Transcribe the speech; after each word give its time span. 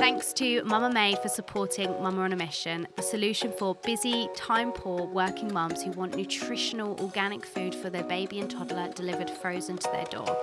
Thanks 0.00 0.32
to 0.32 0.64
Mama 0.64 0.88
Made 0.88 1.18
for 1.18 1.28
supporting 1.28 1.90
Mama 2.02 2.22
on 2.22 2.32
a 2.32 2.36
Mission, 2.36 2.88
the 2.96 3.02
solution 3.02 3.52
for 3.52 3.74
busy, 3.84 4.30
time 4.34 4.72
poor 4.72 5.06
working 5.06 5.52
mums 5.52 5.82
who 5.82 5.90
want 5.90 6.16
nutritional 6.16 6.98
organic 7.02 7.44
food 7.44 7.74
for 7.74 7.90
their 7.90 8.04
baby 8.04 8.40
and 8.40 8.50
toddler 8.50 8.90
delivered 8.94 9.28
frozen 9.28 9.76
to 9.76 9.90
their 9.92 10.06
door. 10.06 10.38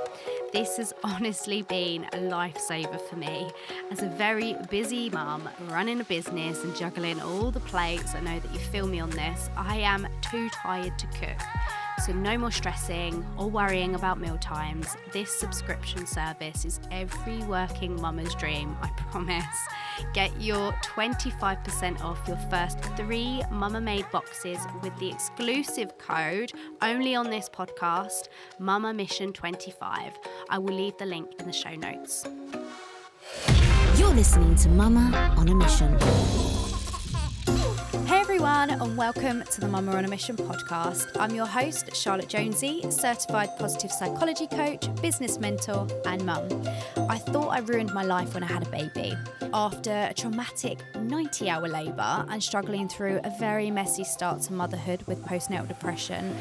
This 0.54 0.78
has 0.78 0.94
honestly 1.04 1.64
been 1.64 2.04
a 2.14 2.18
lifesaver 2.18 3.02
for 3.10 3.16
me. 3.16 3.50
As 3.90 4.04
a 4.04 4.10
very 4.10 4.56
busy 4.70 5.10
mum, 5.10 5.50
running 5.72 6.02
a 6.02 6.04
business 6.04 6.64
and 6.64 6.76
juggling 6.76 7.20
all 7.20 7.50
the 7.50 7.60
plates, 7.62 8.14
I 8.14 8.20
know 8.20 8.38
that 8.38 8.54
you 8.54 8.60
feel 8.60 8.86
me 8.86 9.00
on 9.00 9.10
this, 9.10 9.50
I 9.58 9.78
am 9.78 10.08
too 10.22 10.52
tired 10.52 11.00
to 11.00 11.08
cook. 11.08 11.87
So, 12.06 12.14
no 12.14 12.38
more 12.38 12.52
stressing 12.52 13.26
or 13.38 13.50
worrying 13.50 13.96
about 13.96 14.20
meal 14.20 14.38
times. 14.38 14.96
This 15.12 15.32
subscription 15.32 16.06
service 16.06 16.64
is 16.64 16.80
every 16.92 17.40
working 17.40 18.00
mama's 18.00 18.34
dream, 18.36 18.78
I 18.82 18.90
promise. 19.12 19.44
Get 20.14 20.40
your 20.40 20.72
25% 20.84 22.02
off 22.02 22.20
your 22.28 22.38
first 22.52 22.80
three 22.96 23.42
Mama-Made 23.52 24.10
boxes 24.12 24.60
with 24.84 24.96
the 25.00 25.10
exclusive 25.10 25.98
code 25.98 26.52
only 26.82 27.16
on 27.16 27.30
this 27.30 27.50
podcast, 27.50 28.28
Mama 28.60 28.94
Mission 28.94 29.34
25. 29.34 30.14
I 30.50 30.58
will 30.60 30.74
leave 30.74 30.98
the 30.98 31.06
link 31.06 31.30
in 31.40 31.48
the 31.48 31.54
show 31.54 31.76
notes. 31.76 32.26
You're 33.98 34.14
listening 34.14 34.56
to 34.58 34.70
Mama 34.70 35.34
on 35.36 35.50
a 35.50 35.56
Mission. 35.56 36.67
Everyone, 38.38 38.70
and 38.70 38.96
welcome 38.96 39.42
to 39.42 39.62
the 39.62 39.68
Mama 39.68 39.94
on 39.94 40.06
a 40.06 40.08
Mission 40.08 40.36
podcast. 40.36 41.08
I'm 41.20 41.34
your 41.34 41.48
host, 41.48 41.96
Charlotte 41.96 42.30
Jonesy, 42.30 42.86
certified 42.92 43.50
positive 43.58 43.92
psychology 43.92 44.46
coach, 44.46 44.86
business 45.02 45.40
mentor, 45.40 45.88
and 46.06 46.24
mum. 46.24 46.48
I 47.10 47.18
thought 47.18 47.48
I 47.48 47.62
ruined 47.62 47.96
my 47.96 48.04
life 48.04 48.36
when 48.36 48.44
I 48.44 48.46
had 48.46 48.62
a 48.62 48.70
baby. 48.70 49.16
After 49.56 49.92
a 49.92 50.14
traumatic 50.14 50.78
90 50.96 51.50
hour 51.50 51.68
labour 51.68 52.26
and 52.30 52.44
struggling 52.44 52.88
through 52.88 53.22
a 53.24 53.32
very 53.40 53.72
messy 53.72 54.04
start 54.04 54.42
to 54.44 54.54
motherhood 54.54 55.02
with 55.08 55.24
postnatal 55.26 55.68
depression, 55.68 56.36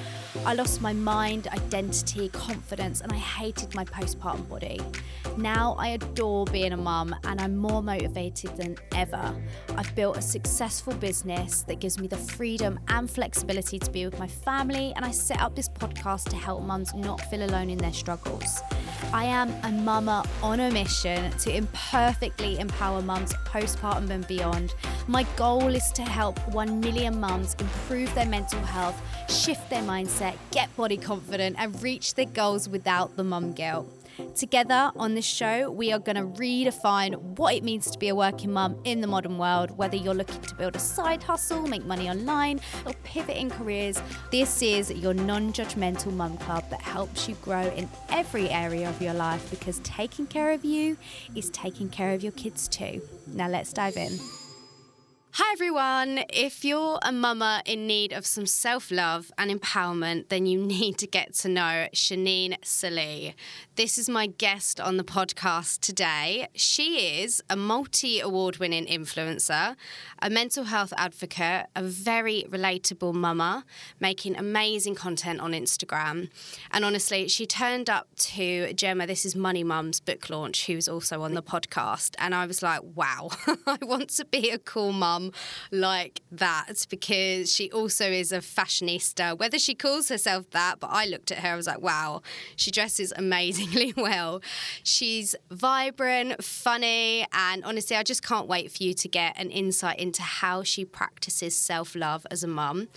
I 0.45 0.53
lost 0.53 0.83
my 0.83 0.93
mind, 0.93 1.49
identity, 1.49 2.29
confidence, 2.29 3.01
and 3.01 3.11
I 3.11 3.17
hated 3.17 3.75
my 3.75 3.87
postpartum 3.87 4.47
body. 4.51 4.81
Now 5.39 5.77
I 5.79 5.89
adore 5.89 6.45
being 6.47 6.73
a 6.73 6.77
mum 6.77 7.15
and 7.25 7.41
I'm 7.41 7.57
more 7.57 7.83
motivated 7.83 8.57
than 8.57 8.77
ever. 8.95 9.35
I've 9.77 9.95
built 9.95 10.17
a 10.19 10.23
successful 10.23 10.95
business 10.95 11.63
that 11.63 11.81
gives 11.87 12.01
me 12.01 12.09
the 12.09 12.17
freedom 12.17 12.81
and 12.89 13.09
flexibility 13.09 13.79
to 13.79 13.89
be 13.93 14.05
with 14.05 14.19
my 14.19 14.27
family, 14.27 14.93
and 14.97 15.05
I 15.05 15.13
set 15.13 15.41
up 15.41 15.55
this 15.55 15.69
podcast 15.69 16.29
to 16.31 16.35
help 16.35 16.65
mums 16.65 16.93
not 16.95 17.21
feel 17.31 17.45
alone 17.45 17.71
in 17.71 17.79
their 17.79 17.93
struggles. 17.93 18.61
I 19.13 19.23
am 19.27 19.51
a 19.63 19.71
mama 19.71 20.25
on 20.43 20.59
a 20.59 20.69
mission 20.73 21.31
to 21.31 21.57
imperfectly 21.57 22.59
empower 22.59 23.03
mums 23.03 23.35
postpartum 23.45 24.11
and 24.11 24.27
beyond. 24.27 24.75
My 25.07 25.23
goal 25.37 25.77
is 25.77 25.93
to 25.93 26.03
help 26.03 26.41
1 26.49 26.81
million 26.81 27.21
mums 27.21 27.55
improve 27.61 28.13
their 28.17 28.27
mental 28.27 28.59
health, 28.63 29.01
shift 29.31 29.71
their 29.71 29.85
mindset, 29.85 30.35
get 30.51 30.75
body 30.77 30.97
confident, 30.97 31.55
and 31.57 31.81
reach 31.85 32.15
their 32.15 32.27
goals 32.27 32.69
without 32.69 33.17
the 33.17 33.23
mum 33.23 33.53
guilt. 33.53 33.87
Together 34.35 34.91
on 34.97 35.15
this 35.15 35.25
show, 35.25 35.71
we 35.71 35.93
are 35.93 35.99
going 35.99 36.17
to 36.17 36.41
redefine 36.41 37.17
what 37.37 37.55
it 37.55 37.63
means 37.63 37.91
to 37.91 37.99
be 37.99 38.09
a 38.09 38.15
working 38.15 38.53
mum 38.53 38.77
in 38.85 39.01
the 39.01 39.07
modern 39.07 39.39
world, 39.39 39.77
whether 39.77 39.97
you're 39.97 40.15
looking 40.15 40.41
to 40.43 40.55
build 40.55 40.75
a 40.77 40.79
side 40.79 41.23
hustle, 41.23 41.67
make 41.67 41.85
money 41.85 42.09
online, 42.09 42.61
or 42.85 42.93
pivot 43.05 43.37
in 43.37 43.51
careers. 43.51 44.01
This 44.31 44.63
is 44.63 44.91
your 44.91 45.15
non 45.15 45.53
judgmental 45.53 46.13
mum 46.13 46.39
club 46.39 46.69
that 46.71 46.81
helps 46.81 47.29
you 47.29 47.35
grow 47.37 47.67
in 47.77 47.89
every 48.09 48.49
area 48.49 48.89
of 48.89 49.01
your 49.03 49.15
life 49.15 49.49
because 49.51 49.81
taking 49.81 50.27
care 50.27 50.53
of 50.53 50.65
you 50.65 50.97
is 51.35 51.51
taking 51.51 51.89
care 51.89 52.13
of 52.13 52.23
your 52.23 52.33
kids 52.33 52.69
too. 52.69 53.03
Now, 53.27 53.49
let's 53.49 53.73
dive 53.73 53.97
in. 53.97 54.19
Hi 55.39 55.53
everyone. 55.53 56.25
If 56.31 56.65
you're 56.65 56.99
a 57.03 57.13
mama 57.13 57.61
in 57.67 57.87
need 57.87 58.15
of 58.15 58.25
some 58.25 58.47
self 58.47 58.91
love 58.91 59.31
and 59.37 59.51
empowerment, 59.51 60.31
then 60.31 60.47
you 60.47 60.65
need 60.77 60.97
to 60.97 61.07
get 61.07 61.35
to 61.35 61.49
know 61.51 61.89
Chaneen 61.93 62.59
Saliee. 62.63 63.35
This 63.75 63.99
is 63.99 64.09
my 64.09 64.29
guest 64.29 64.81
on 64.81 64.97
the 64.97 65.05
podcast 65.05 65.81
today. 65.81 66.49
She 66.55 67.21
is 67.21 67.43
a 67.51 67.57
multi 67.57 68.19
award 68.19 68.57
winning 68.57 68.87
influencer, 68.87 69.77
a 70.23 70.31
mental 70.31 70.65
health 70.65 70.95
advocate, 70.97 71.67
a 71.77 71.83
very 71.83 72.47
relatable 72.49 73.13
mama, 73.13 73.67
making 74.01 74.39
amazing 74.39 74.95
content 74.95 75.41
on 75.41 75.53
Instagram. 75.53 76.31
And 76.71 76.83
honestly, 76.83 77.29
she 77.29 77.45
turned 77.45 77.91
up 77.91 78.09
to 78.33 78.73
Gemma, 78.73 79.07
this 79.07 79.27
is 79.27 79.37
Money 79.37 79.65
Mum's 79.65 80.01
book 80.01 80.31
launch, 80.31 80.65
who's 80.65 80.89
also 80.89 81.21
on 81.21 81.35
the 81.35 81.43
podcast. 81.43 82.15
And 82.17 82.35
I 82.35 82.47
was 82.47 82.63
like, 82.63 82.81
wow, 82.95 83.29
I 83.67 83.77
want 83.83 84.09
to 84.09 84.25
be 84.25 84.49
a 84.49 84.59
cool 84.59 84.93
mum 84.93 85.26
like 85.71 86.21
that 86.31 86.87
because 86.89 87.53
she 87.55 87.71
also 87.73 88.05
is 88.07 88.33
a 88.33 88.39
fashionista, 88.39 89.39
whether 89.39 89.59
she 89.59 89.75
calls 89.75 90.09
herself 90.09 90.51
that. 90.51 90.81
But 90.81 90.91
I 90.93 91.07
looked 91.07 91.31
at 91.31 91.39
her, 91.39 91.51
I 91.51 91.57
was 91.57 91.67
like, 91.67 91.81
wow, 91.81 92.23
she 92.57 92.71
dresses 92.71 93.13
amazingly 93.17 93.93
well. 93.97 94.41
She's 94.83 95.35
vibrant, 95.51 96.43
funny, 96.45 97.27
and 97.33 97.65
honestly, 97.65 97.97
I 97.97 98.03
just 98.03 98.23
can't 98.23 98.47
wait 98.47 98.71
for 98.71 98.83
you 98.83 98.95
to 98.95 99.09
get 99.09 99.39
an 99.39 99.51
insight 99.51 99.99
into 99.99 100.23
how 100.23 100.63
she 100.63 100.85
practices 100.85 101.57
self 101.57 101.95
love 101.95 102.27
as 102.31 102.43
a 102.43 102.49
mum, 102.49 102.89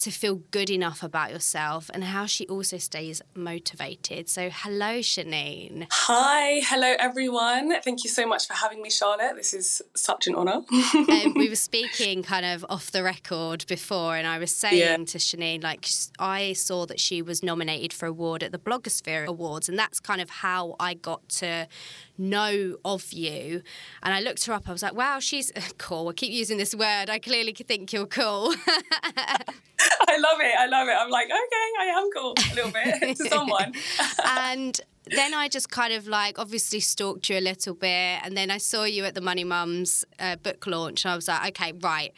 to 0.00 0.10
feel 0.10 0.36
good 0.50 0.70
enough 0.70 1.02
about 1.02 1.30
yourself, 1.30 1.90
and 1.92 2.04
how 2.04 2.26
she 2.26 2.46
also 2.46 2.78
stays 2.78 3.22
motivated. 3.34 4.28
So, 4.28 4.50
hello, 4.52 4.98
Chaneen. 5.00 5.86
Hi, 5.90 6.60
hello, 6.64 6.94
everyone. 6.98 7.80
Thank 7.82 8.04
you 8.04 8.10
so 8.10 8.26
much 8.26 8.46
for 8.46 8.54
having 8.54 8.82
me, 8.82 8.90
Charlotte. 8.90 9.36
This 9.36 9.54
is 9.54 9.82
such 9.94 10.26
an 10.26 10.34
honour. 10.34 10.62
um, 10.72 11.34
we 11.34 11.48
were 11.48 11.54
speaking 11.56 11.75
kind 12.24 12.44
of 12.44 12.66
off 12.68 12.90
the 12.90 13.02
record 13.04 13.64
before, 13.68 14.16
and 14.16 14.26
I 14.26 14.38
was 14.38 14.54
saying 14.54 14.78
yeah. 14.78 14.96
to 14.96 15.18
Chaneen, 15.18 15.62
like, 15.62 15.86
I 16.18 16.52
saw 16.52 16.84
that 16.86 16.98
she 16.98 17.22
was 17.22 17.42
nominated 17.42 17.92
for 17.92 18.06
award 18.06 18.42
at 18.42 18.50
the 18.50 18.58
Blogosphere 18.58 19.26
Awards, 19.26 19.68
and 19.68 19.78
that's 19.78 20.00
kind 20.00 20.16
kind 20.16 20.22
of 20.22 20.30
how 20.30 20.76
I 20.80 20.94
got 20.94 21.28
to 21.40 21.68
know 22.16 22.76
of 22.86 23.12
you. 23.12 23.62
And 24.02 24.14
I 24.14 24.20
looked 24.20 24.46
her 24.46 24.54
up. 24.54 24.66
I 24.66 24.72
was 24.72 24.82
like, 24.82 24.94
wow, 24.94 25.18
she's 25.20 25.52
cool. 25.78 26.08
I 26.08 26.12
keep 26.14 26.32
using 26.32 26.56
this 26.56 26.74
word. 26.74 27.10
I 27.10 27.18
clearly 27.18 27.52
think 27.52 27.92
you're 27.92 28.06
cool. 28.06 28.54
I 28.68 30.16
love 30.18 30.40
it. 30.40 30.54
I 30.58 30.66
love 30.68 30.88
it. 30.88 30.96
I'm 30.98 31.10
like, 31.10 31.26
okay, 31.26 31.68
I 31.80 31.84
am 31.96 32.10
cool 32.16 32.34
a 32.34 32.54
little 32.54 32.70
bit 32.70 33.16
to 33.18 33.28
someone. 33.28 33.74
and 34.24 34.80
then 35.10 35.34
I 35.34 35.48
just 35.48 35.70
kind 35.70 35.92
of 35.92 36.06
like 36.06 36.38
obviously 36.38 36.80
stalked 36.80 37.28
you 37.28 37.38
a 37.38 37.40
little 37.40 37.74
bit, 37.74 38.20
and 38.22 38.36
then 38.36 38.50
I 38.50 38.58
saw 38.58 38.84
you 38.84 39.04
at 39.04 39.14
the 39.14 39.20
Money 39.20 39.44
Mums 39.44 40.04
uh, 40.18 40.36
book 40.36 40.66
launch, 40.66 41.04
and 41.04 41.12
I 41.12 41.16
was 41.16 41.28
like, 41.28 41.60
okay, 41.60 41.72
right. 41.80 42.12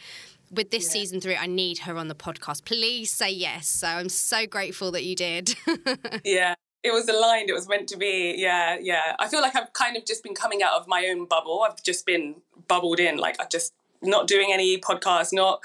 With 0.50 0.70
this 0.70 0.84
yeah. 0.86 0.92
season 0.92 1.20
three, 1.20 1.36
I 1.36 1.46
need 1.46 1.80
her 1.80 1.96
on 1.96 2.08
the 2.08 2.14
podcast. 2.14 2.64
Please 2.64 3.12
say 3.12 3.30
yes. 3.30 3.68
So 3.68 3.86
I'm 3.86 4.08
so 4.08 4.46
grateful 4.46 4.90
that 4.92 5.04
you 5.04 5.14
did. 5.14 5.54
yeah, 6.24 6.54
it 6.82 6.92
was 6.92 7.06
aligned. 7.08 7.50
It 7.50 7.52
was 7.52 7.68
meant 7.68 7.88
to 7.88 7.98
be. 7.98 8.34
Yeah, 8.38 8.78
yeah. 8.80 9.14
I 9.18 9.28
feel 9.28 9.42
like 9.42 9.54
I've 9.54 9.72
kind 9.74 9.96
of 9.96 10.06
just 10.06 10.22
been 10.22 10.34
coming 10.34 10.62
out 10.62 10.80
of 10.80 10.88
my 10.88 11.06
own 11.10 11.26
bubble. 11.26 11.66
I've 11.68 11.82
just 11.82 12.06
been 12.06 12.36
bubbled 12.66 12.98
in. 12.98 13.18
Like 13.18 13.38
I 13.40 13.44
just 13.44 13.74
not 14.00 14.26
doing 14.26 14.50
any 14.52 14.78
podcasts, 14.78 15.32
not 15.32 15.60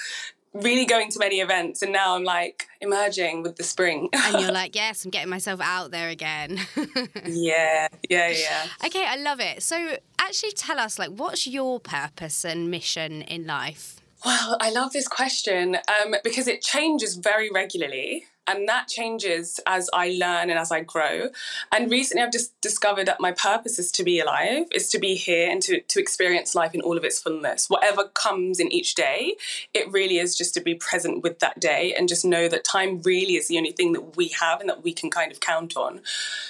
really 0.54 0.86
going 0.86 1.10
to 1.12 1.20
many 1.20 1.40
events 1.40 1.82
and 1.82 1.92
now 1.92 2.16
I'm 2.16 2.24
like 2.24 2.68
emerging 2.82 3.44
with 3.44 3.56
the 3.56 3.64
spring. 3.64 4.10
and 4.14 4.42
you're 4.42 4.52
like, 4.64 4.76
yes, 4.76 5.04
I'm 5.04 5.12
getting 5.12 5.30
myself 5.30 5.60
out 5.62 5.92
there 5.92 6.10
again. 6.10 6.60
yeah, 7.26 7.88
yeah, 8.10 8.30
yeah. 8.30 8.68
Okay, 8.86 9.06
I 9.06 9.16
love 9.16 9.40
it. 9.40 9.64
So 9.64 9.98
actually 10.20 10.52
tell 10.52 10.80
us 10.80 11.00
like 11.00 11.10
what's 11.10 11.48
your 11.48 11.80
purpose 11.80 12.46
and 12.46 12.70
mission 12.70 13.22
in 13.24 13.46
life? 13.46 14.00
Well, 14.26 14.58
I 14.62 14.72
love 14.72 14.94
this 14.94 15.08
question 15.08 15.76
um, 15.76 16.16
because 16.24 16.48
it 16.48 16.62
changes 16.62 17.16
very 17.16 17.50
regularly. 17.50 18.26
And 18.48 18.68
that 18.68 18.88
changes 18.88 19.60
as 19.66 19.90
I 19.94 20.10
learn 20.10 20.50
and 20.50 20.60
as 20.60 20.72
I 20.72 20.82
grow. 20.82 21.30
And 21.72 21.90
recently 21.90 22.24
I've 22.24 22.32
just 22.32 22.60
discovered 22.62 23.08
that 23.08 23.22
my 23.22 23.32
purpose 23.32 23.80
is 23.80 23.92
to 23.94 24.04
be 24.04 24.20
alive, 24.20 24.66
is 24.72 24.90
to 24.90 25.00
be 25.00 25.16
here 25.16 25.50
and 25.50 25.62
to, 25.64 25.80
to 25.80 26.00
experience 26.00 26.54
life 26.54 26.74
in 26.74 26.82
all 26.82 26.98
of 26.98 27.06
its 27.06 27.20
fullness. 27.20 27.70
Whatever 27.70 28.10
comes 28.10 28.60
in 28.60 28.72
each 28.72 28.96
day, 28.96 29.36
it 29.74 29.92
really 29.92 30.18
is 30.18 30.38
just 30.38 30.54
to 30.56 30.62
be 30.62 30.76
present 30.76 31.24
with 31.24 31.40
that 31.40 31.60
day 31.60 31.94
and 31.98 32.10
just 32.10 32.26
know 32.26 32.48
that 32.50 32.64
time 32.64 33.02
really 33.04 33.36
is 33.36 33.48
the 33.48 33.58
only 33.58 33.72
thing 33.72 33.94
that 33.94 34.18
we 34.18 34.28
have 34.40 34.60
and 34.60 34.70
that 34.70 34.84
we 34.84 34.94
can 34.94 35.10
kind 35.10 35.32
of 35.32 35.40
count 35.40 35.78
on. 35.78 36.02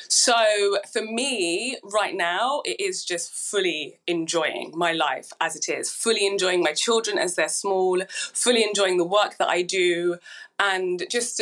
So 0.07 0.79
for 0.91 1.03
me, 1.03 1.77
right 1.83 2.15
now, 2.15 2.61
it 2.65 2.79
is 2.79 3.03
just 3.03 3.31
fully 3.31 3.99
enjoying 4.07 4.71
my 4.75 4.93
life 4.93 5.31
as 5.39 5.55
it 5.55 5.69
is, 5.69 5.91
fully 5.91 6.25
enjoying 6.25 6.61
my 6.61 6.73
children 6.73 7.17
as 7.17 7.35
they're 7.35 7.49
small, 7.49 8.01
fully 8.09 8.63
enjoying 8.63 8.97
the 8.97 9.03
work 9.03 9.37
that 9.37 9.49
I 9.49 9.61
do, 9.61 10.17
and 10.59 11.03
just 11.09 11.41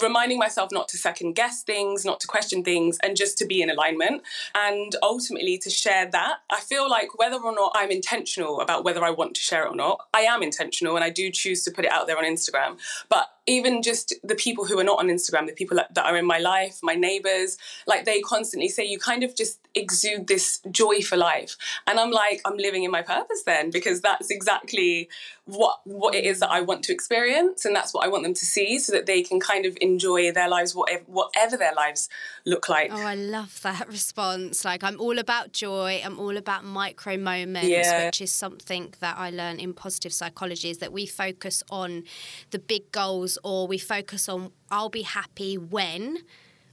reminding 0.00 0.38
myself 0.38 0.70
not 0.72 0.88
to 0.88 0.98
second 0.98 1.34
guess 1.34 1.62
things, 1.62 2.04
not 2.04 2.20
to 2.20 2.26
question 2.26 2.62
things, 2.62 2.98
and 3.02 3.16
just 3.16 3.38
to 3.38 3.46
be 3.46 3.62
in 3.62 3.70
alignment. 3.70 4.22
And 4.54 4.94
ultimately 5.02 5.58
to 5.58 5.70
share 5.70 6.06
that. 6.10 6.38
I 6.50 6.60
feel 6.60 6.88
like 6.88 7.18
whether 7.18 7.36
or 7.36 7.54
not 7.54 7.72
I'm 7.74 7.90
intentional 7.90 8.60
about 8.60 8.84
whether 8.84 9.04
I 9.04 9.10
want 9.10 9.34
to 9.34 9.40
share 9.40 9.64
it 9.64 9.70
or 9.70 9.76
not, 9.76 10.06
I 10.14 10.20
am 10.20 10.42
intentional 10.42 10.96
and 10.96 11.04
I 11.04 11.10
do 11.10 11.30
choose 11.30 11.62
to 11.64 11.70
put 11.70 11.84
it 11.84 11.92
out 11.92 12.06
there 12.06 12.18
on 12.18 12.24
Instagram. 12.24 12.78
But 13.08 13.28
even 13.46 13.82
just 13.82 14.14
the 14.22 14.34
people 14.34 14.64
who 14.64 14.78
are 14.78 14.84
not 14.84 14.98
on 14.98 15.08
Instagram, 15.08 15.46
the 15.46 15.52
people 15.52 15.76
that 15.76 15.98
are 16.04 16.16
in 16.16 16.26
my 16.26 16.38
life, 16.38 16.78
my 16.82 16.94
neighbors, 16.94 17.56
like 17.86 18.04
they 18.04 18.20
constantly 18.20 18.68
say, 18.68 18.84
you 18.84 18.98
kind 18.98 19.22
of 19.22 19.34
just 19.36 19.58
exude 19.74 20.26
this 20.26 20.60
joy 20.70 21.00
for 21.00 21.16
life. 21.16 21.56
And 21.86 21.98
I'm 21.98 22.10
like, 22.10 22.40
I'm 22.44 22.56
living 22.56 22.84
in 22.84 22.90
my 22.90 23.02
purpose 23.02 23.42
then, 23.44 23.70
because 23.70 24.00
that's 24.00 24.30
exactly 24.30 25.08
what 25.46 25.80
what 25.84 26.14
it 26.14 26.24
is 26.24 26.38
that 26.40 26.50
I 26.50 26.60
want 26.60 26.84
to 26.84 26.92
experience, 26.92 27.64
and 27.64 27.74
that's 27.74 27.92
what 27.92 28.04
I 28.04 28.08
want 28.08 28.22
them 28.22 28.34
to 28.34 28.44
see, 28.44 28.78
so 28.78 28.92
that 28.92 29.06
they 29.06 29.22
can 29.22 29.40
kind 29.40 29.66
of 29.66 29.76
enjoy 29.80 30.30
their 30.32 30.48
lives, 30.48 30.74
whatever 30.74 31.02
whatever 31.06 31.56
their 31.56 31.74
lives 31.74 32.08
look 32.46 32.68
like. 32.68 32.90
Oh, 32.92 33.02
I 33.02 33.14
love 33.16 33.60
that 33.62 33.88
response. 33.98 34.64
Like 34.64 34.84
I'm 34.84 35.00
all 35.00 35.18
about 35.18 35.52
joy. 35.52 36.00
I'm 36.04 36.20
all 36.20 36.36
about 36.36 36.64
micro 36.64 37.16
moments, 37.16 37.68
Yeah. 37.68 38.06
which 38.06 38.20
is 38.20 38.30
something 38.32 38.94
that 39.00 39.16
I 39.18 39.30
learned 39.30 39.60
in 39.60 39.72
positive 39.74 40.12
psychology. 40.12 40.70
Is 40.70 40.78
that 40.78 40.92
we 40.92 41.06
focus 41.06 41.62
on 41.70 42.04
the 42.50 42.58
big 42.58 42.92
goals, 42.92 43.29
or 43.44 43.66
we 43.66 43.78
focus 43.78 44.28
on 44.28 44.52
I'll 44.70 44.88
be 44.90 45.02
happy 45.02 45.56
when. 45.58 46.18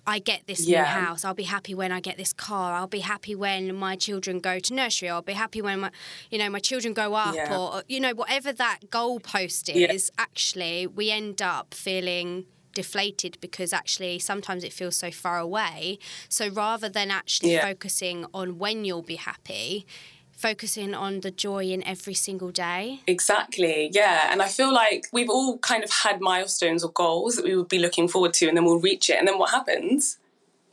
I 0.10 0.20
get 0.20 0.48
this 0.48 0.66
Yeah. 0.66 0.84
new 0.84 0.86
house. 0.88 1.26
I'll 1.26 1.34
be 1.34 1.44
happy 1.44 1.76
when 1.76 1.92
I 1.92 2.00
get 2.00 2.16
this 2.16 2.32
car. 2.32 2.74
I'll 2.76 2.88
be 2.88 3.02
happy 3.02 3.36
when 3.36 3.76
my 3.76 3.98
children 3.98 4.40
go 4.40 4.58
to 4.58 4.74
nursery. 4.74 5.10
I'll 5.10 5.22
be 5.22 5.34
happy 5.34 5.62
when 5.62 5.82
my, 5.82 5.92
you 6.32 6.38
know, 6.38 6.50
my 6.50 6.60
children 6.60 6.94
go 6.94 7.14
up, 7.14 7.36
Yeah. 7.36 7.54
or 7.54 7.74
uh, 7.76 7.82
you 7.90 8.00
know, 8.00 8.14
whatever 8.14 8.54
that 8.54 8.80
goalpost 8.90 9.68
Yeah. 9.68 9.92
is. 9.92 10.10
Actually, 10.18 10.88
we 10.88 11.12
end 11.12 11.42
up 11.42 11.74
feeling 11.74 12.46
deflated 12.74 13.38
because 13.42 13.74
actually 13.74 14.18
sometimes 14.20 14.64
it 14.64 14.72
feels 14.72 14.96
so 14.96 15.12
far 15.12 15.40
away. 15.40 16.00
So 16.30 16.48
rather 16.48 16.88
than 16.88 17.12
actually 17.12 17.52
Yeah. 17.56 17.64
focusing 17.68 18.26
on 18.34 18.60
when 18.60 18.86
you'll 18.86 19.02
be 19.02 19.18
happy, 19.18 19.86
focusing 20.38 20.94
on 20.94 21.22
the 21.22 21.32
joy 21.32 21.66
in 21.66 21.86
every 21.86 22.14
single 22.14 22.52
day. 22.52 23.02
Exactly, 23.08 23.90
yeah. 23.92 24.30
And 24.32 24.42
I 24.42 24.48
feel 24.48 24.74
like 24.74 25.08
we've 25.12 25.30
all 25.30 25.58
kind 25.58 25.84
of 25.84 25.92
had 25.92 26.22
milestones 26.22 26.84
or 26.84 26.92
goals 26.92 27.36
that 27.36 27.44
we 27.44 27.56
would 27.56 27.68
be 27.68 27.80
looking 27.80 28.08
forward 28.08 28.34
to, 28.36 28.48
and 28.48 28.56
then 28.56 28.64
we'll 28.64 28.80
reach 28.80 29.10
it. 29.10 29.18
And 29.18 29.28
then 29.28 29.38
what 29.38 29.52
happens? 29.52 30.18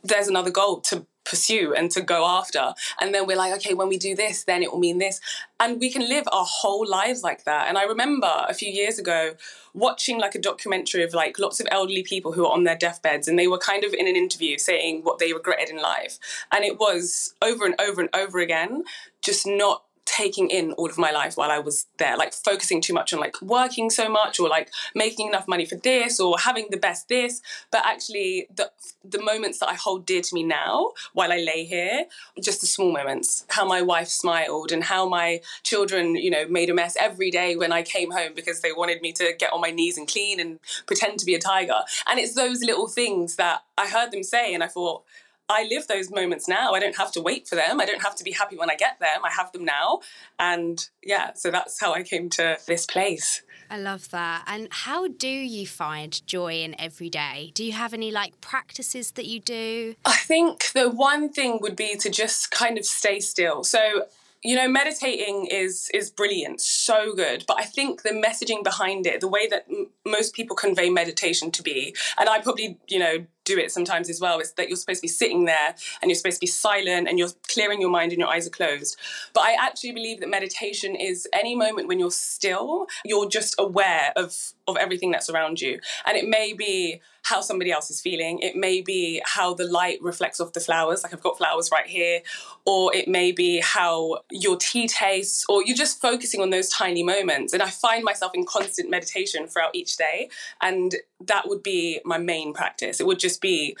There's 0.03 0.27
another 0.27 0.51
goal 0.51 0.81
to 0.81 1.07
pursue 1.25 1.73
and 1.73 1.91
to 1.91 2.01
go 2.01 2.25
after. 2.25 2.73
And 3.01 3.13
then 3.13 3.27
we're 3.27 3.35
like, 3.35 3.53
okay, 3.55 3.73
when 3.73 3.89
we 3.89 3.97
do 3.97 4.15
this, 4.15 4.43
then 4.43 4.63
it 4.63 4.71
will 4.71 4.79
mean 4.79 4.99
this. 4.99 5.19
And 5.59 5.79
we 5.79 5.91
can 5.91 6.07
live 6.07 6.25
our 6.31 6.45
whole 6.47 6.87
lives 6.87 7.23
like 7.23 7.43
that. 7.43 7.67
And 7.67 7.77
I 7.77 7.83
remember 7.83 8.31
a 8.47 8.53
few 8.53 8.71
years 8.71 8.99
ago 8.99 9.33
watching 9.73 10.19
like 10.19 10.35
a 10.35 10.39
documentary 10.39 11.03
of 11.03 11.13
like 11.13 11.37
lots 11.37 11.59
of 11.59 11.67
elderly 11.71 12.03
people 12.03 12.31
who 12.31 12.45
are 12.45 12.53
on 12.53 12.63
their 12.63 12.77
deathbeds 12.77 13.27
and 13.27 13.37
they 13.37 13.47
were 13.47 13.57
kind 13.57 13.83
of 13.83 13.93
in 13.93 14.07
an 14.07 14.15
interview 14.15 14.57
saying 14.57 15.01
what 15.03 15.19
they 15.19 15.33
regretted 15.33 15.69
in 15.69 15.81
life. 15.81 16.17
And 16.51 16.63
it 16.63 16.79
was 16.79 17.33
over 17.41 17.65
and 17.65 17.75
over 17.81 18.01
and 18.01 18.09
over 18.15 18.39
again, 18.39 18.83
just 19.25 19.47
not 19.47 19.83
taking 20.05 20.49
in 20.49 20.71
all 20.73 20.89
of 20.89 20.97
my 20.97 21.11
life 21.11 21.35
while 21.35 21.51
I 21.51 21.59
was 21.59 21.87
there, 21.97 22.15
like 22.15 22.33
focusing 22.33 22.79
too 22.79 22.93
much 22.93 23.11
on 23.11 23.19
like 23.19 23.41
working 23.41 23.89
so 23.89 24.07
much 24.07 24.39
or 24.39 24.47
like 24.47 24.69
making 24.93 25.27
enough 25.27 25.47
money 25.47 25.65
for 25.65 25.75
this 25.75 26.19
or 26.19 26.37
having 26.39 26.67
the 26.69 26.77
best 26.77 27.09
this, 27.09 27.41
but 27.71 27.85
actually 27.85 28.47
the 28.55 28.71
the 29.03 29.21
moments 29.21 29.59
that 29.59 29.69
I 29.69 29.73
hold 29.73 30.05
dear 30.05 30.21
to 30.21 30.33
me 30.33 30.43
now 30.43 30.91
while 31.13 31.31
I 31.31 31.37
lay 31.37 31.65
here, 31.65 32.05
just 32.41 32.61
the 32.61 32.67
small 32.67 32.91
moments, 32.91 33.45
how 33.49 33.65
my 33.65 33.81
wife 33.81 34.07
smiled 34.07 34.71
and 34.71 34.83
how 34.83 35.09
my 35.09 35.41
children, 35.63 36.15
you 36.15 36.29
know, 36.29 36.47
made 36.47 36.69
a 36.69 36.73
mess 36.73 36.95
every 36.99 37.31
day 37.31 37.55
when 37.55 37.73
I 37.73 37.81
came 37.81 38.11
home 38.11 38.33
because 38.35 38.61
they 38.61 38.71
wanted 38.71 39.01
me 39.01 39.11
to 39.13 39.33
get 39.37 39.51
on 39.51 39.61
my 39.61 39.71
knees 39.71 39.97
and 39.97 40.07
clean 40.07 40.39
and 40.39 40.59
pretend 40.85 41.19
to 41.19 41.25
be 41.25 41.35
a 41.35 41.39
tiger. 41.39 41.81
And 42.07 42.19
it's 42.19 42.35
those 42.35 42.61
little 42.61 42.87
things 42.87 43.35
that 43.35 43.63
I 43.77 43.87
heard 43.87 44.11
them 44.11 44.23
say 44.23 44.53
and 44.53 44.63
I 44.63 44.67
thought 44.67 45.03
I 45.47 45.67
live 45.69 45.87
those 45.87 46.09
moments 46.09 46.47
now. 46.47 46.73
I 46.73 46.79
don't 46.79 46.97
have 46.97 47.11
to 47.13 47.21
wait 47.21 47.47
for 47.47 47.55
them. 47.55 47.79
I 47.79 47.85
don't 47.85 48.01
have 48.01 48.15
to 48.15 48.23
be 48.23 48.31
happy 48.31 48.57
when 48.57 48.69
I 48.71 48.75
get 48.75 48.99
them. 48.99 49.23
I 49.23 49.29
have 49.29 49.51
them 49.51 49.63
now. 49.63 49.99
And 50.39 50.87
yeah, 51.03 51.33
so 51.33 51.51
that's 51.51 51.79
how 51.79 51.93
I 51.93 52.01
came 52.01 52.29
to 52.31 52.57
this 52.65 52.85
place. 52.85 53.43
I 53.69 53.77
love 53.77 54.09
that. 54.09 54.43
And 54.47 54.67
how 54.71 55.07
do 55.07 55.27
you 55.27 55.67
find 55.67 56.25
joy 56.25 56.53
in 56.63 56.79
every 56.79 57.09
day? 57.09 57.51
Do 57.53 57.63
you 57.63 57.73
have 57.73 57.93
any 57.93 58.11
like 58.11 58.41
practices 58.41 59.11
that 59.11 59.25
you 59.25 59.39
do? 59.39 59.95
I 60.03 60.17
think 60.17 60.71
the 60.73 60.89
one 60.89 61.29
thing 61.29 61.59
would 61.61 61.75
be 61.75 61.95
to 61.97 62.09
just 62.09 62.49
kind 62.51 62.77
of 62.77 62.85
stay 62.85 63.19
still. 63.19 63.63
So, 63.63 64.05
you 64.43 64.55
know, 64.55 64.67
meditating 64.67 65.47
is 65.51 65.89
is 65.93 66.09
brilliant, 66.09 66.61
so 66.61 67.15
good. 67.15 67.43
But 67.47 67.59
I 67.59 67.63
think 67.65 68.03
the 68.03 68.11
messaging 68.11 68.63
behind 68.63 69.07
it, 69.07 69.21
the 69.21 69.27
way 69.27 69.47
that 69.47 69.65
m- 69.69 69.89
most 70.05 70.33
people 70.33 70.55
convey 70.55 70.89
meditation 70.89 71.51
to 71.51 71.63
be, 71.63 71.95
and 72.17 72.29
I 72.29 72.39
probably, 72.41 72.77
you 72.87 72.99
know, 72.99 73.25
do 73.45 73.57
it 73.57 73.71
sometimes 73.71 74.09
as 74.09 74.19
well, 74.19 74.39
is 74.39 74.51
that 74.53 74.67
you're 74.67 74.75
supposed 74.75 74.99
to 74.99 75.03
be 75.03 75.07
sitting 75.07 75.45
there 75.45 75.75
and 76.01 76.09
you're 76.09 76.15
supposed 76.15 76.37
to 76.37 76.41
be 76.41 76.47
silent 76.47 77.07
and 77.07 77.17
you're 77.17 77.29
clearing 77.47 77.79
your 77.79 77.89
mind 77.89 78.11
and 78.11 78.19
your 78.19 78.29
eyes 78.29 78.45
are 78.45 78.51
closed. 78.51 78.97
But 79.33 79.43
I 79.43 79.55
actually 79.59 79.93
believe 79.93 80.19
that 80.19 80.29
meditation 80.29 80.95
is 80.95 81.27
any 81.31 81.55
moment 81.55 81.87
when 81.87 81.99
you're 81.99 82.11
still, 82.11 82.87
you're 83.05 83.29
just 83.29 83.55
aware 83.57 84.11
of 84.15 84.35
of 84.67 84.77
everything 84.77 85.11
that's 85.11 85.29
around 85.29 85.61
you. 85.61 85.79
And 86.05 86.17
it 86.17 86.27
may 86.27 86.53
be 86.53 87.01
how 87.23 87.41
somebody 87.41 87.71
else 87.71 87.89
is 87.89 88.01
feeling. 88.01 88.39
It 88.39 88.55
may 88.55 88.81
be 88.81 89.21
how 89.25 89.53
the 89.53 89.65
light 89.65 90.01
reflects 90.01 90.39
off 90.39 90.53
the 90.53 90.59
flowers, 90.59 91.03
like 91.03 91.13
I've 91.13 91.21
got 91.21 91.37
flowers 91.37 91.69
right 91.71 91.85
here, 91.85 92.21
or 92.65 92.95
it 92.95 93.07
may 93.07 93.31
be 93.31 93.61
how 93.61 94.19
your 94.31 94.57
tea 94.57 94.87
tastes, 94.87 95.45
or 95.49 95.63
you're 95.63 95.75
just 95.75 96.01
focusing 96.01 96.41
on 96.41 96.49
those 96.49 96.69
tiny 96.69 97.03
moments. 97.03 97.53
And 97.53 97.61
I 97.61 97.69
find 97.69 98.03
myself 98.03 98.31
in 98.33 98.45
constant 98.45 98.89
meditation 98.89 99.47
throughout 99.47 99.75
each 99.75 99.97
day, 99.97 100.29
and 100.61 100.95
that 101.21 101.47
would 101.47 101.63
be 101.63 102.01
my 102.05 102.17
main 102.17 102.53
practice. 102.53 102.99
It 102.99 103.07
would 103.07 103.19
just 103.19 103.41
be 103.41 103.75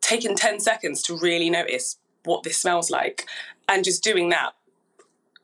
taking 0.00 0.34
10 0.36 0.60
seconds 0.60 1.02
to 1.02 1.16
really 1.16 1.50
notice 1.50 1.96
what 2.24 2.42
this 2.42 2.60
smells 2.60 2.90
like 2.90 3.26
and 3.68 3.84
just 3.84 4.02
doing 4.02 4.28
that 4.30 4.52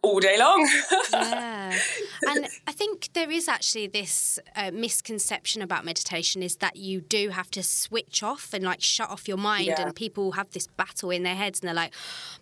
all 0.03 0.21
day 0.21 0.39
long. 0.39 0.69
yeah. 1.13 1.64
And 2.27 2.47
I 2.67 2.73
think 2.73 3.11
there 3.13 3.31
is 3.31 3.49
actually 3.49 3.87
this 3.87 4.39
uh, 4.57 4.71
misconception 4.73 5.61
about 5.63 5.85
meditation 5.85 6.43
is 6.43 6.57
that 6.57 6.77
you 6.77 7.01
do 7.03 7.29
have 7.31 7.51
to 7.53 7.63
switch 7.63 8.23
off 8.23 8.55
and 8.55 8.65
like 8.65 8.81
shut 8.81 9.11
off 9.11 9.29
your 9.29 9.37
mind. 9.37 9.67
Yeah. 9.67 9.83
And 9.83 9.95
people 9.95 10.33
have 10.33 10.51
this 10.51 10.67
battle 10.67 11.11
in 11.11 11.23
their 11.23 11.35
heads 11.35 11.61
and 11.61 11.69
they're 11.69 11.75
like, 11.75 11.93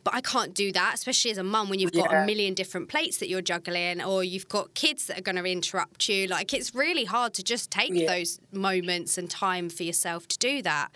but 0.05 0.14
I 0.14 0.20
can't 0.20 0.55
do 0.55 0.70
that, 0.73 0.93
especially 0.94 1.31
as 1.32 1.38
a 1.38 1.43
mum 1.44 1.69
when 1.69 1.79
you've 1.81 1.93
got 1.93 2.11
Yeah. 2.12 2.23
a 2.23 2.26
million 2.26 2.55
different 2.55 2.88
plates 2.88 3.19
that 3.19 3.29
you're 3.29 3.43
juggling 3.43 4.02
or 4.02 4.23
you've 4.23 4.49
got 4.49 4.75
kids 4.75 5.07
that 5.07 5.18
are 5.18 5.23
going 5.23 5.37
to 5.37 5.45
interrupt 5.45 6.09
you. 6.09 6.26
Like 6.28 6.54
it's 6.54 6.75
really 6.75 7.04
hard 7.04 7.35
to 7.35 7.42
just 7.42 7.71
take 7.71 7.90
Yeah. 7.92 8.07
those 8.07 8.38
moments 8.52 9.18
and 9.18 9.28
time 9.28 9.68
for 9.68 9.83
yourself 9.83 10.28
to 10.28 10.38
do 10.38 10.62
that. 10.62 10.88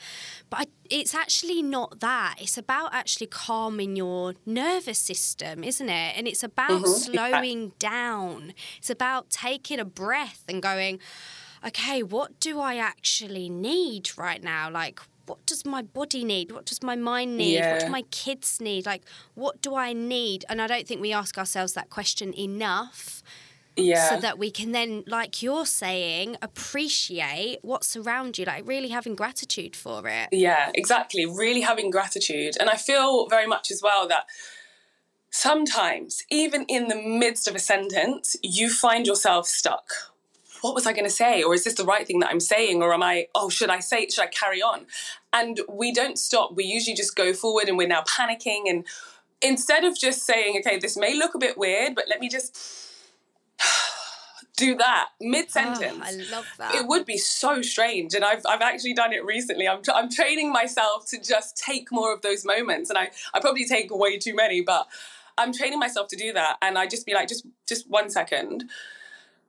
But 0.50 0.60
I, 0.60 0.64
it's 0.90 1.14
actually 1.14 1.62
not 1.62 2.00
that. 2.00 2.36
It's 2.40 2.58
about 2.58 2.94
actually 2.94 3.26
calming 3.28 3.96
your 3.96 4.34
nervous 4.44 4.98
system, 4.98 5.62
isn't 5.64 5.88
it? 5.88 6.14
And 6.16 6.26
it's 6.26 6.42
about 6.42 6.66
Mm-hmm. 6.82 6.86
slowing 6.86 7.72
down. 7.78 8.52
It's 8.78 8.90
about 8.90 9.30
taking 9.30 9.78
a 9.78 9.84
breath 9.84 10.42
and 10.48 10.62
going, 10.62 10.98
okay, 11.66 12.02
what 12.02 12.38
do 12.40 12.60
I 12.60 12.76
actually 12.76 13.48
need 13.48 14.10
right 14.16 14.42
now? 14.42 14.70
Like, 14.70 15.00
what 15.26 15.44
does 15.46 15.64
my 15.64 15.82
body 15.82 16.24
need? 16.24 16.52
What 16.52 16.66
does 16.66 16.82
my 16.82 16.94
mind 16.94 17.36
need? 17.36 17.56
What 17.72 17.80
do 17.80 17.88
my 17.88 18.02
kids 18.10 18.60
need? 18.60 18.86
Like, 18.86 19.02
what 19.34 19.60
do 19.60 19.74
I 19.74 19.92
need? 19.92 20.44
And 20.48 20.62
I 20.62 20.66
don't 20.66 20.86
think 20.86 21.00
we 21.00 21.12
ask 21.12 21.36
ourselves 21.36 21.72
that 21.72 21.90
question 21.90 22.32
enough 22.38 23.22
yeah. 23.76 24.08
so 24.08 24.20
that 24.20 24.38
we 24.38 24.50
can 24.50 24.72
then, 24.72 25.04
like 25.06 25.42
you're 25.42 25.66
saying, 25.66 26.36
appreciate 26.42 27.58
what's 27.62 27.96
around 27.96 28.38
you, 28.38 28.44
like 28.44 28.66
really 28.66 28.88
having 28.88 29.14
gratitude 29.14 29.76
for 29.76 30.08
it. 30.08 30.28
Yeah, 30.32 30.70
exactly. 30.74 31.26
Really 31.26 31.60
having 31.60 31.90
gratitude. 31.90 32.56
And 32.58 32.70
I 32.70 32.76
feel 32.76 33.28
very 33.28 33.46
much 33.46 33.70
as 33.70 33.82
well 33.82 34.08
that 34.08 34.26
sometimes, 35.30 36.24
even 36.30 36.64
in 36.64 36.88
the 36.88 36.96
midst 36.96 37.46
of 37.46 37.54
a 37.54 37.58
sentence, 37.58 38.36
you 38.42 38.70
find 38.70 39.06
yourself 39.06 39.46
stuck. 39.46 39.90
What 40.62 40.74
was 40.74 40.86
I 40.86 40.92
going 40.92 41.04
to 41.04 41.10
say? 41.10 41.42
Or 41.42 41.54
is 41.54 41.64
this 41.64 41.74
the 41.74 41.84
right 41.84 42.06
thing 42.06 42.20
that 42.20 42.30
I'm 42.30 42.40
saying? 42.40 42.82
Or 42.82 42.94
am 42.94 43.02
I, 43.02 43.28
oh, 43.34 43.50
should 43.50 43.68
I 43.68 43.80
say 43.80 44.04
it? 44.04 44.12
Should 44.12 44.24
I 44.24 44.28
carry 44.28 44.62
on? 44.62 44.86
And 45.32 45.60
we 45.68 45.92
don't 45.92 46.18
stop. 46.18 46.56
We 46.56 46.64
usually 46.64 46.96
just 46.96 47.14
go 47.14 47.34
forward 47.34 47.68
and 47.68 47.76
we're 47.76 47.86
now 47.86 48.02
panicking. 48.02 48.62
And 48.66 48.86
instead 49.42 49.84
of 49.84 49.98
just 49.98 50.24
saying, 50.24 50.56
okay, 50.60 50.78
this 50.78 50.96
may 50.96 51.14
look 51.14 51.34
a 51.34 51.38
bit 51.38 51.58
weird, 51.58 51.94
but 51.94 52.06
let 52.08 52.20
me 52.20 52.28
just 52.30 52.56
do 54.56 54.74
that 54.76 55.08
ah, 55.10 55.12
mid 55.20 55.50
sentence. 55.50 56.00
Oh, 56.00 56.06
I 56.06 56.34
love 56.34 56.46
that. 56.58 56.74
It 56.74 56.86
would 56.86 57.04
be 57.04 57.18
so 57.18 57.62
strange, 57.62 58.14
and 58.14 58.24
I've 58.24 58.42
I've 58.46 58.62
actually 58.62 58.94
done 58.94 59.12
it 59.12 59.24
recently. 59.24 59.68
I'm 59.68 59.80
I'm 59.94 60.10
training 60.10 60.52
myself 60.52 61.06
to 61.10 61.20
just 61.20 61.56
take 61.56 61.92
more 61.92 62.12
of 62.12 62.22
those 62.22 62.44
moments, 62.44 62.90
and 62.90 62.98
I 62.98 63.10
I 63.34 63.40
probably 63.40 63.66
take 63.66 63.94
way 63.94 64.18
too 64.18 64.34
many, 64.34 64.60
but 64.60 64.88
I'm 65.38 65.52
training 65.52 65.78
myself 65.78 66.08
to 66.08 66.16
do 66.16 66.32
that, 66.32 66.56
and 66.62 66.78
I 66.78 66.86
just 66.86 67.06
be 67.06 67.14
like, 67.14 67.28
just 67.28 67.46
just 67.66 67.88
one 67.88 68.10
second. 68.10 68.64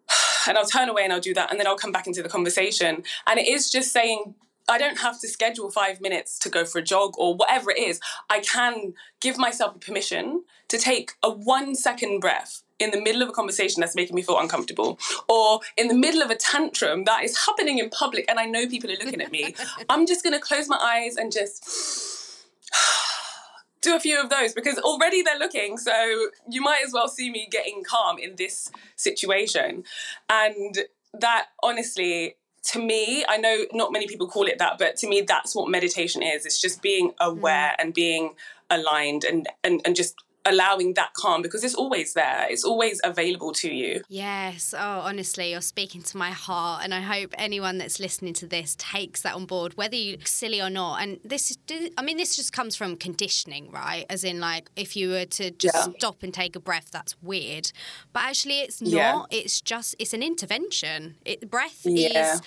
And 0.47 0.57
I'll 0.57 0.65
turn 0.65 0.87
away 0.87 1.03
and 1.03 1.11
I'll 1.11 1.19
do 1.19 1.33
that, 1.33 1.51
and 1.51 1.59
then 1.59 1.67
I'll 1.67 1.75
come 1.75 1.91
back 1.91 2.07
into 2.07 2.23
the 2.23 2.29
conversation. 2.29 3.03
And 3.25 3.37
it 3.37 3.49
is 3.49 3.69
just 3.69 3.91
saying, 3.91 4.33
I 4.69 4.77
don't 4.77 4.99
have 4.99 5.19
to 5.19 5.27
schedule 5.27 5.69
five 5.69 5.99
minutes 5.99 6.39
to 6.39 6.49
go 6.49 6.63
for 6.63 6.79
a 6.79 6.81
jog 6.81 7.15
or 7.17 7.35
whatever 7.35 7.71
it 7.71 7.79
is. 7.79 7.99
I 8.29 8.39
can 8.39 8.93
give 9.19 9.37
myself 9.37 9.79
permission 9.81 10.45
to 10.69 10.77
take 10.77 11.11
a 11.21 11.29
one 11.29 11.75
second 11.75 12.21
breath 12.21 12.63
in 12.79 12.91
the 12.91 13.01
middle 13.01 13.21
of 13.21 13.29
a 13.29 13.31
conversation 13.31 13.81
that's 13.81 13.95
making 13.95 14.15
me 14.15 14.21
feel 14.21 14.39
uncomfortable 14.39 14.99
or 15.27 15.59
in 15.77 15.87
the 15.87 15.95
middle 15.95 16.21
of 16.21 16.29
a 16.29 16.35
tantrum 16.35 17.03
that 17.05 17.23
is 17.23 17.45
happening 17.45 17.79
in 17.79 17.89
public 17.89 18.25
and 18.29 18.39
I 18.39 18.45
know 18.45 18.67
people 18.67 18.91
are 18.91 18.95
looking 19.03 19.21
at 19.21 19.31
me. 19.31 19.55
I'm 19.89 20.05
just 20.05 20.23
going 20.23 20.33
to 20.33 20.39
close 20.39 20.67
my 20.67 20.77
eyes 20.77 21.15
and 21.15 21.31
just 21.31 22.45
do 23.81 23.95
a 23.95 23.99
few 23.99 24.21
of 24.21 24.29
those 24.29 24.53
because 24.53 24.77
already 24.79 25.21
they're 25.21 25.39
looking. 25.39 25.77
So 25.77 26.29
you 26.49 26.61
might 26.61 26.81
as 26.85 26.93
well 26.93 27.07
see 27.07 27.31
me 27.31 27.47
getting 27.51 27.83
calm 27.83 28.17
in 28.19 28.35
this 28.35 28.71
situation. 28.95 29.83
And 30.29 30.77
that 31.13 31.47
honestly, 31.63 32.35
to 32.63 32.79
me, 32.79 33.23
I 33.27 33.37
know 33.37 33.65
not 33.71 33.91
many 33.91 34.07
people 34.07 34.27
call 34.27 34.45
it 34.45 34.59
that, 34.59 34.77
but 34.77 34.97
to 34.97 35.07
me, 35.07 35.21
that's 35.21 35.55
what 35.55 35.69
meditation 35.69 36.21
is. 36.21 36.45
It's 36.45 36.59
just 36.59 36.81
being 36.81 37.13
aware 37.19 37.69
mm. 37.69 37.75
and 37.79 37.93
being 37.93 38.33
aligned 38.69 39.23
and, 39.23 39.47
and, 39.63 39.81
and 39.85 39.95
just 39.95 40.15
allowing 40.47 40.93
that 40.93 41.13
calm 41.13 41.41
because 41.41 41.63
it's 41.63 41.75
always 41.75 42.13
there. 42.13 42.47
It's 42.49 42.63
always 42.63 42.99
available 43.03 43.51
to 43.53 43.73
you. 43.73 44.01
Yes. 44.09 44.73
Oh, 44.77 45.01
honestly, 45.01 45.51
you're 45.51 45.61
speaking 45.61 46.01
to 46.03 46.17
my 46.17 46.31
heart. 46.31 46.83
And 46.83 46.93
I 46.93 47.01
hope 47.01 47.33
anyone 47.37 47.77
that's 47.77 47.99
listening 47.99 48.33
to 48.35 48.47
this 48.47 48.75
takes 48.77 49.21
that 49.21 49.35
on 49.35 49.45
board, 49.45 49.75
whether 49.77 49.95
you're 49.95 50.17
silly 50.23 50.61
or 50.61 50.69
not. 50.69 51.01
And 51.01 51.19
this, 51.23 51.57
I 51.97 52.01
mean, 52.01 52.17
this 52.17 52.35
just 52.35 52.53
comes 52.53 52.75
from 52.75 52.95
conditioning, 52.95 53.71
right? 53.71 54.05
As 54.09 54.23
in, 54.23 54.39
like, 54.39 54.69
if 54.75 54.95
you 54.95 55.09
were 55.09 55.25
to 55.25 55.51
just 55.51 55.75
yeah. 55.75 55.93
stop 55.97 56.23
and 56.23 56.33
take 56.33 56.55
a 56.55 56.59
breath, 56.59 56.89
that's 56.91 57.15
weird. 57.21 57.71
But 58.13 58.23
actually, 58.23 58.61
it's 58.61 58.81
not. 58.81 58.91
Yeah. 58.91 59.23
It's 59.29 59.61
just, 59.61 59.95
it's 59.99 60.13
an 60.13 60.23
intervention. 60.23 61.15
It, 61.25 61.49
breath 61.49 61.81
yeah. 61.83 62.35
is 62.35 62.41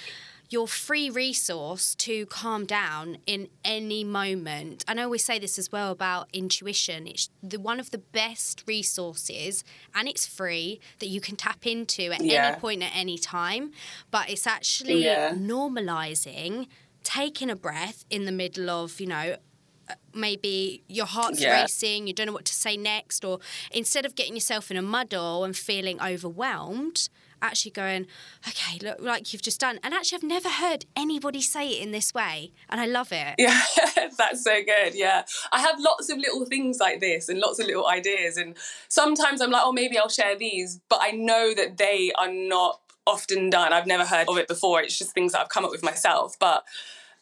your 0.50 0.66
free 0.66 1.08
resource 1.08 1.94
to 1.94 2.26
calm 2.26 2.66
down 2.66 3.18
in 3.24 3.48
any 3.64 4.02
moment. 4.02 4.84
And 4.88 5.00
I 5.00 5.04
always 5.04 5.24
say 5.24 5.38
this 5.38 5.58
as 5.58 5.70
well 5.70 5.92
about 5.92 6.28
intuition. 6.32 7.06
It's 7.06 7.30
the 7.40 7.60
one 7.60 7.78
of 7.78 7.92
the 7.92 7.98
best 7.98 8.64
resources 8.66 9.62
and 9.94 10.08
it's 10.08 10.26
free 10.26 10.80
that 10.98 11.06
you 11.06 11.20
can 11.20 11.36
tap 11.36 11.66
into 11.66 12.10
at 12.10 12.22
yeah. 12.22 12.48
any 12.48 12.56
point 12.58 12.82
at 12.82 12.90
any 12.94 13.16
time. 13.16 13.70
But 14.10 14.28
it's 14.28 14.46
actually 14.46 15.04
yeah. 15.04 15.32
normalizing 15.32 16.66
taking 17.04 17.48
a 17.48 17.56
breath 17.56 18.04
in 18.10 18.24
the 18.24 18.32
middle 18.32 18.68
of, 18.68 19.00
you 19.00 19.06
know, 19.06 19.36
uh, 19.88 19.94
maybe 20.12 20.82
your 20.88 21.06
heart's 21.06 21.40
yeah. 21.40 21.62
racing, 21.62 22.06
you 22.06 22.12
don't 22.12 22.26
know 22.26 22.32
what 22.32 22.44
to 22.44 22.54
say 22.54 22.76
next, 22.76 23.24
or 23.24 23.38
instead 23.70 24.04
of 24.04 24.14
getting 24.14 24.34
yourself 24.34 24.70
in 24.70 24.76
a 24.76 24.82
muddle 24.82 25.44
and 25.44 25.56
feeling 25.56 26.00
overwhelmed, 26.02 27.08
actually 27.42 27.72
going, 27.72 28.06
okay, 28.48 28.78
look, 28.82 29.00
like 29.00 29.32
you've 29.32 29.42
just 29.42 29.60
done. 29.60 29.78
And 29.82 29.94
actually, 29.94 30.16
I've 30.16 30.22
never 30.22 30.48
heard 30.48 30.86
anybody 30.96 31.40
say 31.40 31.70
it 31.70 31.82
in 31.82 31.90
this 31.90 32.12
way. 32.14 32.52
And 32.68 32.80
I 32.80 32.86
love 32.86 33.12
it. 33.12 33.34
Yeah, 33.38 33.60
that's 34.18 34.44
so 34.44 34.62
good. 34.62 34.94
Yeah. 34.94 35.24
I 35.52 35.60
have 35.60 35.76
lots 35.78 36.10
of 36.10 36.18
little 36.18 36.44
things 36.46 36.78
like 36.78 37.00
this 37.00 37.28
and 37.28 37.38
lots 37.38 37.58
of 37.58 37.66
little 37.66 37.88
ideas. 37.88 38.36
And 38.36 38.56
sometimes 38.88 39.40
I'm 39.40 39.50
like, 39.50 39.62
oh, 39.64 39.72
maybe 39.72 39.98
I'll 39.98 40.08
share 40.08 40.36
these. 40.36 40.80
But 40.88 41.00
I 41.02 41.10
know 41.12 41.54
that 41.54 41.78
they 41.78 42.12
are 42.16 42.32
not 42.32 42.80
often 43.06 43.50
done. 43.50 43.72
I've 43.72 43.86
never 43.86 44.04
heard 44.04 44.28
of 44.28 44.36
it 44.38 44.48
before. 44.48 44.82
It's 44.82 44.98
just 44.98 45.12
things 45.12 45.32
that 45.32 45.40
I've 45.40 45.48
come 45.48 45.64
up 45.64 45.70
with 45.70 45.82
myself. 45.82 46.36
But 46.38 46.64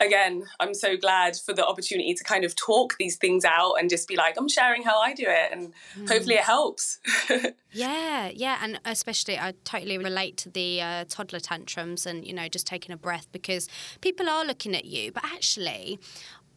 again, 0.00 0.45
I'm 0.61 0.75
so 0.75 0.97
glad 0.97 1.37
for 1.37 1.52
the 1.52 1.67
opportunity 1.67 2.14
to 2.14 2.25
kind 2.25 2.45
of 2.45 2.55
talk 2.55 2.97
these 2.99 3.17
things 3.17 3.45
out 3.45 3.75
and 3.75 3.90
just 3.90 4.09
be 4.09 4.17
like, 4.17 4.37
I'm 4.38 4.49
sharing 4.49 4.83
how 4.83 5.00
I 5.00 5.14
do 5.14 5.25
it, 5.26 5.52
and 5.52 5.73
mm. 5.97 6.09
hopefully 6.09 6.37
it 6.37 6.45
helps. 6.45 7.00
yeah, 7.73 8.28
yeah, 8.28 8.59
and 8.62 8.81
especially 8.85 9.38
I 9.38 9.55
totally 9.64 9.99
relate 9.99 10.37
to 10.38 10.50
the 10.50 10.81
uh, 10.81 11.05
toddler 11.09 11.40
tantrums 11.40 12.07
and 12.07 12.26
you 12.26 12.33
know 12.33 12.49
just 12.49 12.67
taking 12.67 12.93
a 12.93 12.97
breath 12.97 13.28
because 13.33 13.69
people 14.00 14.28
are 14.28 14.45
looking 14.45 14.75
at 14.75 14.85
you, 14.85 15.12
but 15.12 15.25
actually, 15.25 15.99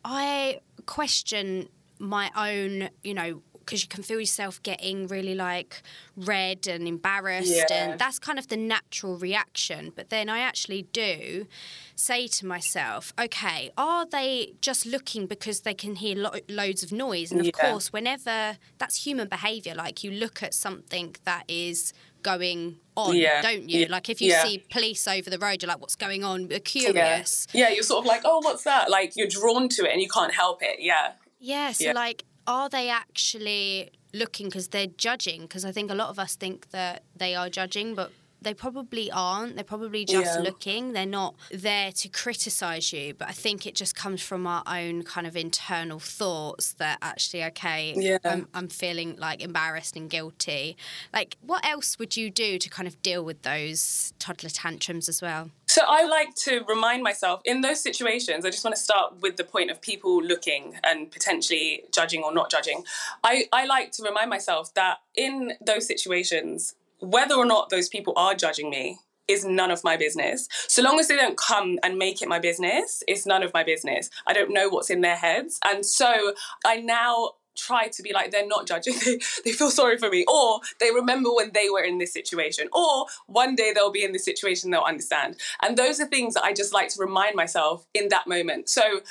I 0.03 0.59
question 0.85 1.69
my 1.99 2.31
own, 2.35 2.89
you 3.03 3.13
know, 3.13 3.41
because 3.65 3.81
you 3.81 3.87
can 3.87 4.03
feel 4.03 4.19
yourself 4.19 4.61
getting 4.63 5.07
really 5.07 5.35
like 5.35 5.81
red 6.17 6.67
and 6.67 6.87
embarrassed 6.87 7.53
yeah. 7.53 7.65
and 7.71 7.99
that's 7.99 8.19
kind 8.19 8.37
of 8.37 8.47
the 8.49 8.57
natural 8.57 9.17
reaction 9.17 9.91
but 9.95 10.09
then 10.09 10.29
i 10.29 10.39
actually 10.39 10.83
do 10.93 11.47
say 11.95 12.27
to 12.27 12.45
myself 12.45 13.13
okay 13.19 13.71
are 13.77 14.05
they 14.05 14.53
just 14.61 14.85
looking 14.85 15.25
because 15.25 15.61
they 15.61 15.73
can 15.73 15.95
hear 15.95 16.15
lo- 16.15 16.31
loads 16.49 16.83
of 16.83 16.91
noise 16.91 17.31
and 17.31 17.39
of 17.39 17.45
yeah. 17.45 17.51
course 17.51 17.93
whenever 17.93 18.57
that's 18.77 19.05
human 19.05 19.27
behavior 19.27 19.73
like 19.73 20.03
you 20.03 20.11
look 20.11 20.43
at 20.43 20.53
something 20.53 21.15
that 21.23 21.43
is 21.47 21.93
going 22.21 22.77
on, 22.95 23.15
yeah. 23.15 23.41
don't 23.41 23.69
you? 23.69 23.81
Yeah. 23.81 23.87
Like 23.89 24.09
if 24.09 24.21
you 24.21 24.29
yeah. 24.29 24.43
see 24.43 24.63
police 24.69 25.07
over 25.07 25.29
the 25.29 25.39
road, 25.39 25.61
you're 25.61 25.67
like, 25.67 25.81
what's 25.81 25.95
going 25.95 26.23
on? 26.23 26.49
You're 26.49 26.59
curious. 26.59 27.47
Yeah. 27.53 27.69
you're 27.69 27.83
sort 27.83 28.05
of 28.05 28.05
like, 28.05 28.21
oh, 28.25 28.39
what's 28.43 28.63
that? 28.63 28.89
Like 28.89 29.15
you're 29.15 29.27
drawn 29.27 29.69
to 29.69 29.85
it 29.85 29.91
and 29.91 30.01
you 30.01 30.07
can't 30.07 30.33
help 30.33 30.61
it. 30.61 30.77
Yeah. 30.79 31.13
Yeah, 31.43 31.71
so 31.71 31.91
like 31.91 32.23
are 32.47 32.69
they 32.69 32.89
actually 32.89 33.91
looking 34.13 34.47
because 34.47 34.69
they're 34.69 34.87
judging? 34.87 35.43
Because 35.43 35.65
I 35.65 35.71
think 35.71 35.91
a 35.91 35.95
lot 35.95 36.09
of 36.09 36.19
us 36.19 36.35
think 36.35 36.71
that 36.71 37.03
they 37.15 37.35
are 37.35 37.49
judging, 37.49 37.95
but 37.95 38.11
they 38.41 38.53
probably 38.55 39.11
aren't. 39.11 39.55
They're 39.55 39.63
probably 39.63 40.03
just 40.03 40.37
yeah. 40.37 40.41
looking. 40.41 40.93
They're 40.93 41.05
not 41.05 41.35
there 41.51 41.91
to 41.91 42.09
criticize 42.09 42.91
you. 42.91 43.13
But 43.13 43.29
I 43.29 43.33
think 43.33 43.67
it 43.67 43.75
just 43.75 43.95
comes 43.95 44.21
from 44.21 44.47
our 44.47 44.63
own 44.65 45.03
kind 45.03 45.27
of 45.27 45.37
internal 45.37 45.99
thoughts 45.99 46.73
that 46.73 46.97
actually, 47.01 47.43
okay, 47.45 47.93
yeah. 47.95 48.17
I'm, 48.25 48.47
I'm 48.53 48.67
feeling 48.67 49.15
like 49.17 49.43
embarrassed 49.43 49.95
and 49.95 50.09
guilty. 50.09 50.75
Like, 51.13 51.37
what 51.41 51.63
else 51.65 51.99
would 51.99 52.17
you 52.17 52.31
do 52.31 52.57
to 52.57 52.69
kind 52.69 52.87
of 52.87 52.99
deal 53.03 53.23
with 53.23 53.43
those 53.43 54.13
toddler 54.17 54.49
tantrums 54.49 55.07
as 55.07 55.21
well? 55.21 55.51
So 55.71 55.83
I 55.87 56.05
like 56.05 56.35
to 56.43 56.65
remind 56.67 57.01
myself 57.01 57.39
in 57.45 57.61
those 57.61 57.81
situations, 57.81 58.43
I 58.43 58.49
just 58.49 58.65
want 58.65 58.75
to 58.75 58.81
start 58.81 59.21
with 59.21 59.37
the 59.37 59.45
point 59.45 59.71
of 59.71 59.81
people 59.81 60.21
looking 60.21 60.75
and 60.83 61.09
potentially 61.09 61.83
judging 61.93 62.23
or 62.23 62.33
not 62.33 62.51
judging. 62.51 62.83
I, 63.23 63.45
I 63.53 63.63
like 63.63 63.93
to 63.93 64.03
remind 64.03 64.29
myself 64.29 64.73
that 64.73 64.97
in 65.15 65.53
those 65.65 65.87
situations, 65.87 66.75
whether 66.99 67.35
or 67.35 67.45
not 67.45 67.69
those 67.69 67.87
people 67.87 68.11
are 68.17 68.35
judging 68.35 68.69
me 68.69 68.99
is 69.29 69.45
none 69.45 69.71
of 69.71 69.81
my 69.81 69.95
business. 69.95 70.49
So 70.67 70.81
long 70.81 70.99
as 70.99 71.07
they 71.07 71.15
don't 71.15 71.37
come 71.37 71.79
and 71.83 71.97
make 71.97 72.21
it 72.21 72.27
my 72.27 72.39
business, 72.39 73.01
it's 73.07 73.25
none 73.25 73.41
of 73.41 73.53
my 73.53 73.63
business. 73.63 74.09
I 74.27 74.33
don't 74.33 74.53
know 74.53 74.67
what's 74.67 74.89
in 74.89 74.99
their 74.99 75.15
heads. 75.15 75.57
And 75.63 75.85
so 75.85 76.33
I 76.65 76.81
now 76.81 77.35
try 77.55 77.87
to 77.87 78.01
be 78.01 78.13
like 78.13 78.31
they're 78.31 78.47
not 78.47 78.67
judging 78.67 78.93
they, 79.05 79.19
they 79.45 79.51
feel 79.51 79.71
sorry 79.71 79.97
for 79.97 80.09
me. 80.09 80.25
Or 80.27 80.59
they 80.79 80.91
remember 80.91 81.33
when 81.33 81.51
they 81.53 81.69
were 81.69 81.83
in 81.83 81.97
this 81.97 82.13
situation. 82.13 82.67
Or 82.73 83.05
one 83.27 83.55
day 83.55 83.71
they'll 83.73 83.91
be 83.91 84.03
in 84.03 84.13
this 84.13 84.25
situation 84.25 84.71
they'll 84.71 84.81
understand. 84.81 85.37
And 85.61 85.77
those 85.77 85.99
are 85.99 86.05
things 86.05 86.33
that 86.33 86.43
i 86.43 86.53
just 86.53 86.73
like 86.73 86.89
to 86.89 86.99
remind 86.99 87.35
myself 87.35 87.85
in 87.93 88.09
that 88.09 88.27
moment. 88.27 88.69
So 88.69 89.01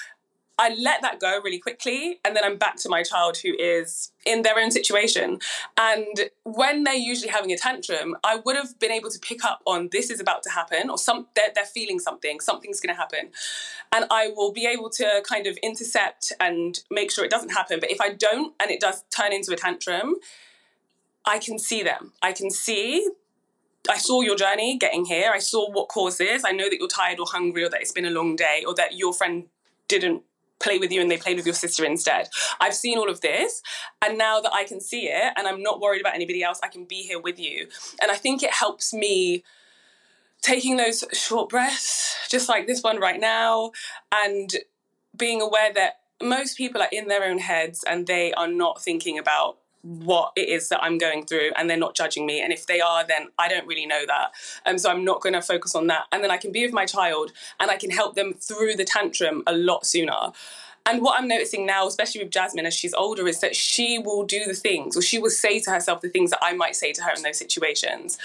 I 0.60 0.76
let 0.78 1.00
that 1.00 1.20
go 1.20 1.40
really 1.42 1.58
quickly, 1.58 2.20
and 2.22 2.36
then 2.36 2.44
I'm 2.44 2.58
back 2.58 2.76
to 2.76 2.90
my 2.90 3.02
child 3.02 3.38
who 3.38 3.54
is 3.58 4.12
in 4.26 4.42
their 4.42 4.58
own 4.58 4.70
situation. 4.70 5.38
And 5.78 6.30
when 6.44 6.84
they're 6.84 6.92
usually 6.92 7.30
having 7.30 7.50
a 7.50 7.56
tantrum, 7.56 8.14
I 8.22 8.36
would 8.44 8.56
have 8.56 8.78
been 8.78 8.90
able 8.90 9.10
to 9.10 9.18
pick 9.18 9.42
up 9.42 9.62
on 9.64 9.88
this 9.90 10.10
is 10.10 10.20
about 10.20 10.42
to 10.42 10.50
happen, 10.50 10.90
or 10.90 10.98
some 10.98 11.28
they're, 11.34 11.48
they're 11.54 11.64
feeling 11.64 11.98
something, 11.98 12.40
something's 12.40 12.78
going 12.78 12.94
to 12.94 13.00
happen, 13.00 13.30
and 13.90 14.04
I 14.10 14.32
will 14.36 14.52
be 14.52 14.66
able 14.66 14.90
to 14.90 15.22
kind 15.26 15.46
of 15.46 15.56
intercept 15.62 16.30
and 16.38 16.78
make 16.90 17.10
sure 17.10 17.24
it 17.24 17.30
doesn't 17.30 17.52
happen. 17.52 17.80
But 17.80 17.90
if 17.90 18.00
I 18.02 18.10
don't, 18.12 18.54
and 18.60 18.70
it 18.70 18.80
does 18.80 19.02
turn 19.08 19.32
into 19.32 19.52
a 19.54 19.56
tantrum, 19.56 20.16
I 21.24 21.38
can 21.38 21.58
see 21.58 21.82
them. 21.82 22.12
I 22.20 22.32
can 22.32 22.50
see 22.50 23.08
I 23.88 23.96
saw 23.96 24.20
your 24.20 24.36
journey 24.36 24.76
getting 24.76 25.06
here. 25.06 25.30
I 25.32 25.38
saw 25.38 25.70
what 25.70 25.88
caused 25.88 26.18
this. 26.18 26.44
I 26.44 26.52
know 26.52 26.68
that 26.68 26.76
you're 26.78 26.86
tired 26.86 27.18
or 27.18 27.24
hungry 27.26 27.64
or 27.64 27.70
that 27.70 27.80
it's 27.80 27.92
been 27.92 28.04
a 28.04 28.10
long 28.10 28.36
day 28.36 28.62
or 28.66 28.74
that 28.74 28.98
your 28.98 29.14
friend 29.14 29.46
didn't 29.88 30.22
play 30.60 30.78
with 30.78 30.92
you 30.92 31.00
and 31.00 31.10
they 31.10 31.16
played 31.16 31.36
with 31.36 31.46
your 31.46 31.54
sister 31.54 31.84
instead. 31.84 32.28
I've 32.60 32.74
seen 32.74 32.98
all 32.98 33.10
of 33.10 33.20
this, 33.20 33.62
and 34.04 34.16
now 34.16 34.40
that 34.40 34.52
I 34.54 34.64
can 34.64 34.80
see 34.80 35.08
it 35.08 35.32
and 35.36 35.48
I'm 35.48 35.62
not 35.62 35.80
worried 35.80 36.00
about 36.00 36.14
anybody 36.14 36.42
else, 36.42 36.60
I 36.62 36.68
can 36.68 36.84
be 36.84 37.02
here 37.02 37.20
with 37.20 37.38
you. 37.38 37.68
And 38.00 38.10
I 38.10 38.16
think 38.16 38.42
it 38.42 38.52
helps 38.52 38.92
me 38.92 39.42
taking 40.42 40.76
those 40.76 41.04
short 41.12 41.48
breaths, 41.48 42.16
just 42.28 42.48
like 42.48 42.66
this 42.66 42.82
one 42.82 42.98
right 42.98 43.20
now, 43.20 43.72
and 44.12 44.54
being 45.16 45.42
aware 45.42 45.72
that 45.72 46.00
most 46.22 46.56
people 46.56 46.82
are 46.82 46.88
in 46.92 47.08
their 47.08 47.24
own 47.24 47.38
heads 47.38 47.84
and 47.88 48.06
they 48.06 48.32
are 48.34 48.48
not 48.48 48.82
thinking 48.82 49.18
about 49.18 49.58
what 49.82 50.32
it 50.36 50.48
is 50.48 50.68
that 50.68 50.82
I'm 50.82 50.98
going 50.98 51.24
through 51.24 51.52
and 51.56 51.68
they're 51.68 51.76
not 51.76 51.94
judging 51.94 52.26
me. 52.26 52.42
And 52.42 52.52
if 52.52 52.66
they 52.66 52.80
are, 52.80 53.06
then 53.06 53.28
I 53.38 53.48
don't 53.48 53.66
really 53.66 53.86
know 53.86 54.04
that. 54.06 54.32
Um, 54.66 54.78
so 54.78 54.90
I'm 54.90 55.04
not 55.04 55.20
going 55.20 55.32
to 55.32 55.42
focus 55.42 55.74
on 55.74 55.86
that. 55.86 56.04
And 56.12 56.22
then 56.22 56.30
I 56.30 56.36
can 56.36 56.52
be 56.52 56.64
with 56.64 56.74
my 56.74 56.86
child 56.86 57.32
and 57.58 57.70
I 57.70 57.76
can 57.76 57.90
help 57.90 58.14
them 58.14 58.34
through 58.34 58.76
the 58.76 58.84
tantrum 58.84 59.42
a 59.46 59.52
lot 59.52 59.86
sooner. 59.86 60.32
And 60.86 61.02
what 61.02 61.20
I'm 61.20 61.28
noticing 61.28 61.66
now, 61.66 61.86
especially 61.86 62.22
with 62.22 62.32
Jasmine 62.32 62.66
as 62.66 62.74
she's 62.74 62.94
older, 62.94 63.28
is 63.28 63.40
that 63.40 63.54
she 63.54 63.98
will 63.98 64.24
do 64.24 64.44
the 64.46 64.54
things 64.54 64.96
or 64.96 65.02
she 65.02 65.18
will 65.18 65.30
say 65.30 65.60
to 65.60 65.70
herself 65.70 66.00
the 66.00 66.08
things 66.08 66.30
that 66.30 66.40
I 66.42 66.52
might 66.54 66.74
say 66.74 66.92
to 66.92 67.02
her 67.02 67.12
in 67.14 67.22
those 67.22 67.38
situations. 67.38 68.18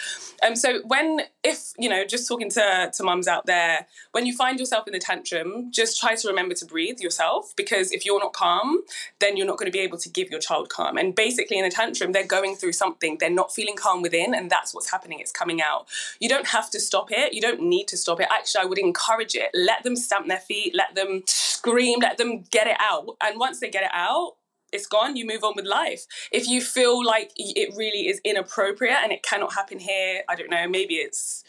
Um, 0.46 0.56
so 0.56 0.82
when, 0.84 1.22
if, 1.44 1.74
you 1.78 1.90
know, 1.90 2.06
just 2.06 2.28
talking 2.28 2.50
to, 2.52 2.92
to 2.94 3.04
mums 3.04 3.28
out 3.28 3.46
there, 3.46 3.88
when 4.12 4.26
you 4.26 4.36
find 4.36 4.60
yourself 4.60 4.88
in 4.88 4.96
a 4.96 5.00
tantrum, 5.00 5.72
just 5.72 6.00
try 6.00 6.16
to 6.16 6.28
remember 6.28 6.56
to 6.56 6.66
breathe 6.66 7.00
yourself 7.00 7.54
because 7.56 7.92
if 7.92 8.06
you're 8.06 8.20
not 8.20 8.34
calm, 8.34 8.82
then 9.20 9.38
you're 9.38 9.48
not 9.48 9.58
going 9.58 9.72
to 9.72 9.76
be 9.76 9.84
able 9.84 9.98
to 9.98 10.10
give 10.10 10.32
your 10.32 10.40
child 10.40 10.70
calm. 10.70 10.98
And 10.98 11.14
basically 11.14 11.60
in 11.60 11.66
a 11.66 11.72
tantrum, 11.72 12.14
they're 12.14 12.26
going 12.26 12.56
through 12.56 12.74
something, 12.74 13.18
they're 13.20 13.30
not 13.30 13.54
feeling 13.54 13.76
calm 13.76 14.02
within, 14.02 14.34
and 14.34 14.50
that's 14.50 14.74
what's 14.74 14.90
happening. 14.90 15.20
It's 15.20 15.32
coming 15.32 15.62
out. 15.62 15.88
You 16.20 16.30
don't 16.30 16.48
have 16.48 16.70
to 16.72 16.80
stop 16.80 17.12
it. 17.12 17.34
You 17.34 17.42
don't 17.42 17.62
need 17.62 17.88
to 17.90 17.98
stop 17.98 18.20
it. 18.20 18.28
Actually, 18.32 18.64
I 18.64 18.66
would 18.66 18.80
encourage 18.80 19.36
it. 19.36 19.50
Let 19.54 19.84
them 19.84 19.96
stamp 19.96 20.28
their 20.28 20.40
feet, 20.40 20.74
let 20.74 20.96
them 20.96 21.24
scream, 21.26 22.00
let 22.00 22.18
them 22.18 22.45
get 22.52 22.68
it 22.68 22.78
out. 22.80 23.18
And 23.22 23.40
once 23.40 23.60
they 23.60 23.70
get 23.70 23.84
it 23.84 23.92
out, 23.94 24.34
it's 24.72 24.88
gone, 24.88 25.16
you 25.16 25.26
move 25.26 25.44
on 25.44 25.54
with 25.56 25.66
life. 25.66 26.06
If 26.32 26.48
you 26.48 26.62
feel 26.62 27.04
like 27.04 27.32
it 27.38 27.74
really 27.76 28.08
is 28.08 28.20
inappropriate 28.24 28.98
and 29.04 29.12
it 29.12 29.24
cannot 29.24 29.54
happen 29.54 29.80
here, 29.80 30.24
I 30.28 30.36
don't 30.36 30.50
know, 30.50 30.68
maybe 30.68 30.96
it's 30.96 31.44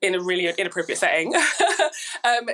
in 0.00 0.14
a 0.14 0.20
really 0.20 0.48
inappropriate 0.48 0.98
setting. 0.98 1.34
um, 2.24 2.50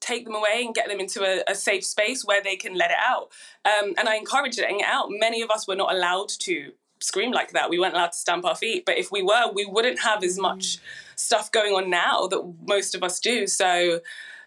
take 0.00 0.24
them 0.24 0.34
away 0.34 0.62
and 0.64 0.74
get 0.74 0.88
them 0.88 1.00
into 1.00 1.22
a, 1.22 1.42
a, 1.50 1.54
safe 1.54 1.84
space 1.84 2.24
where 2.24 2.42
they 2.42 2.56
can 2.56 2.74
let 2.76 2.90
it 2.90 2.96
out. 3.04 3.30
Um, 3.64 3.94
and 3.96 4.08
I 4.08 4.16
encourage 4.16 4.58
letting 4.58 4.80
it 4.80 4.86
out. 4.86 5.06
Many 5.10 5.42
of 5.42 5.50
us 5.50 5.68
were 5.68 5.76
not 5.76 5.94
allowed 5.94 6.28
to 6.40 6.72
scream 6.98 7.32
like 7.32 7.52
that. 7.52 7.70
We 7.70 7.78
weren't 7.78 7.94
allowed 7.94 8.12
to 8.12 8.18
stamp 8.18 8.44
our 8.44 8.56
feet. 8.56 8.84
But 8.84 8.98
if 8.98 9.12
we 9.12 9.22
were, 9.22 9.52
we 9.52 9.64
wouldn't 9.64 10.00
have 10.00 10.24
as 10.24 10.38
much 10.38 10.78
stuff 11.16 11.52
going 11.52 11.72
on 11.72 11.90
now 11.90 12.26
that 12.28 12.54
most 12.66 12.94
of 12.94 13.02
us 13.02 13.20
do. 13.20 13.46
So 13.46 14.00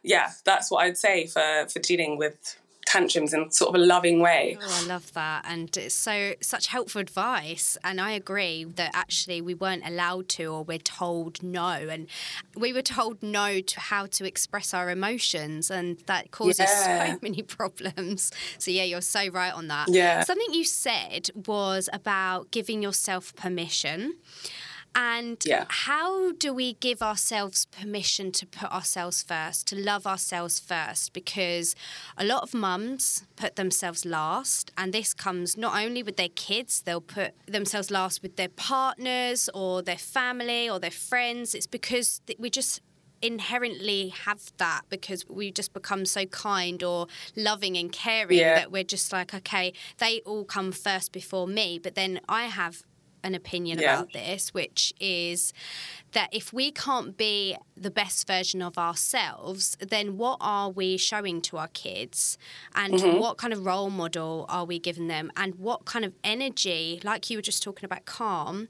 yeah, 0.06 0.32
that's 0.46 0.72
what 0.72 0.84
I'd 0.84 0.98
say 0.98 1.26
for 1.28 1.68
for 1.68 1.80
dealing 1.80 2.18
with 2.18 2.58
tantrums 2.86 3.34
in 3.34 3.50
sort 3.52 3.76
of 3.76 3.82
a 3.82 3.84
loving 3.84 4.20
way. 4.20 4.58
Oh, 4.62 4.82
I 4.84 4.88
love 4.88 5.12
that, 5.14 5.44
and 5.48 5.76
it's 5.76 5.96
so 5.96 6.34
such 6.42 6.68
helpful 6.68 7.02
advice. 7.02 7.78
And 7.84 8.00
I 8.00 8.12
agree 8.12 8.64
that 8.64 8.92
actually 8.94 9.42
we 9.42 9.54
weren't 9.54 9.86
allowed 9.86 10.30
to, 10.30 10.46
or 10.46 10.64
we're 10.64 10.78
told 10.78 11.42
no, 11.42 11.72
and 11.72 12.08
we 12.56 12.72
were 12.72 12.84
told 12.84 13.22
no 13.24 13.60
to 13.60 13.80
how 13.80 14.06
to 14.06 14.26
express 14.26 14.74
our 14.74 14.90
emotions, 14.90 15.72
and 15.72 15.98
that 16.06 16.32
causes 16.32 16.60
yeah. 16.60 17.14
so 17.14 17.20
many 17.24 17.42
problems. 17.42 18.32
So 18.60 18.72
yeah, 18.72 18.84
you're 18.84 19.02
so 19.02 19.28
right 19.30 19.54
on 19.54 19.68
that. 19.68 19.90
Yeah. 19.90 20.24
Something 20.24 20.54
you 20.54 20.64
said 20.64 21.30
was 21.48 21.90
about 21.92 22.52
giving 22.52 22.82
yourself 22.82 23.36
permission. 23.36 24.16
And 24.96 25.44
yeah. 25.46 25.66
how 25.68 26.32
do 26.32 26.54
we 26.54 26.74
give 26.76 27.02
ourselves 27.02 27.66
permission 27.66 28.32
to 28.32 28.46
put 28.46 28.72
ourselves 28.72 29.22
first, 29.22 29.68
to 29.68 29.76
love 29.76 30.08
ourselves 30.08 30.58
first? 30.58 31.12
Because 31.12 31.76
a 32.18 32.24
lot 32.24 32.44
of 32.44 32.54
mums 32.54 33.26
put 33.36 33.58
themselves 33.58 34.06
last, 34.06 34.72
and 34.78 34.94
this 34.94 35.14
comes 35.14 35.58
not 35.58 35.84
only 35.84 36.02
with 36.02 36.16
their 36.16 36.30
kids, 36.30 36.82
they'll 36.82 37.02
put 37.02 37.34
themselves 37.46 37.92
last 37.92 38.22
with 38.24 38.38
their 38.38 38.48
partners 38.50 39.50
or 39.54 39.82
their 39.82 39.98
family 39.98 40.70
or 40.70 40.80
their 40.80 40.92
friends. 40.92 41.54
It's 41.54 41.68
because 41.68 42.22
we 42.40 42.50
just 42.50 42.82
inherently 43.22 44.10
have 44.10 44.52
that 44.58 44.82
because 44.90 45.28
we 45.28 45.52
just 45.52 45.74
become 45.74 46.06
so 46.06 46.26
kind 46.28 46.84
or 46.84 47.08
loving 47.36 47.76
and 47.78 47.92
caring 47.92 48.38
yeah. 48.38 48.56
that 48.56 48.72
we're 48.72 48.84
just 48.84 49.12
like 49.12 49.34
okay 49.34 49.74
they 49.98 50.20
all 50.26 50.44
come 50.44 50.72
first 50.72 51.12
before 51.12 51.48
me 51.48 51.80
but 51.80 51.96
then 51.96 52.20
i 52.28 52.44
have 52.44 52.84
an 53.26 53.36
opinion 53.36 53.80
yeah. 53.80 53.96
about 53.96 54.14
this, 54.14 54.54
which 54.54 54.94
is 55.00 55.52
that 56.14 56.30
if 56.32 56.54
we 56.54 56.72
can't 56.72 57.18
be 57.18 57.58
the 57.76 57.92
best 57.92 58.26
version 58.26 58.62
of 58.62 58.78
ourselves, 58.78 59.76
then 59.82 60.18
what 60.18 60.38
are 60.40 60.70
we 60.70 60.96
showing 60.96 61.42
to 61.42 61.58
our 61.58 61.68
kids? 61.70 62.38
And 62.74 62.94
mm-hmm. 62.94 63.20
what 63.20 63.38
kind 63.38 63.52
of 63.52 63.66
role 63.66 63.90
model 63.90 64.46
are 64.48 64.64
we 64.64 64.80
giving 64.80 65.08
them? 65.08 65.32
And 65.36 65.56
what 65.56 65.84
kind 65.84 66.06
of 66.06 66.14
energy, 66.24 67.02
like 67.04 67.30
you 67.30 67.38
were 67.38 67.42
just 67.42 67.62
talking 67.62 67.86
about 67.86 68.06
calm, 68.06 68.70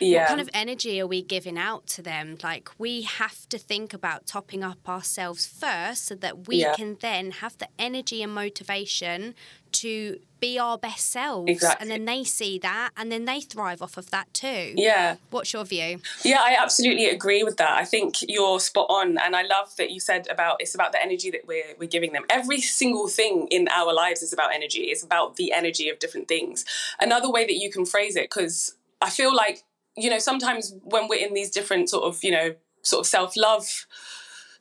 yeah. 0.00 0.20
what 0.20 0.28
kind 0.28 0.40
of 0.40 0.48
energy 0.54 0.98
are 1.00 1.06
we 1.06 1.20
giving 1.20 1.58
out 1.58 1.86
to 1.88 2.02
them? 2.02 2.38
Like 2.42 2.70
we 2.78 3.02
have 3.02 3.46
to 3.50 3.58
think 3.58 3.92
about 3.92 4.26
topping 4.26 4.64
up 4.64 4.88
ourselves 4.88 5.46
first 5.46 6.06
so 6.06 6.14
that 6.14 6.48
we 6.48 6.56
yeah. 6.56 6.74
can 6.74 6.96
then 7.00 7.30
have 7.30 7.58
the 7.58 7.68
energy 7.78 8.22
and 8.22 8.34
motivation 8.34 9.34
to 9.72 10.18
be 10.40 10.58
our 10.58 10.76
best 10.76 11.10
selves. 11.10 11.50
Exactly. 11.50 11.82
And 11.82 11.90
then 11.90 12.04
they 12.04 12.24
see 12.24 12.58
that 12.58 12.90
and 12.96 13.10
then 13.10 13.24
they 13.24 13.40
thrive 13.40 13.80
off 13.80 13.96
of 13.96 14.10
that 14.10 14.32
too. 14.34 14.74
Yeah. 14.76 15.16
What's 15.30 15.52
your 15.52 15.64
view? 15.64 16.00
Yeah, 16.24 16.40
I 16.42 16.56
absolutely 16.60 17.06
agree 17.06 17.42
with 17.42 17.56
that. 17.56 17.72
I 17.72 17.84
think 17.84 18.16
you're 18.28 18.60
spot 18.60 18.86
on. 18.88 19.18
And 19.18 19.34
I 19.34 19.42
love 19.42 19.74
that 19.76 19.90
you 19.90 20.00
said 20.00 20.28
about 20.30 20.56
it's 20.60 20.74
about 20.74 20.92
the 20.92 21.02
energy 21.02 21.30
that 21.30 21.46
we're, 21.46 21.74
we're 21.78 21.88
giving 21.88 22.12
them. 22.12 22.24
Every 22.30 22.60
single 22.60 23.08
thing 23.08 23.48
in 23.50 23.68
our 23.68 23.92
lives 23.92 24.22
is 24.22 24.32
about 24.32 24.54
energy, 24.54 24.84
it's 24.84 25.02
about 25.02 25.36
the 25.36 25.52
energy 25.52 25.88
of 25.88 25.98
different 25.98 26.28
things. 26.28 26.64
Another 27.00 27.30
way 27.30 27.46
that 27.46 27.54
you 27.54 27.70
can 27.70 27.86
phrase 27.86 28.16
it, 28.16 28.24
because 28.24 28.76
I 29.00 29.10
feel 29.10 29.34
like, 29.34 29.64
you 29.96 30.10
know, 30.10 30.18
sometimes 30.18 30.74
when 30.82 31.08
we're 31.08 31.26
in 31.26 31.34
these 31.34 31.50
different 31.50 31.88
sort 31.88 32.04
of, 32.04 32.22
you 32.22 32.30
know, 32.30 32.54
sort 32.82 33.00
of 33.00 33.06
self 33.06 33.36
love 33.36 33.86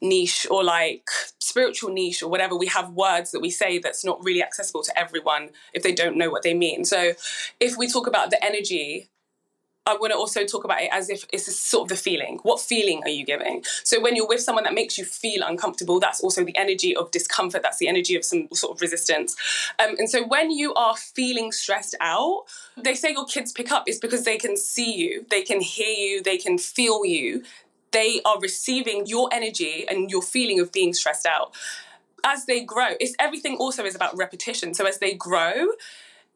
niche 0.01 0.47
or 0.49 0.63
like 0.63 1.08
spiritual 1.39 1.91
niche 1.91 2.21
or 2.21 2.29
whatever, 2.29 2.55
we 2.55 2.67
have 2.67 2.89
words 2.91 3.31
that 3.31 3.41
we 3.41 3.49
say 3.49 3.77
that's 3.77 4.03
not 4.03 4.23
really 4.23 4.43
accessible 4.43 4.84
to 4.84 4.99
everyone 4.99 5.49
if 5.73 5.84
they 5.84 5.93
don't 5.93 6.17
know 6.17 6.29
what 6.29 6.43
they 6.43 6.53
mean. 6.53 6.86
So 6.86 7.13
if 7.60 7.77
we 7.77 7.88
talk 7.88 8.08
about 8.08 8.29
the 8.29 8.43
energy, 8.43 9.10
I 9.88 9.95
want 9.97 10.13
to 10.13 10.17
also 10.17 10.45
talk 10.45 10.63
about 10.63 10.81
it 10.81 10.89
as 10.91 11.12
if 11.12 11.25
it's 11.31 11.55
sort 11.55 11.84
of 11.84 11.89
the 11.89 12.01
feeling. 12.01 12.39
What 12.41 12.60
feeling 12.60 13.03
are 13.03 13.10
you 13.10 13.23
giving? 13.23 13.63
So 13.84 14.01
when 14.01 14.15
you're 14.15 14.27
with 14.27 14.41
someone 14.41 14.63
that 14.63 14.73
makes 14.73 14.97
you 14.97 15.05
feel 15.05 15.43
uncomfortable, 15.45 15.99
that's 15.99 16.21
also 16.21 16.43
the 16.43 16.58
energy 16.58 16.95
of 16.95 17.12
discomfort. 17.12 17.62
That's 17.62 17.77
the 17.77 17.88
energy 17.88 18.15
of 18.15 18.25
some 18.25 18.47
sort 18.51 18.75
of 18.75 18.81
resistance. 18.81 19.36
Um, 19.77 19.95
and 19.99 20.10
so 20.10 20.25
when 20.25 20.49
you 20.49 20.73
are 20.73 20.97
feeling 20.97 21.51
stressed 21.51 21.93
out, 22.01 22.45
they 22.75 22.95
say 22.95 23.12
your 23.12 23.25
kids 23.25 23.51
pick 23.51 23.71
up 23.71 23.84
is 23.88 23.99
because 23.99 24.23
they 24.23 24.38
can 24.38 24.58
see 24.58 24.91
you, 24.91 25.25
they 25.29 25.43
can 25.43 25.62
hear 25.62 25.88
you, 25.88 26.23
they 26.23 26.38
can 26.38 26.58
feel 26.58 27.05
you 27.05 27.43
they 27.95 28.21
are 28.25 28.38
receiving 28.39 29.05
your 29.05 29.29
energy 29.31 29.86
and 29.88 30.12
your 30.12 30.21
feeling 30.21 30.60
of 30.60 30.71
being 30.73 30.93
stressed 30.93 31.25
out. 31.25 31.55
As 32.25 32.45
they 32.45 32.62
grow, 32.62 32.89
it's 32.99 33.15
everything 33.19 33.55
also 33.55 33.86
is 33.86 33.95
about 33.95 34.17
repetition. 34.17 34.73
So 34.73 34.86
as 34.86 34.97
they 34.99 35.13
grow, 35.13 35.67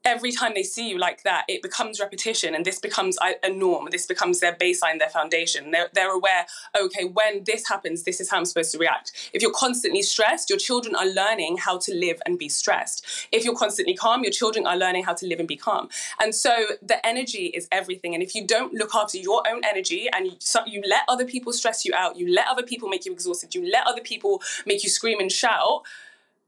every 0.06 0.32
time 0.32 0.54
they 0.56 0.64
see 0.64 0.90
you 0.90 0.98
like 0.98 1.24
that, 1.24 1.46
it 1.48 1.62
becomes 1.62 2.00
repetition 2.00 2.56
and 2.56 2.66
this 2.66 2.80
becomes 2.80 3.18
a 3.22 3.50
norm. 3.50 3.88
This 3.92 4.06
becomes 4.06 4.40
their 4.40 4.54
baseline, 4.54 5.00
their 5.00 5.10
foundation. 5.10 5.72
They're, 5.72 5.90
they're 5.94 6.14
aware, 6.14 6.46
okay, 6.80 7.06
when 7.06 7.44
this 7.44 7.68
happens, 7.68 8.04
this 8.04 8.20
is 8.20 8.30
how 8.30 8.38
I'm 8.38 8.46
supposed 8.46 8.72
to 8.72 8.78
react. 8.78 9.12
If 9.34 9.42
you're 9.42 9.54
constantly 9.54 10.02
stressed, 10.02 10.50
your 10.50 10.60
children 10.60 10.96
are 10.96 11.06
learning 11.06 11.58
how 11.58 11.78
to 11.80 11.94
live 11.94 12.22
and 12.26 12.38
be 12.40 12.50
stressed. 12.50 13.06
If 13.32 13.44
you're 13.44 13.56
constantly 13.56 13.94
calm, 13.94 14.24
your 14.24 14.32
children 14.32 14.66
are 14.66 14.78
learning 14.78 15.04
how 15.04 15.14
to 15.16 15.28
live 15.28 15.40
and 15.40 15.48
be 15.48 15.58
calm. 15.58 15.90
And 16.20 16.34
so 16.34 16.66
the 16.82 17.06
energy 17.06 17.48
is 17.48 17.68
everything. 17.72 18.14
And 18.14 18.24
if 18.24 18.34
you 18.36 18.46
don't 18.46 18.74
look 18.74 18.96
after 18.96 19.18
your 19.18 19.44
own 19.48 19.62
energy 19.64 20.08
and 20.14 20.28
you, 20.28 20.34
you 20.66 20.82
let 20.88 21.04
other 21.08 21.26
people 21.26 21.54
stress 21.54 21.86
you 21.86 21.94
out, 21.94 22.18
you 22.18 22.34
let 22.34 22.48
other 22.48 22.64
people 22.64 22.90
make 22.90 23.06
you 23.06 23.12
exhausted, 23.12 23.54
you 23.54 23.70
let 23.70 23.86
other 23.86 24.02
people 24.02 24.42
make 24.66 24.84
you 24.84 24.90
scream 24.90 25.20
and 25.20 25.32
shout, 25.32 25.84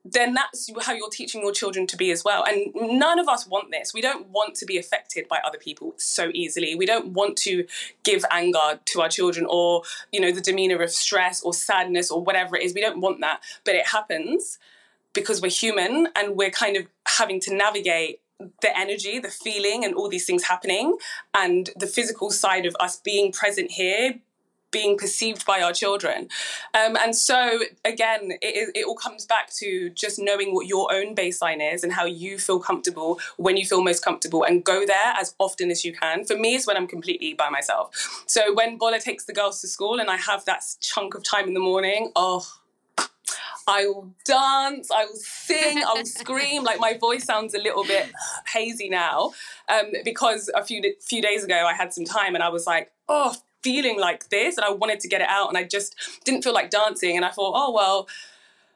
then 0.04 0.34
that's 0.34 0.70
how 0.82 0.94
you're 0.94 1.10
teaching 1.10 1.42
your 1.42 1.52
children 1.52 1.86
to 1.88 1.98
be 1.98 2.12
as 2.12 2.24
well. 2.24 2.44
And 2.44 2.72
none 2.76 3.20
of 3.20 3.28
us 3.28 3.46
want 3.46 3.72
this. 3.72 3.94
We 3.94 4.02
don't 4.02 4.28
want 4.30 4.56
to 4.56 4.66
be 4.66 4.78
affected 4.78 5.28
by 5.28 5.40
other 5.46 5.58
people 5.58 5.94
so 5.98 6.32
easily. 6.34 6.76
We 6.76 6.86
don't 6.86 7.14
want 7.14 7.38
to 7.40 7.66
give 8.04 8.26
anger 8.32 8.80
to 8.84 9.02
our 9.02 9.10
children 9.10 9.46
or, 9.48 9.84
you 10.12 10.20
know, 10.20 10.32
the 10.32 10.42
demeanor 10.42 10.82
of 10.82 10.92
stress 10.92 11.44
or 11.44 11.54
sadness 11.54 12.10
or 12.10 12.24
whatever 12.24 12.56
it 12.56 12.64
is. 12.64 12.74
We 12.74 12.82
don't 12.82 13.02
want 13.02 13.22
that. 13.22 13.42
But 13.64 13.76
it 13.76 13.88
happens 13.88 14.58
because 15.14 15.42
we're 15.42 15.52
human 15.52 16.08
and 16.16 16.36
we're 16.36 16.52
kind 16.52 16.78
of 16.78 16.88
having 17.06 17.40
to 17.42 17.54
navigate 17.54 18.22
the 18.62 18.76
energy, 18.76 19.20
the 19.20 19.30
feeling, 19.30 19.86
and 19.86 19.94
all 19.94 20.10
these 20.10 20.26
things 20.26 20.44
happening, 20.44 20.98
and 21.36 21.70
the 21.76 21.86
physical 21.86 22.32
side 22.32 22.66
of 22.66 22.76
us 22.80 22.96
being 22.96 23.32
present 23.32 23.70
here, 23.70 24.16
being 24.72 24.98
perceived 24.98 25.46
by 25.46 25.62
our 25.62 25.74
children. 25.74 26.30
Um, 26.74 26.98
and 26.98 27.16
so, 27.16 27.60
again, 27.86 28.34
it, 28.42 28.72
it 28.74 28.86
all 28.86 28.96
comes 28.96 29.26
back 29.26 29.54
to 29.56 29.90
just 29.92 30.20
knowing 30.20 30.54
what 30.54 30.68
your 30.68 30.94
own 30.94 31.16
baseline 31.16 31.74
is 31.74 31.84
and 31.84 31.94
how 31.94 32.06
you 32.06 32.38
feel 32.38 32.60
comfortable 32.60 33.20
when 33.38 33.58
you 33.58 33.66
feel 33.66 33.84
most 33.84 34.04
comfortable 34.04 34.44
and 34.44 34.64
go 34.64 34.86
there 34.86 35.14
as 35.18 35.36
often 35.40 35.70
as 35.70 35.86
you 35.86 35.94
can. 35.94 36.26
For 36.26 36.38
me, 36.38 36.56
it's 36.56 36.66
when 36.66 36.78
I'm 36.78 36.88
completely 36.88 37.34
by 37.34 37.50
myself. 37.50 38.24
So, 38.26 38.54
when 38.54 38.78
Bola 38.78 39.00
takes 39.00 39.26
the 39.26 39.34
girls 39.34 39.62
to 39.62 39.68
school 39.68 40.00
and 40.00 40.10
I 40.10 40.18
have 40.18 40.46
that 40.46 40.64
chunk 40.80 41.14
of 41.14 41.24
time 41.24 41.48
in 41.48 41.54
the 41.54 41.60
morning, 41.60 42.12
oh, 42.16 42.48
I 43.68 43.86
will 43.86 44.14
dance, 44.26 44.90
I 44.92 45.06
will 45.06 45.16
sing, 45.16 45.84
I 45.84 45.94
will 45.94 46.06
scream. 46.06 46.64
Like 46.64 46.80
my 46.80 46.98
voice 46.98 47.24
sounds 47.24 47.54
a 47.54 47.60
little 47.60 47.84
bit 47.84 48.12
hazy 48.48 48.90
now 48.90 49.34
um, 49.70 49.92
because 50.04 50.50
a 50.56 50.64
few 50.64 50.82
few 51.02 51.22
days 51.22 51.44
ago 51.44 51.66
I 51.66 51.74
had 51.74 51.94
some 51.94 52.06
time 52.06 52.36
and 52.36 52.44
I 52.44 52.50
was 52.50 52.66
like, 52.66 52.92
oh, 53.08 53.36
feeling 53.64 54.00
like 54.00 54.30
this 54.30 54.58
and 54.58 54.66
I 54.66 54.72
wanted 54.72 55.00
to 55.02 55.08
get 55.08 55.22
it 55.22 55.28
out 55.30 55.50
and 55.50 55.58
I 55.58 55.64
just 55.64 55.96
didn't 56.26 56.44
feel 56.44 56.54
like 56.54 56.70
dancing 56.70 57.16
and 57.16 57.26
I 57.26 57.30
thought, 57.30 57.54
oh 57.56 57.72
well, 57.72 58.08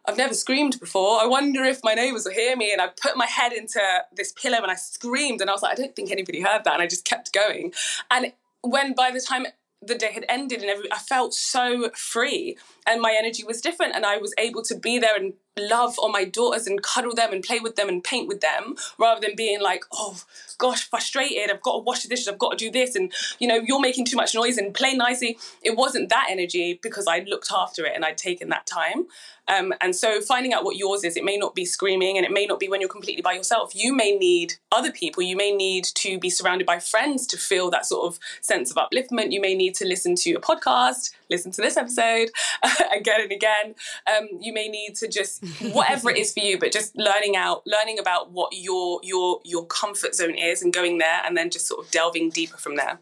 I've 0.08 0.18
never 0.18 0.34
screamed 0.34 0.80
before. 0.80 1.20
I 1.20 1.26
wonder 1.26 1.64
if 1.64 1.80
my 1.84 1.94
neighbours 1.94 2.26
will 2.26 2.34
hear 2.34 2.56
me. 2.56 2.72
And 2.72 2.82
I 2.82 2.90
put 3.02 3.18
my 3.18 3.26
head 3.26 3.54
into 3.54 3.80
this 4.16 4.32
pillow 4.32 4.58
and 4.62 4.72
I 4.72 4.76
screamed 4.76 5.42
and 5.42 5.50
I 5.50 5.54
was 5.54 5.64
like, 5.64 5.74
I 5.74 5.82
don't 5.82 5.96
think 5.96 6.12
anybody 6.12 6.42
heard 6.42 6.64
that. 6.64 6.74
And 6.74 6.82
I 6.82 6.88
just 6.88 7.06
kept 7.06 7.34
going. 7.34 7.74
And 8.12 8.34
when 8.62 8.94
by 8.94 9.12
the 9.12 9.20
time 9.20 9.48
the 9.82 9.96
day 9.96 10.12
had 10.12 10.26
ended 10.30 10.62
and 10.62 10.70
every, 10.70 10.92
I 10.92 10.98
felt 10.98 11.34
so 11.34 11.90
free 11.96 12.58
and 12.88 13.02
my 13.02 13.16
energy 13.18 13.44
was 13.44 13.62
different 13.62 13.96
and 13.96 14.06
I 14.06 14.18
was 14.18 14.34
able 14.38 14.62
to 14.64 14.76
be 14.76 15.00
there 15.00 15.16
and 15.16 15.34
love 15.58 15.98
on 16.00 16.12
my 16.12 16.26
daughters 16.26 16.68
and 16.68 16.82
cuddle 16.82 17.14
them 17.16 17.32
and 17.32 17.44
play 17.44 17.60
with 17.60 17.76
them 17.76 17.88
and 17.88 18.04
paint 18.04 18.28
with 18.28 18.42
them 18.42 18.76
rather 18.98 19.22
than 19.22 19.36
being 19.36 19.62
like, 19.62 19.84
oh 19.94 20.22
gosh, 20.58 20.90
frustrated, 20.90 21.50
I've 21.50 21.62
got 21.62 21.74
to 21.74 21.84
wash 21.84 22.04
the 22.04 22.10
dishes, 22.10 22.28
I've 22.28 22.38
got 22.38 22.52
to 22.52 22.58
do 22.58 22.72
this, 22.72 22.96
and 22.96 23.12
you 23.40 23.48
know, 23.48 23.62
you're 23.66 23.80
making 23.80 24.06
too 24.06 24.18
much 24.18 24.36
noise 24.36 24.58
and 24.58 24.74
play 24.74 24.94
nicely. 24.94 25.38
It 25.62 25.78
wasn't 25.78 26.10
that 26.10 26.28
energy 26.30 26.80
because 26.82 27.08
I'd 27.08 27.28
looked 27.28 27.52
after 27.56 27.86
it 27.86 27.94
and 27.96 28.06
I'd 28.06 28.18
taken 28.18 28.50
that 28.50 28.66
time. 28.66 29.08
Um, 29.48 29.74
and 29.80 29.96
so 29.96 30.22
finding 30.22 30.54
out 30.54 30.64
what 30.64 30.76
yours 30.76 31.04
is, 31.04 31.16
it 31.16 31.24
may 31.24 31.38
not 31.38 31.54
be 31.54 31.66
screaming 31.66 32.18
and 32.18 32.26
it 32.26 32.32
may 32.32 32.46
not 32.46 32.60
be 32.60 32.68
when 32.68 32.82
you're 32.82 32.90
completely 32.90 33.22
by 33.22 33.34
yourself. 33.34 33.76
You 33.76 33.96
may 33.96 34.16
need 34.16 34.56
other 34.72 34.92
people. 34.92 35.22
You 35.22 35.38
may 35.38 35.52
need 35.52 35.86
to 35.96 36.18
be 36.20 36.30
surrounded 36.30 36.66
by 36.66 36.80
friends 36.80 37.28
to 37.28 37.38
feel 37.38 37.70
that 37.70 37.86
sort 37.86 38.08
of 38.08 38.20
sense 38.42 38.72
of 38.72 38.78
upliftment. 38.78 39.32
You 39.32 39.42
may 39.42 39.54
need 39.54 39.76
to 39.76 39.86
listen 39.86 40.16
to 40.16 40.34
a 40.34 40.42
podcast, 40.42 41.12
listen 41.30 41.52
to 41.52 41.62
this 41.62 41.78
episode 41.78 42.30
again 42.96 43.22
and 43.22 43.32
again. 43.32 43.76
Um, 44.08 44.28
you 44.40 44.54
may 44.54 44.68
need 44.68 44.96
to 44.96 45.08
just 45.08 45.44
whatever 45.72 46.10
it 46.10 46.18
is 46.18 46.34
for 46.34 46.40
you, 46.40 46.60
but 46.60 46.72
just 46.72 46.96
learning 46.96 47.36
out, 47.36 47.64
learning 47.66 48.00
about 48.00 48.32
what 48.32 48.54
your 48.54 49.00
your 49.04 49.40
your 49.44 49.66
comfort 49.66 50.16
zone 50.16 50.36
is 50.36 50.62
and 50.62 50.74
going 50.74 50.98
there 50.98 51.22
and 51.26 51.36
then 51.36 51.50
just 51.50 51.68
sort 51.68 51.86
of 51.86 51.92
delving 51.92 52.30
deeper 52.30 52.58
from 52.58 52.76
there. 52.76 53.00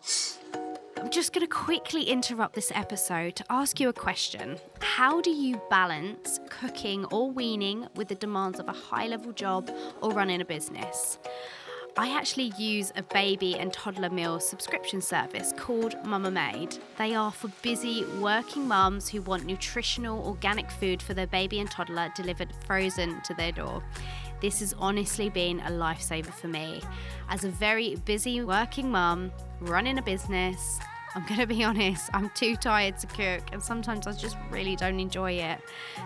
I'm 1.04 1.10
just 1.10 1.34
going 1.34 1.46
to 1.46 1.54
quickly 1.54 2.04
interrupt 2.04 2.56
this 2.56 2.72
episode 2.74 3.36
to 3.36 3.44
ask 3.50 3.78
you 3.78 3.90
a 3.90 3.94
question. 3.94 4.58
How 4.80 5.20
do 5.20 5.32
you 5.32 5.62
balance 5.70 6.40
cooking 6.50 7.04
or 7.12 7.30
weaning 7.30 7.88
with 7.98 8.08
the 8.08 8.16
demands 8.16 8.58
of 8.58 8.70
a 8.70 8.72
high 8.72 9.08
level 9.08 9.34
job 9.34 9.70
or 10.02 10.12
running 10.12 10.40
a 10.40 10.46
business? 10.46 11.18
I 11.96 12.10
actually 12.10 12.52
use 12.58 12.92
a 12.96 13.04
baby 13.04 13.56
and 13.60 13.72
toddler 13.72 14.10
meal 14.10 14.40
subscription 14.40 15.00
service 15.00 15.54
called 15.56 15.96
Mama 16.04 16.32
Made. 16.32 16.76
They 16.98 17.14
are 17.14 17.32
for 17.32 17.50
busy 17.62 18.04
working 18.20 18.68
mums 18.68 19.08
who 19.08 19.22
want 19.22 19.46
nutritional 19.46 20.26
organic 20.26 20.72
food 20.72 21.04
for 21.04 21.14
their 21.14 21.28
baby 21.28 21.60
and 21.60 21.70
toddler 21.70 22.12
delivered 22.16 22.50
frozen 22.66 23.22
to 23.22 23.36
their 23.36 23.52
door. 23.52 23.84
This 24.42 24.60
has 24.62 24.74
honestly 24.80 25.30
been 25.30 25.60
a 25.60 25.70
lifesaver 25.70 26.34
for 26.34 26.48
me. 26.48 26.82
As 27.30 27.44
a 27.44 27.50
very 27.50 27.96
busy 27.98 28.42
working 28.42 28.90
mum, 28.90 29.32
running 29.60 30.00
a 30.00 30.02
business, 30.02 30.80
I'm 31.16 31.24
going 31.26 31.40
to 31.40 31.46
be 31.46 31.64
honest, 31.64 32.10
I'm 32.12 32.32
too 32.32 32.56
tired 32.56 32.98
to 33.00 33.08
cook, 33.08 33.44
and 33.52 33.62
sometimes 33.62 34.08
I 34.08 34.14
just 34.14 34.36
really 34.50 34.76
don't 34.76 35.00
enjoy 35.00 35.34
it. 35.34 35.60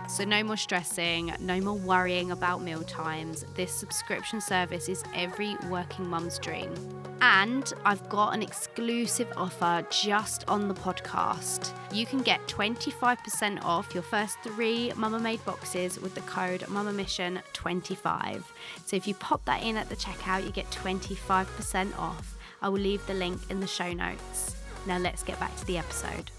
So, 0.06 0.22
no 0.24 0.44
more 0.44 0.58
stressing, 0.58 1.32
no 1.40 1.62
more 1.62 1.76
worrying 1.76 2.30
about 2.30 2.60
meal 2.60 2.82
times. 2.82 3.46
This 3.54 3.72
subscription 3.72 4.38
service 4.42 4.86
is 4.86 5.02
every 5.14 5.56
working 5.70 6.06
mum's 6.06 6.38
dream. 6.38 6.74
And 7.22 7.72
I've 7.86 8.06
got 8.10 8.34
an 8.34 8.42
exclusive 8.42 9.32
offer 9.34 9.82
just 9.90 10.46
on 10.46 10.68
the 10.68 10.74
podcast. 10.74 11.72
You 11.90 12.04
can 12.04 12.20
get 12.20 12.46
25% 12.46 13.64
off 13.64 13.94
your 13.94 14.02
first 14.02 14.36
three 14.42 14.92
Mama 14.94 15.18
Made 15.18 15.42
boxes 15.46 15.98
with 15.98 16.14
the 16.14 16.20
code 16.22 16.60
MamaMission25. 16.62 18.42
So, 18.84 18.94
if 18.94 19.08
you 19.08 19.14
pop 19.14 19.42
that 19.46 19.62
in 19.62 19.78
at 19.78 19.88
the 19.88 19.96
checkout, 19.96 20.44
you 20.44 20.50
get 20.50 20.70
25% 20.70 21.98
off. 21.98 22.36
I 22.60 22.68
will 22.68 22.80
leave 22.80 23.06
the 23.06 23.14
link 23.14 23.40
in 23.48 23.60
the 23.60 23.66
show 23.66 23.92
notes. 23.94 24.57
Now 24.88 24.96
let's 24.96 25.22
get 25.22 25.38
back 25.38 25.54
to 25.56 25.66
the 25.66 25.76
episode. 25.76 26.30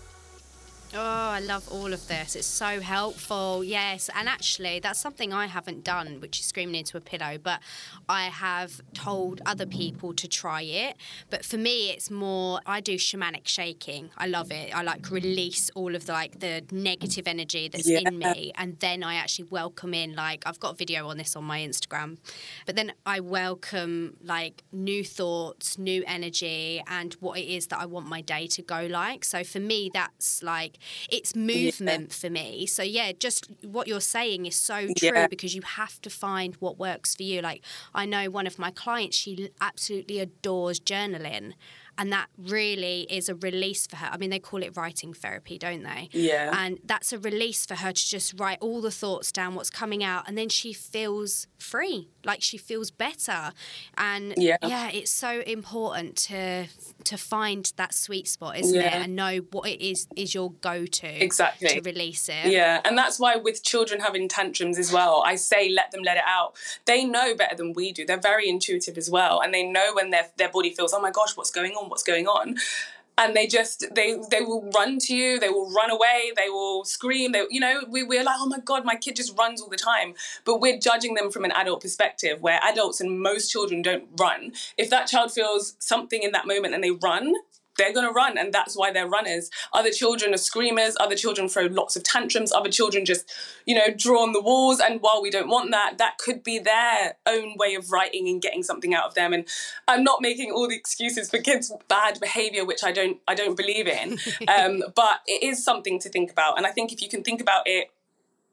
Oh, 0.92 0.98
I 0.98 1.40
love 1.40 1.72
all 1.72 1.94
of 1.94 2.08
this. 2.08 2.36
It's 2.36 2.48
so 2.48 2.80
helpful. 2.80 3.64
Yes. 3.64 4.10
And 4.16 4.28
actually, 4.28 4.80
that's 4.80 5.00
something 5.00 5.32
I 5.32 5.46
haven't 5.46 5.84
done, 5.84 6.20
which 6.20 6.40
is 6.40 6.48
screaming 6.48 6.76
into 6.76 6.98
a 6.98 7.02
pillow, 7.02 7.38
but 7.38 7.60
I 8.08 8.24
have 8.24 8.82
told 8.96 9.40
other 9.46 9.68
people 9.68 10.16
to 10.16 10.28
try 10.28 10.64
it. 10.64 10.98
But 11.30 11.46
for 11.46 11.58
me, 11.58 11.92
it's 11.92 12.10
more, 12.10 12.60
I 12.66 12.82
do 12.82 12.96
shamanic 12.96 13.48
shaking. 13.48 14.10
I 14.18 14.26
love 14.26 14.52
it. 14.52 14.76
I 14.76 14.82
like 14.82 15.12
release 15.12 15.70
all 15.76 15.96
of 15.96 16.08
the, 16.08 16.14
like 16.14 16.40
the 16.40 16.64
negative 16.72 17.28
energy 17.28 17.68
that's 17.68 17.88
yeah. 17.88 18.00
in 18.08 18.18
me. 18.18 18.52
And 18.56 18.80
then 18.80 19.04
I 19.04 19.14
actually 19.16 19.48
welcome 19.52 19.94
in, 19.94 20.16
like, 20.16 20.42
I've 20.48 20.60
got 20.60 20.74
a 20.74 20.76
video 20.76 21.08
on 21.08 21.18
this 21.18 21.36
on 21.36 21.44
my 21.44 21.60
Instagram, 21.60 22.18
but 22.66 22.76
then 22.76 22.94
I 23.06 23.20
welcome 23.20 24.18
like 24.24 24.64
new 24.72 25.04
thoughts, 25.04 25.78
new 25.78 26.04
energy, 26.08 26.82
and 26.88 27.14
what 27.20 27.38
it 27.38 27.48
is 27.48 27.68
that 27.68 27.80
I 27.80 27.86
want 27.86 28.08
my 28.08 28.22
day 28.22 28.48
to 28.48 28.64
go 28.64 28.88
like. 28.90 29.24
So 29.24 29.44
for 29.44 29.60
me, 29.60 29.92
that's 29.94 30.42
like, 30.42 30.79
it's 31.12 31.36
movement 31.36 32.10
yeah. 32.10 32.16
for 32.16 32.30
me. 32.30 32.66
So 32.66 32.84
yeah, 32.84 33.12
just 33.12 33.50
what 33.64 33.88
you're 33.88 34.02
saying 34.02 34.46
is 34.46 34.56
so 34.56 34.88
true 34.98 35.12
yeah. 35.14 35.28
because 35.28 35.56
you 35.56 35.62
have 35.62 36.02
to 36.02 36.10
find 36.10 36.56
what 36.56 36.78
works 36.78 37.16
for 37.16 37.24
you. 37.24 37.42
Like 37.42 37.64
I 37.94 38.06
know 38.06 38.30
one 38.30 38.48
of 38.48 38.60
my 38.60 38.72
clients, 38.72 39.18
she 39.18 39.50
absolutely 39.62 40.20
adores 40.20 40.80
journaling 40.80 41.54
and 42.00 42.14
that 42.14 42.28
really 42.38 43.02
is 43.10 43.28
a 43.28 43.36
release 43.36 43.86
for 43.86 43.98
her. 43.98 44.08
I 44.10 44.16
mean, 44.16 44.30
they 44.30 44.40
call 44.40 44.64
it 44.64 44.76
writing 44.78 45.14
therapy, 45.14 45.58
don't 45.58 45.84
they? 45.84 46.08
Yeah. 46.14 46.50
And 46.58 46.80
that's 46.86 47.12
a 47.12 47.20
release 47.20 47.66
for 47.66 47.76
her 47.76 47.92
to 47.92 48.08
just 48.08 48.40
write 48.40 48.58
all 48.62 48.80
the 48.80 48.90
thoughts 48.90 49.34
down, 49.34 49.54
what's 49.54 49.70
coming 49.70 50.02
out, 50.02 50.24
and 50.26 50.38
then 50.38 50.48
she 50.48 50.72
feels 50.72 51.46
free, 51.58 52.08
like 52.24 52.42
she 52.42 52.58
feels 52.58 52.90
better. 52.90 53.52
And 53.98 54.34
yeah, 54.38 54.56
yeah 54.66 54.90
it's 54.90 55.12
so 55.12 55.42
important 55.42 56.16
to 56.30 56.68
to 57.04 57.18
find 57.18 57.72
that 57.76 57.94
sweet 57.94 58.30
spot, 58.30 58.58
isn't 58.58 58.74
yeah. 58.74 59.00
it? 59.00 59.04
And 59.04 59.18
know 59.18 59.40
what 59.52 59.68
it 59.68 59.86
is 59.86 60.08
is 60.16 60.34
your 60.34 60.52
go 60.62 60.86
to 60.86 61.24
exactly 61.24 61.68
to 61.68 61.82
release 61.82 62.30
it. 62.30 62.46
Yeah, 62.46 62.80
and 62.86 62.98
that's 62.98 63.20
why 63.20 63.36
with 63.36 63.62
children 63.62 64.00
having 64.00 64.30
tantrums 64.30 64.78
as 64.78 64.94
well, 64.94 65.22
I 65.26 65.36
say 65.36 65.68
let 65.68 65.92
them 65.92 66.04
let 66.04 66.16
it 66.16 66.24
out. 66.26 66.56
They 66.86 67.04
know 67.04 67.36
better 67.36 67.58
than 67.58 67.74
we 67.74 67.92
do. 67.92 68.06
They're 68.06 68.18
very 68.18 68.48
intuitive 68.48 68.98
as 68.98 69.12
well, 69.12 69.42
and 69.42 69.54
they 69.54 69.64
know 69.64 69.92
when 69.94 70.12
their 70.12 70.28
their 70.38 70.50
body 70.50 70.70
feels, 70.70 70.94
oh 70.94 71.02
my 71.02 71.12
gosh, 71.12 71.36
what's 71.36 71.52
going 71.52 71.74
on? 71.74 71.89
What's 71.90 72.04
going 72.04 72.28
on. 72.28 72.56
And 73.18 73.36
they 73.36 73.48
just 73.48 73.86
they 73.94 74.18
they 74.32 74.40
will 74.40 74.72
run 74.74 74.98
to 75.00 75.14
you 75.14 75.42
they 75.42 75.50
will 75.50 75.70
run 75.74 75.92
away 75.92 76.32
they 76.38 76.48
will 76.48 76.86
scream 76.86 77.34
they 77.34 77.44
you 77.50 77.60
know 77.60 77.82
we, 77.90 78.02
we're 78.02 78.24
like 78.24 78.38
oh 78.40 78.46
my 78.46 78.60
god 78.60 78.86
my 78.86 78.96
kid 78.96 79.18
just 79.18 79.38
runs 79.38 79.62
all 79.62 79.68
the 79.68 79.76
time. 79.76 80.14
But 80.46 80.62
we're 80.62 80.80
judging 80.80 81.16
them 81.16 81.30
from 81.30 81.44
an 81.44 81.52
adult 81.52 81.82
perspective 81.82 82.42
where 82.42 82.62
adults 82.64 83.02
and 83.02 83.20
most 83.20 83.50
children 83.52 83.82
don't 83.82 84.06
run. 84.18 84.54
If 84.78 84.90
that 84.92 85.08
child 85.08 85.34
feels 85.34 85.76
something 85.80 86.24
in 86.24 86.32
that 86.32 86.48
moment 86.48 86.74
and 86.74 86.82
they 86.82 86.92
run 86.92 87.34
they're 87.80 87.94
going 87.94 88.08
to 88.08 88.14
run 88.14 88.38
and 88.38 88.54
that's 88.54 88.78
why 88.78 88.92
they're 88.92 89.08
runners. 89.08 89.50
Other 89.74 89.90
children 89.90 90.34
are 90.34 90.38
screamers 90.38 90.96
other 91.00 91.16
children 91.16 91.48
throw 91.50 91.66
lots 91.66 91.96
of 91.96 92.04
tantrums 92.04 92.52
other 92.52 92.70
children 92.70 93.06
just 93.06 93.32
you 93.66 93.74
know 93.74 93.88
draw 93.96 94.22
on 94.22 94.34
the 94.34 94.42
walls 94.42 94.80
and 94.80 95.02
while 95.02 95.22
we 95.22 95.30
don't 95.30 95.50
want 95.50 95.72
that 95.72 95.98
that 95.98 96.18
could 96.18 96.44
be 96.44 96.60
their 96.60 97.16
own 97.26 97.56
way 97.58 97.74
of 97.76 97.92
writing 97.92 98.28
and 98.28 98.42
getting 98.42 98.62
something 98.62 98.94
out 98.94 99.06
of 99.06 99.16
them. 99.16 99.34
And 99.34 99.48
i'm 99.88 100.04
not 100.04 100.22
making 100.22 100.52
all 100.52 100.68
the 100.68 100.76
excuses 100.76 101.30
for 101.30 101.40
kids 101.40 101.72
bad 101.88 102.20
behavior 102.20 102.66
which 102.66 102.84
i 102.84 102.92
don't 102.92 103.18
i 103.28 103.34
don't 103.34 103.58
believe 103.58 103.88
in. 103.88 104.20
Um, 104.48 104.84
but 104.96 105.20
it 105.28 105.44
is 105.44 105.64
something 105.64 106.00
to 106.00 106.10
think 106.10 106.32
about 106.32 106.58
and 106.58 106.66
i 106.66 106.72
think 106.72 106.92
if 106.92 107.02
you 107.02 107.10
can 107.10 107.24
think 107.24 107.40
about 107.40 107.64
it 107.66 107.92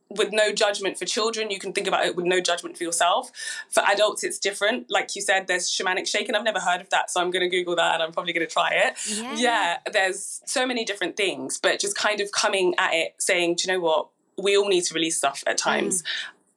with 0.09 0.31
no 0.33 0.53
judgment 0.53 0.99
for 0.99 1.05
children. 1.05 1.51
You 1.51 1.59
can 1.59 1.73
think 1.73 1.87
about 1.87 2.07
it 2.07 2.16
with 2.16 2.27
no 2.27 2.40
judgment 2.40 2.77
for 2.77 2.85
yourself. 2.85 3.31
For 3.71 3.83
adults, 3.85 4.23
it's 4.23 4.38
different. 4.38 4.90
Like 4.90 5.14
you 5.16 5.23
said, 5.23 5.47
there's 5.47 5.69
shamanic 5.69 6.07
shaking. 6.07 6.35
I've 6.35 6.45
never 6.45 6.61
heard 6.61 6.81
of 6.81 6.90
that, 6.90 7.11
so 7.11 7.21
I'm 7.21 7.31
going 7.31 7.49
to 7.49 7.49
Google 7.49 7.77
that 7.77 7.95
and 7.95 8.03
I'm 8.03 8.12
probably 8.12 8.33
going 8.33 8.47
to 8.47 8.53
try 8.53 8.71
it. 8.73 8.95
Yeah. 9.09 9.35
yeah, 9.37 9.79
there's 9.92 10.42
so 10.47 10.66
many 10.66 10.85
different 10.85 11.16
things, 11.16 11.59
but 11.59 11.81
just 11.81 11.97
kind 11.97 12.21
of 12.21 12.31
coming 12.33 12.75
at 12.79 12.95
it 12.95 13.14
saying, 13.19 13.57
do 13.57 13.66
you 13.66 13.75
know 13.75 13.81
what? 13.81 14.09
We 14.38 14.57
all 14.57 14.69
need 14.69 14.85
to 14.85 14.95
release 14.95 15.16
stuff 15.16 15.42
at 15.47 15.57
times. 15.57 16.03
Mm. 16.03 16.07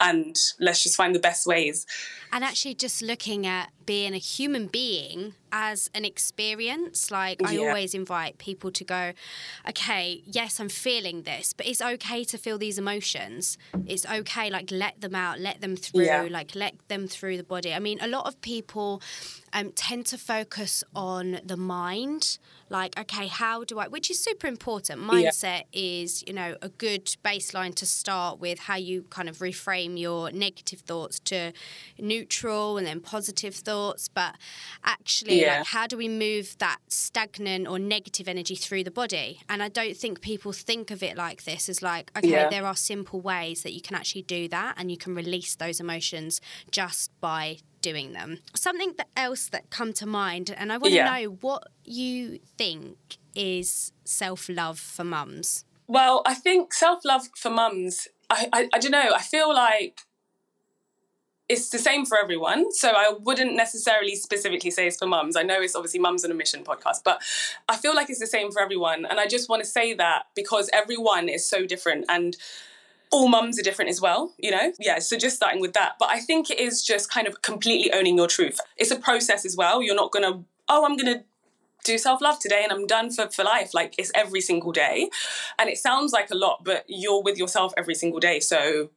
And 0.01 0.37
let's 0.59 0.83
just 0.83 0.95
find 0.95 1.13
the 1.13 1.19
best 1.19 1.45
ways. 1.45 1.85
And 2.31 2.43
actually, 2.43 2.75
just 2.75 3.01
looking 3.01 3.45
at 3.45 3.71
being 3.85 4.13
a 4.13 4.17
human 4.17 4.67
being 4.67 5.33
as 5.51 5.89
an 5.93 6.05
experience. 6.05 7.11
Like, 7.11 7.41
I 7.43 7.57
always 7.57 7.93
invite 7.93 8.37
people 8.37 8.71
to 8.71 8.83
go, 8.83 9.13
okay, 9.67 10.21
yes, 10.25 10.59
I'm 10.59 10.69
feeling 10.69 11.23
this, 11.23 11.53
but 11.53 11.65
it's 11.65 11.81
okay 11.81 12.23
to 12.23 12.37
feel 12.37 12.57
these 12.57 12.77
emotions. 12.77 13.57
It's 13.85 14.05
okay, 14.05 14.49
like, 14.49 14.71
let 14.71 15.01
them 15.01 15.15
out, 15.15 15.39
let 15.39 15.59
them 15.59 15.75
through, 15.75 16.05
yeah. 16.05 16.27
like, 16.29 16.55
let 16.55 16.75
them 16.87 17.07
through 17.07 17.37
the 17.37 17.43
body. 17.43 17.73
I 17.73 17.79
mean, 17.79 17.97
a 17.99 18.07
lot 18.07 18.27
of 18.27 18.39
people 18.41 19.01
um, 19.53 19.71
tend 19.71 20.05
to 20.07 20.17
focus 20.17 20.83
on 20.95 21.39
the 21.43 21.57
mind 21.57 22.37
like 22.69 22.97
okay 22.99 23.27
how 23.27 23.63
do 23.63 23.79
i 23.79 23.87
which 23.87 24.11
is 24.11 24.19
super 24.19 24.47
important 24.47 25.01
mindset 25.01 25.63
yeah. 25.71 25.81
is 26.03 26.23
you 26.27 26.33
know 26.33 26.55
a 26.61 26.69
good 26.69 27.05
baseline 27.23 27.73
to 27.73 27.85
start 27.85 28.39
with 28.39 28.59
how 28.59 28.75
you 28.75 29.03
kind 29.09 29.27
of 29.27 29.37
reframe 29.37 29.99
your 29.99 30.31
negative 30.31 30.79
thoughts 30.81 31.19
to 31.19 31.51
neutral 31.97 32.77
and 32.77 32.85
then 32.85 32.99
positive 32.99 33.55
thoughts 33.55 34.07
but 34.07 34.35
actually 34.83 35.41
yeah. 35.41 35.57
like 35.57 35.67
how 35.67 35.87
do 35.87 35.97
we 35.97 36.07
move 36.07 36.55
that 36.59 36.77
stagnant 36.87 37.67
or 37.67 37.79
negative 37.79 38.27
energy 38.27 38.55
through 38.55 38.83
the 38.83 38.91
body 38.91 39.41
and 39.49 39.63
i 39.63 39.69
don't 39.69 39.97
think 39.97 40.21
people 40.21 40.51
think 40.51 40.91
of 40.91 41.01
it 41.01 41.17
like 41.17 41.43
this 41.43 41.69
as 41.69 41.81
like 41.81 42.11
okay 42.15 42.29
yeah. 42.29 42.49
there 42.49 42.65
are 42.65 42.75
simple 42.75 43.19
ways 43.19 43.63
that 43.63 43.73
you 43.73 43.81
can 43.81 43.95
actually 43.95 44.21
do 44.21 44.47
that 44.47 44.75
and 44.77 44.91
you 44.91 44.97
can 44.97 45.15
release 45.15 45.55
those 45.55 45.79
emotions 45.79 46.39
just 46.71 47.09
by 47.19 47.57
doing 47.81 48.13
them. 48.13 48.39
Something 48.55 48.93
that 48.97 49.07
else 49.15 49.47
that 49.49 49.69
come 49.69 49.93
to 49.93 50.05
mind, 50.05 50.53
and 50.55 50.71
I 50.71 50.77
want 50.77 50.91
to 50.91 50.97
yeah. 50.97 51.19
know 51.19 51.29
what 51.41 51.67
you 51.83 52.39
think 52.57 52.97
is 53.35 53.91
self 54.03 54.49
love 54.49 54.79
for 54.79 55.03
mums. 55.03 55.65
Well, 55.87 56.21
I 56.25 56.33
think 56.33 56.73
self 56.73 57.03
love 57.05 57.29
for 57.35 57.49
mums. 57.49 58.07
I, 58.29 58.47
I, 58.53 58.69
I 58.73 58.79
don't 58.79 58.91
know. 58.91 59.11
I 59.15 59.21
feel 59.21 59.53
like 59.53 60.01
it's 61.49 61.69
the 61.69 61.79
same 61.79 62.05
for 62.05 62.17
everyone. 62.17 62.71
So 62.71 62.89
I 62.89 63.13
wouldn't 63.19 63.55
necessarily 63.55 64.15
specifically 64.15 64.69
say 64.69 64.85
it's 64.85 64.97
for 64.97 65.07
mums. 65.07 65.35
I 65.35 65.41
know 65.41 65.59
it's 65.61 65.75
obviously 65.75 65.99
Mums 65.99 66.23
on 66.23 66.29
a 66.29 66.35
Mission 66.35 66.63
podcast, 66.63 67.03
but 67.03 67.21
I 67.67 67.75
feel 67.75 67.95
like 67.95 68.09
it's 68.11 68.19
the 68.19 68.27
same 68.27 68.51
for 68.51 68.61
everyone. 68.61 69.05
And 69.09 69.19
I 69.19 69.25
just 69.25 69.49
want 69.49 69.63
to 69.63 69.67
say 69.67 69.95
that 69.95 70.27
because 70.35 70.69
everyone 70.71 71.27
is 71.27 71.49
so 71.49 71.65
different. 71.65 72.05
And 72.07 72.37
all 73.11 73.27
mums 73.27 73.59
are 73.59 73.63
different 73.63 73.89
as 73.89 73.99
well, 73.99 74.33
you 74.37 74.51
know? 74.51 74.71
Yeah, 74.79 74.99
so 74.99 75.17
just 75.17 75.35
starting 75.35 75.61
with 75.61 75.73
that. 75.73 75.93
But 75.99 76.09
I 76.09 76.19
think 76.19 76.49
it 76.49 76.59
is 76.59 76.83
just 76.83 77.09
kind 77.11 77.27
of 77.27 77.41
completely 77.41 77.91
owning 77.91 78.17
your 78.17 78.27
truth. 78.27 78.59
It's 78.77 78.91
a 78.91 78.99
process 78.99 79.45
as 79.45 79.55
well. 79.55 79.81
You're 79.81 79.95
not 79.95 80.11
gonna, 80.11 80.43
oh, 80.67 80.85
I'm 80.85 80.95
gonna 80.95 81.23
do 81.83 81.97
self 81.97 82.21
love 82.21 82.39
today 82.39 82.61
and 82.63 82.71
I'm 82.71 82.85
done 82.85 83.11
for, 83.11 83.27
for 83.29 83.43
life. 83.43 83.73
Like 83.73 83.95
it's 83.97 84.11
every 84.13 84.41
single 84.41 84.71
day. 84.71 85.09
And 85.57 85.69
it 85.69 85.77
sounds 85.77 86.13
like 86.13 86.29
a 86.29 86.35
lot, 86.35 86.63
but 86.63 86.85
you're 86.87 87.23
with 87.23 87.37
yourself 87.37 87.73
every 87.77 87.95
single 87.95 88.19
day. 88.19 88.39
So 88.39 88.89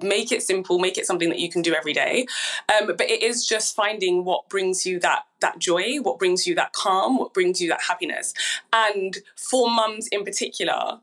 make 0.00 0.30
it 0.30 0.42
simple, 0.42 0.78
make 0.78 0.96
it 0.96 1.06
something 1.06 1.28
that 1.28 1.40
you 1.40 1.50
can 1.50 1.62
do 1.62 1.74
every 1.74 1.92
day. 1.92 2.26
Um, 2.68 2.86
but 2.86 3.10
it 3.10 3.22
is 3.22 3.44
just 3.46 3.74
finding 3.74 4.24
what 4.24 4.48
brings 4.48 4.86
you 4.86 5.00
that 5.00 5.24
that 5.40 5.58
joy, 5.58 5.96
what 6.02 6.18
brings 6.18 6.46
you 6.46 6.54
that 6.56 6.72
calm, 6.72 7.18
what 7.18 7.34
brings 7.34 7.60
you 7.60 7.68
that 7.70 7.82
happiness. 7.88 8.34
And 8.72 9.18
for 9.36 9.68
mums 9.68 10.06
in 10.08 10.24
particular, 10.24 11.00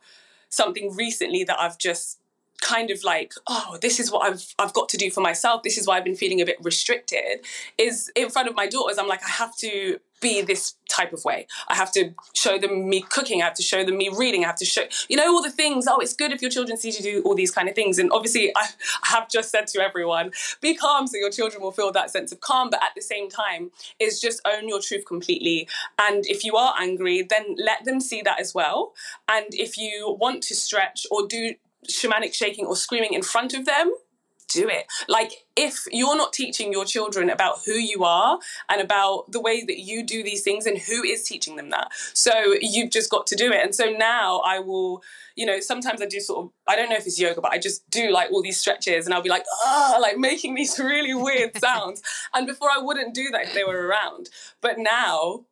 something 0.50 0.96
recently 0.96 1.44
that 1.44 1.60
I've 1.60 1.78
just 1.78 2.20
kind 2.62 2.90
of 2.90 3.04
like 3.04 3.34
oh 3.48 3.78
this 3.82 4.00
is 4.00 4.12
what 4.12 4.26
I've 4.26 4.54
I've 4.60 4.74
got 4.74 4.90
to 4.90 4.98
do 4.98 5.12
for 5.12 5.22
myself. 5.22 5.64
This 5.64 5.78
is 5.78 5.88
why 5.88 5.98
I've 5.98 6.04
been 6.04 6.16
feeling 6.16 6.42
a 6.42 6.46
bit 6.46 6.58
restricted 6.62 7.46
is 7.78 8.12
in 8.16 8.30
front 8.30 8.48
of 8.48 8.56
my 8.56 8.68
daughters 8.68 8.98
I'm 8.98 9.08
like 9.08 9.24
I 9.24 9.30
have 9.30 9.56
to 9.58 10.00
be 10.22 10.42
this 10.42 10.76
type 10.90 11.12
of 11.14 11.24
way. 11.26 11.46
I 11.68 11.76
have 11.76 11.92
to 11.92 12.14
show 12.34 12.58
them 12.58 12.90
me 12.90 13.02
cooking. 13.02 13.42
I 13.42 13.46
have 13.46 13.54
to 13.56 13.64
show 13.64 13.84
them 13.84 13.98
me 13.98 14.10
reading. 14.16 14.44
I 14.44 14.48
have 14.48 14.56
to 14.58 14.66
show 14.66 14.84
you 15.10 15.18
know 15.18 15.28
all 15.28 15.42
the 15.42 15.52
things 15.52 15.86
oh 15.88 16.00
it's 16.00 16.14
good 16.14 16.32
if 16.32 16.42
your 16.42 16.52
children 16.52 16.78
see 16.78 16.90
you 16.90 17.02
do 17.02 17.22
all 17.24 17.36
these 17.36 17.52
kind 17.52 17.68
of 17.68 17.76
things. 17.76 18.00
And 18.00 18.12
obviously 18.12 18.52
I, 18.56 18.68
I 19.04 19.08
have 19.10 19.30
just 19.30 19.52
said 19.52 19.68
to 19.68 19.82
everyone 19.82 20.32
be 20.62 20.76
calm 20.76 21.08
so 21.08 21.18
your 21.18 21.32
children 21.32 21.62
will 21.62 21.72
feel 21.72 21.92
that 21.92 22.10
sense 22.12 22.32
of 22.32 22.40
calm 22.40 22.70
but 22.70 22.82
at 22.82 22.92
the 22.96 23.02
same 23.02 23.30
time 23.30 23.72
is 24.00 24.20
just 24.20 24.42
own 24.46 24.68
your 24.68 24.80
truth 24.80 25.06
completely. 25.06 25.68
And 26.00 26.26
if 26.28 26.44
you 26.44 26.56
are 26.56 26.74
angry 26.80 27.22
then 27.22 27.56
let 27.58 27.86
them 27.86 28.00
see 28.00 28.22
that 28.22 28.40
as 28.40 28.54
well. 28.54 28.94
And 29.28 29.48
if 29.52 29.78
you 29.78 30.18
want 30.20 30.42
to 30.44 30.56
stretch 30.56 31.06
or 31.12 31.28
do 31.28 31.56
shamanic 31.88 32.34
shaking 32.34 32.66
or 32.66 32.76
screaming 32.76 33.14
in 33.14 33.22
front 33.22 33.54
of 33.54 33.66
them, 33.66 33.94
do 34.48 34.70
it. 34.70 34.86
Like, 35.08 35.46
if 35.56 35.86
you're 35.92 36.18
not 36.18 36.34
teaching 36.34 36.72
your 36.72 36.86
children 36.86 37.30
about 37.30 37.60
who 37.66 37.74
you 37.74 38.04
are 38.04 38.40
and 38.70 38.82
about 38.82 39.32
the 39.32 39.42
way 39.42 39.64
that 39.64 39.80
you 39.80 40.04
do 40.04 40.24
these 40.24 40.44
things 40.44 40.66
and 40.66 40.78
who 40.78 41.04
is 41.04 41.24
teaching 41.24 41.56
them 41.56 41.70
that. 41.72 41.92
So, 42.14 42.56
you've 42.60 42.92
just 42.92 43.10
got 43.10 43.28
to 43.28 43.36
do 43.36 43.52
it. 43.52 43.64
And 43.64 43.74
so 43.74 43.86
now 43.86 44.42
I 44.46 44.60
will, 44.60 45.04
you 45.36 45.46
know, 45.46 45.60
sometimes 45.60 46.02
I 46.02 46.06
do 46.06 46.20
sort 46.20 46.46
of, 46.46 46.52
I 46.68 46.76
don't 46.76 46.90
know 46.90 46.96
if 46.96 47.06
it's 47.06 47.20
yoga, 47.20 47.42
but 47.42 47.52
I 47.52 47.58
just 47.58 47.90
do 47.90 48.12
like 48.12 48.32
all 48.32 48.42
these 48.42 48.60
stretches 48.60 49.06
and 49.06 49.14
I'll 49.14 49.22
be 49.22 49.30
like, 49.30 49.46
ah, 49.66 49.98
like 50.02 50.18
making 50.18 50.56
these 50.56 50.78
really 50.80 51.14
weird 51.14 51.58
sounds. 51.60 52.02
and 52.34 52.48
before 52.48 52.70
I 52.70 52.80
wouldn't 52.82 53.14
do 53.14 53.30
that 53.32 53.48
if 53.48 53.54
they 53.54 53.64
were 53.64 53.88
around. 53.88 54.30
But 54.62 54.78
now, 54.78 55.46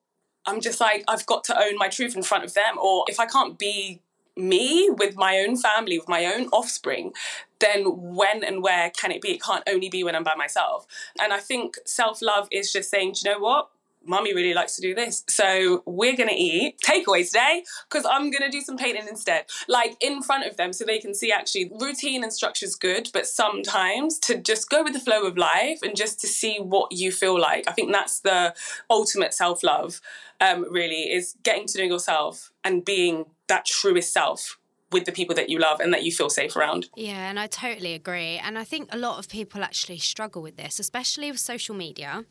I'm 0.45 0.59
just 0.59 0.81
like, 0.81 1.03
I've 1.07 1.25
got 1.25 1.45
to 1.45 1.57
own 1.57 1.77
my 1.77 1.87
truth 1.87 2.15
in 2.15 2.23
front 2.23 2.43
of 2.43 2.53
them. 2.53 2.77
Or 2.81 3.05
if 3.07 3.19
I 3.19 3.25
can't 3.25 3.57
be 3.57 4.01
me 4.35 4.89
with 4.97 5.15
my 5.15 5.39
own 5.39 5.57
family, 5.57 5.97
with 5.97 6.09
my 6.09 6.25
own 6.25 6.47
offspring, 6.47 7.13
then 7.59 7.83
when 7.85 8.43
and 8.43 8.61
where 8.61 8.89
can 8.89 9.11
it 9.11 9.21
be? 9.21 9.31
It 9.31 9.41
can't 9.41 9.63
only 9.67 9.89
be 9.89 10.03
when 10.03 10.15
I'm 10.15 10.23
by 10.23 10.35
myself. 10.35 10.85
And 11.21 11.33
I 11.33 11.39
think 11.39 11.77
self 11.85 12.21
love 12.21 12.47
is 12.51 12.71
just 12.71 12.89
saying, 12.89 13.13
do 13.13 13.21
you 13.29 13.33
know 13.33 13.39
what? 13.39 13.69
Mummy 14.05 14.33
really 14.33 14.53
likes 14.53 14.75
to 14.75 14.81
do 14.81 14.93
this. 14.93 15.23
So 15.29 15.81
we're 15.85 16.15
gonna 16.15 16.33
eat 16.35 16.77
takeaway 16.85 17.25
today 17.25 17.63
because 17.89 18.05
I'm 18.05 18.31
gonna 18.31 18.49
do 18.49 18.61
some 18.61 18.77
painting 18.77 19.07
instead. 19.07 19.45
Like 19.67 19.95
in 20.01 20.21
front 20.21 20.45
of 20.45 20.57
them 20.57 20.73
so 20.73 20.83
they 20.85 20.99
can 20.99 21.13
see 21.15 21.31
actually 21.31 21.71
routine 21.79 22.23
and 22.23 22.33
structure 22.33 22.65
is 22.65 22.75
good, 22.75 23.09
but 23.13 23.25
sometimes 23.27 24.19
to 24.19 24.37
just 24.37 24.69
go 24.69 24.83
with 24.83 24.93
the 24.93 24.99
flow 24.99 25.23
of 25.25 25.37
life 25.37 25.79
and 25.83 25.95
just 25.95 26.19
to 26.21 26.27
see 26.27 26.57
what 26.57 26.91
you 26.91 27.11
feel 27.11 27.39
like. 27.39 27.65
I 27.67 27.71
think 27.71 27.91
that's 27.91 28.19
the 28.19 28.53
ultimate 28.89 29.33
self 29.33 29.63
love, 29.63 30.01
um, 30.41 30.65
really, 30.69 31.11
is 31.13 31.35
getting 31.43 31.67
to 31.67 31.77
know 31.79 31.85
yourself 31.85 32.51
and 32.63 32.83
being 32.83 33.25
that 33.47 33.65
truest 33.65 34.13
self 34.13 34.57
with 34.93 35.05
the 35.05 35.11
people 35.11 35.35
that 35.35 35.49
you 35.49 35.59
love 35.59 35.79
and 35.79 35.91
that 35.93 36.03
you 36.03 36.11
feel 36.11 36.29
safe 36.29 36.55
around. 36.55 36.87
Yeah, 36.95 37.29
and 37.29 37.39
I 37.39 37.47
totally 37.47 37.93
agree. 37.93 38.37
And 38.37 38.57
I 38.57 38.63
think 38.63 38.87
a 38.91 38.97
lot 38.97 39.17
of 39.17 39.27
people 39.27 39.63
actually 39.63 39.97
struggle 39.97 40.41
with 40.41 40.55
this, 40.55 40.79
especially 40.79 41.31
with 41.31 41.39
social 41.39 41.75
media. 41.75 42.23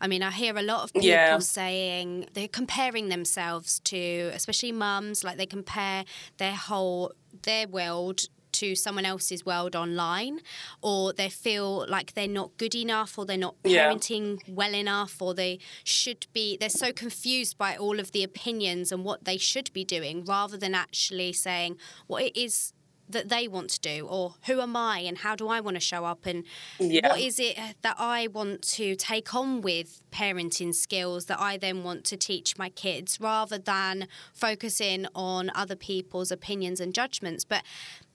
I 0.00 0.06
mean, 0.08 0.22
I 0.22 0.30
hear 0.30 0.56
a 0.56 0.62
lot 0.62 0.82
of 0.82 0.92
people 0.94 1.08
yeah. 1.08 1.38
saying 1.38 2.26
they're 2.32 2.48
comparing 2.48 3.10
themselves 3.10 3.80
to, 3.80 4.30
especially 4.32 4.72
mums, 4.72 5.22
like 5.22 5.36
they 5.36 5.46
compare 5.46 6.04
their 6.38 6.54
whole 6.54 7.12
their 7.42 7.68
world 7.68 8.28
to 8.60 8.74
someone 8.74 9.04
else's 9.04 9.44
world 9.44 9.74
online 9.76 10.40
or 10.82 11.12
they 11.12 11.28
feel 11.28 11.86
like 11.88 12.14
they're 12.14 12.28
not 12.28 12.56
good 12.56 12.74
enough 12.74 13.18
or 13.18 13.24
they're 13.24 13.36
not 13.36 13.54
parenting 13.62 14.38
yeah. 14.46 14.54
well 14.54 14.74
enough 14.74 15.20
or 15.20 15.34
they 15.34 15.58
should 15.84 16.26
be 16.32 16.56
they're 16.58 16.68
so 16.68 16.92
confused 16.92 17.56
by 17.58 17.76
all 17.76 18.00
of 18.00 18.12
the 18.12 18.22
opinions 18.22 18.92
and 18.92 19.04
what 19.04 19.24
they 19.24 19.36
should 19.36 19.72
be 19.72 19.84
doing 19.84 20.24
rather 20.24 20.56
than 20.56 20.74
actually 20.74 21.32
saying 21.32 21.76
what 22.06 22.22
it 22.22 22.36
is 22.36 22.72
that 23.08 23.28
they 23.28 23.46
want 23.48 23.70
to 23.70 23.80
do 23.80 24.06
or 24.08 24.34
who 24.46 24.60
am 24.60 24.76
I 24.76 25.00
and 25.00 25.18
how 25.18 25.36
do 25.36 25.48
I 25.48 25.60
want 25.60 25.76
to 25.76 25.80
show 25.80 26.04
up 26.04 26.26
and 26.26 26.44
yeah. 26.78 27.08
what 27.08 27.20
is 27.20 27.38
it 27.38 27.56
that 27.82 27.96
I 27.98 28.26
want 28.28 28.62
to 28.62 28.96
take 28.96 29.34
on 29.34 29.60
with 29.60 30.02
parenting 30.10 30.74
skills 30.74 31.26
that 31.26 31.40
I 31.40 31.56
then 31.56 31.84
want 31.84 32.04
to 32.06 32.16
teach 32.16 32.58
my 32.58 32.68
kids 32.68 33.20
rather 33.20 33.58
than 33.58 34.08
focusing 34.32 35.06
on 35.14 35.50
other 35.54 35.76
people's 35.76 36.30
opinions 36.30 36.80
and 36.80 36.92
judgments 36.92 37.44
but 37.44 37.62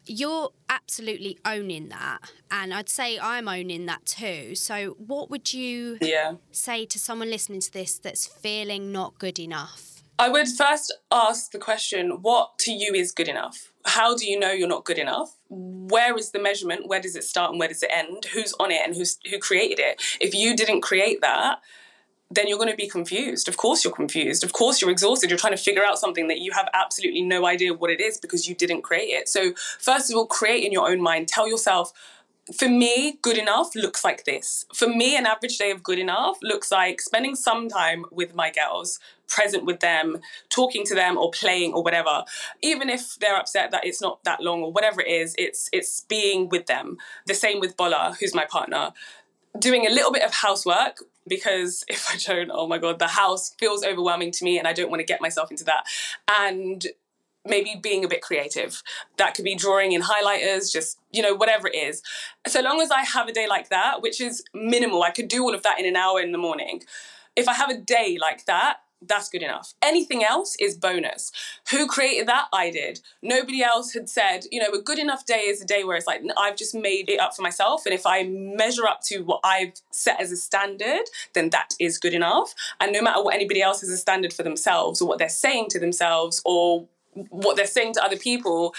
you're 0.05 0.49
absolutely 0.69 1.37
owning 1.45 1.89
that 1.89 2.19
and 2.49 2.73
i'd 2.73 2.89
say 2.89 3.19
i'm 3.19 3.47
owning 3.47 3.85
that 3.85 4.05
too. 4.05 4.55
So 4.55 4.95
what 4.97 5.29
would 5.29 5.53
you 5.53 5.97
yeah. 6.01 6.33
say 6.51 6.85
to 6.85 6.99
someone 6.99 7.29
listening 7.29 7.61
to 7.61 7.71
this 7.71 7.97
that's 7.97 8.25
feeling 8.27 8.91
not 8.91 9.17
good 9.19 9.39
enough? 9.39 10.03
I 10.19 10.29
would 10.29 10.47
first 10.47 10.93
ask 11.11 11.51
the 11.51 11.57
question 11.57 12.21
what 12.21 12.59
to 12.59 12.71
you 12.71 12.93
is 12.93 13.11
good 13.11 13.27
enough? 13.27 13.71
How 13.85 14.15
do 14.15 14.25
you 14.29 14.37
know 14.37 14.51
you're 14.51 14.67
not 14.67 14.85
good 14.85 14.99
enough? 14.99 15.35
Where 15.49 16.15
is 16.17 16.31
the 16.31 16.39
measurement? 16.39 16.87
Where 16.87 17.01
does 17.01 17.15
it 17.15 17.23
start 17.23 17.51
and 17.51 17.59
where 17.59 17.69
does 17.69 17.81
it 17.81 17.89
end? 17.91 18.25
Who's 18.25 18.53
on 18.59 18.71
it 18.71 18.81
and 18.85 18.95
who's 18.95 19.17
who 19.29 19.39
created 19.39 19.79
it? 19.79 20.01
If 20.19 20.35
you 20.35 20.55
didn't 20.55 20.81
create 20.81 21.21
that 21.21 21.59
then 22.31 22.47
you're 22.47 22.57
going 22.57 22.69
to 22.69 22.75
be 22.75 22.87
confused. 22.87 23.47
Of 23.47 23.57
course, 23.57 23.83
you're 23.83 23.93
confused. 23.93 24.43
Of 24.43 24.53
course, 24.53 24.81
you're 24.81 24.89
exhausted. 24.89 25.29
You're 25.29 25.37
trying 25.37 25.55
to 25.55 25.61
figure 25.61 25.83
out 25.83 25.99
something 25.99 26.29
that 26.29 26.39
you 26.39 26.53
have 26.53 26.69
absolutely 26.73 27.21
no 27.21 27.45
idea 27.45 27.73
what 27.73 27.91
it 27.91 27.99
is 27.99 28.17
because 28.17 28.47
you 28.47 28.55
didn't 28.55 28.83
create 28.83 29.09
it. 29.09 29.27
So, 29.27 29.53
first 29.79 30.09
of 30.09 30.17
all, 30.17 30.25
create 30.25 30.63
in 30.63 30.71
your 30.71 30.89
own 30.89 31.01
mind. 31.01 31.27
Tell 31.27 31.47
yourself, 31.47 31.91
for 32.55 32.67
me, 32.67 33.19
good 33.21 33.37
enough 33.37 33.75
looks 33.75 34.03
like 34.03 34.23
this. 34.23 34.65
For 34.73 34.87
me, 34.87 35.15
an 35.15 35.25
average 35.25 35.57
day 35.57 35.71
of 35.71 35.83
good 35.83 35.99
enough 35.99 36.37
looks 36.41 36.71
like 36.71 37.01
spending 37.01 37.35
some 37.35 37.69
time 37.69 38.05
with 38.11 38.33
my 38.33 38.51
girls, 38.51 38.99
present 39.27 39.65
with 39.65 39.79
them, 39.79 40.19
talking 40.49 40.85
to 40.85 40.95
them 40.95 41.17
or 41.17 41.31
playing 41.31 41.73
or 41.73 41.83
whatever. 41.83 42.23
Even 42.61 42.89
if 42.89 43.15
they're 43.19 43.37
upset 43.37 43.71
that 43.71 43.85
it's 43.85 44.01
not 44.01 44.23
that 44.23 44.41
long 44.41 44.63
or 44.63 44.71
whatever 44.71 45.01
it 45.01 45.07
is, 45.07 45.35
it's 45.37 45.69
it's 45.71 46.01
being 46.01 46.49
with 46.49 46.65
them. 46.65 46.97
The 47.27 47.35
same 47.35 47.59
with 47.59 47.77
Bola, 47.77 48.15
who's 48.19 48.33
my 48.33 48.45
partner. 48.45 48.91
Doing 49.59 49.85
a 49.85 49.91
little 49.91 50.11
bit 50.11 50.23
of 50.23 50.33
housework 50.33 51.03
because 51.27 51.83
if 51.87 52.07
I 52.09 52.17
don't, 52.17 52.51
oh 52.53 52.67
my 52.67 52.77
God, 52.77 52.99
the 52.99 53.07
house 53.07 53.55
feels 53.59 53.83
overwhelming 53.83 54.31
to 54.31 54.43
me 54.43 54.57
and 54.57 54.67
I 54.67 54.73
don't 54.73 54.89
want 54.89 54.99
to 54.99 55.05
get 55.05 55.21
myself 55.21 55.51
into 55.51 55.63
that. 55.65 55.85
And 56.27 56.85
maybe 57.45 57.79
being 57.81 58.05
a 58.05 58.07
bit 58.07 58.21
creative. 58.21 58.83
That 59.17 59.33
could 59.33 59.45
be 59.45 59.55
drawing 59.55 59.93
in 59.93 60.01
highlighters, 60.03 60.71
just, 60.71 60.99
you 61.11 61.21
know, 61.21 61.33
whatever 61.33 61.67
it 61.67 61.75
is. 61.75 62.01
So 62.47 62.61
long 62.61 62.81
as 62.81 62.91
I 62.91 63.01
have 63.01 63.27
a 63.27 63.33
day 63.33 63.47
like 63.47 63.69
that, 63.69 64.01
which 64.01 64.21
is 64.21 64.43
minimal, 64.53 65.03
I 65.03 65.11
could 65.11 65.27
do 65.27 65.43
all 65.43 65.55
of 65.55 65.63
that 65.63 65.79
in 65.79 65.85
an 65.85 65.95
hour 65.95 66.21
in 66.21 66.31
the 66.31 66.37
morning. 66.37 66.83
If 67.35 67.47
I 67.47 67.53
have 67.53 67.69
a 67.69 67.77
day 67.77 68.17
like 68.21 68.45
that, 68.45 68.77
that's 69.01 69.29
good 69.29 69.41
enough. 69.41 69.73
Anything 69.81 70.23
else 70.23 70.55
is 70.59 70.77
bonus. 70.77 71.31
Who 71.71 71.87
created 71.87 72.27
that? 72.27 72.47
I 72.53 72.69
did. 72.69 72.99
Nobody 73.21 73.63
else 73.63 73.93
had 73.93 74.09
said, 74.09 74.45
you 74.51 74.59
know, 74.59 74.71
a 74.71 74.81
good 74.81 74.99
enough 74.99 75.25
day 75.25 75.41
is 75.41 75.61
a 75.61 75.65
day 75.65 75.83
where 75.83 75.97
it's 75.97 76.07
like, 76.07 76.21
I've 76.37 76.55
just 76.55 76.75
made 76.75 77.09
it 77.09 77.19
up 77.19 77.35
for 77.35 77.41
myself. 77.41 77.85
And 77.85 77.93
if 77.93 78.05
I 78.05 78.23
measure 78.23 78.85
up 78.85 79.01
to 79.05 79.19
what 79.19 79.39
I've 79.43 79.73
set 79.91 80.21
as 80.21 80.31
a 80.31 80.37
standard, 80.37 81.03
then 81.33 81.49
that 81.49 81.73
is 81.79 81.97
good 81.97 82.13
enough. 82.13 82.53
And 82.79 82.93
no 82.93 83.01
matter 83.01 83.23
what 83.23 83.35
anybody 83.35 83.61
else 83.61 83.81
has 83.81 83.89
a 83.89 83.97
standard 83.97 84.33
for 84.33 84.43
themselves 84.43 85.01
or 85.01 85.07
what 85.07 85.17
they're 85.17 85.29
saying 85.29 85.69
to 85.69 85.79
themselves 85.79 86.41
or 86.45 86.87
what 87.29 87.57
they're 87.57 87.65
saying 87.65 87.93
to 87.93 88.03
other 88.03 88.17
people, 88.17 88.73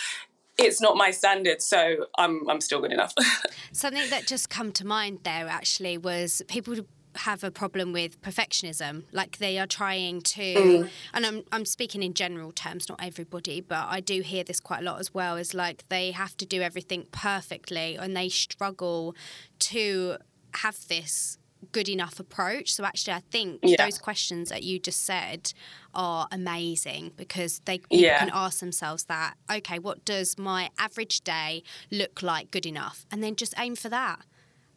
it's 0.59 0.81
not 0.81 0.97
my 0.97 1.11
standard, 1.11 1.63
so 1.63 2.07
I'm 2.19 2.49
I'm 2.49 2.61
still 2.61 2.81
good 2.81 2.93
enough. 2.93 3.15
Something 3.73 4.09
that 4.11 4.27
just 4.27 4.51
come 4.51 4.71
to 4.73 4.87
mind 4.87 5.21
there 5.23 5.49
actually 5.49 5.99
was 5.99 6.43
people 6.47 6.77
have 7.16 7.44
a 7.44 7.51
problem 7.51 7.92
with 7.92 8.20
perfectionism 8.22 9.05
like 9.12 9.38
they 9.38 9.59
are 9.59 9.66
trying 9.66 10.20
to 10.22 10.55
mm. 10.55 10.90
and 11.12 11.27
I'm 11.27 11.42
I'm 11.53 11.64
speaking 11.64 12.03
in 12.03 12.14
general 12.14 12.53
terms 12.53 12.88
not 12.88 13.03
everybody 13.03 13.61
but 13.61 13.87
I 13.88 14.01
do 14.01 14.22
hear 14.22 14.44
this 14.44 14.61
quite 14.61 14.81
a 14.81 14.85
lot 14.85 15.01
as 15.01 15.12
well 15.12 15.37
is 15.37 15.55
like 15.55 15.85
they 15.88 16.11
have 16.12 16.37
to 16.38 16.46
do 16.46 16.62
everything 16.62 17.07
perfectly 17.12 17.96
and 17.96 18.16
they 18.16 18.29
struggle 18.29 19.14
to 19.61 20.16
have 20.55 20.88
this 20.88 21.38
good 21.70 21.88
enough 21.88 22.18
approach 22.18 22.72
so 22.72 22.85
actually 22.85 23.14
I 23.14 23.22
think 23.31 23.61
yeah. 23.62 23.85
those 23.85 23.98
questions 23.98 24.48
that 24.48 24.62
you 24.62 24.79
just 24.81 25.05
said 25.05 25.53
are 25.94 26.27
amazing 26.33 27.12
because 27.16 27.61
they 27.66 27.81
yeah. 27.88 28.18
can 28.18 28.31
ask 28.33 28.59
themselves 28.59 29.05
that 29.05 29.35
okay 29.51 29.79
what 29.79 30.05
does 30.05 30.38
my 30.38 30.70
average 30.79 31.20
day 31.20 31.62
look 31.90 32.22
like 32.22 32.51
good 32.51 32.66
enough 32.66 33.07
and 33.12 33.22
then 33.22 33.37
just 33.37 33.55
aim 33.59 33.77
for 33.77 33.88
that 33.90 34.22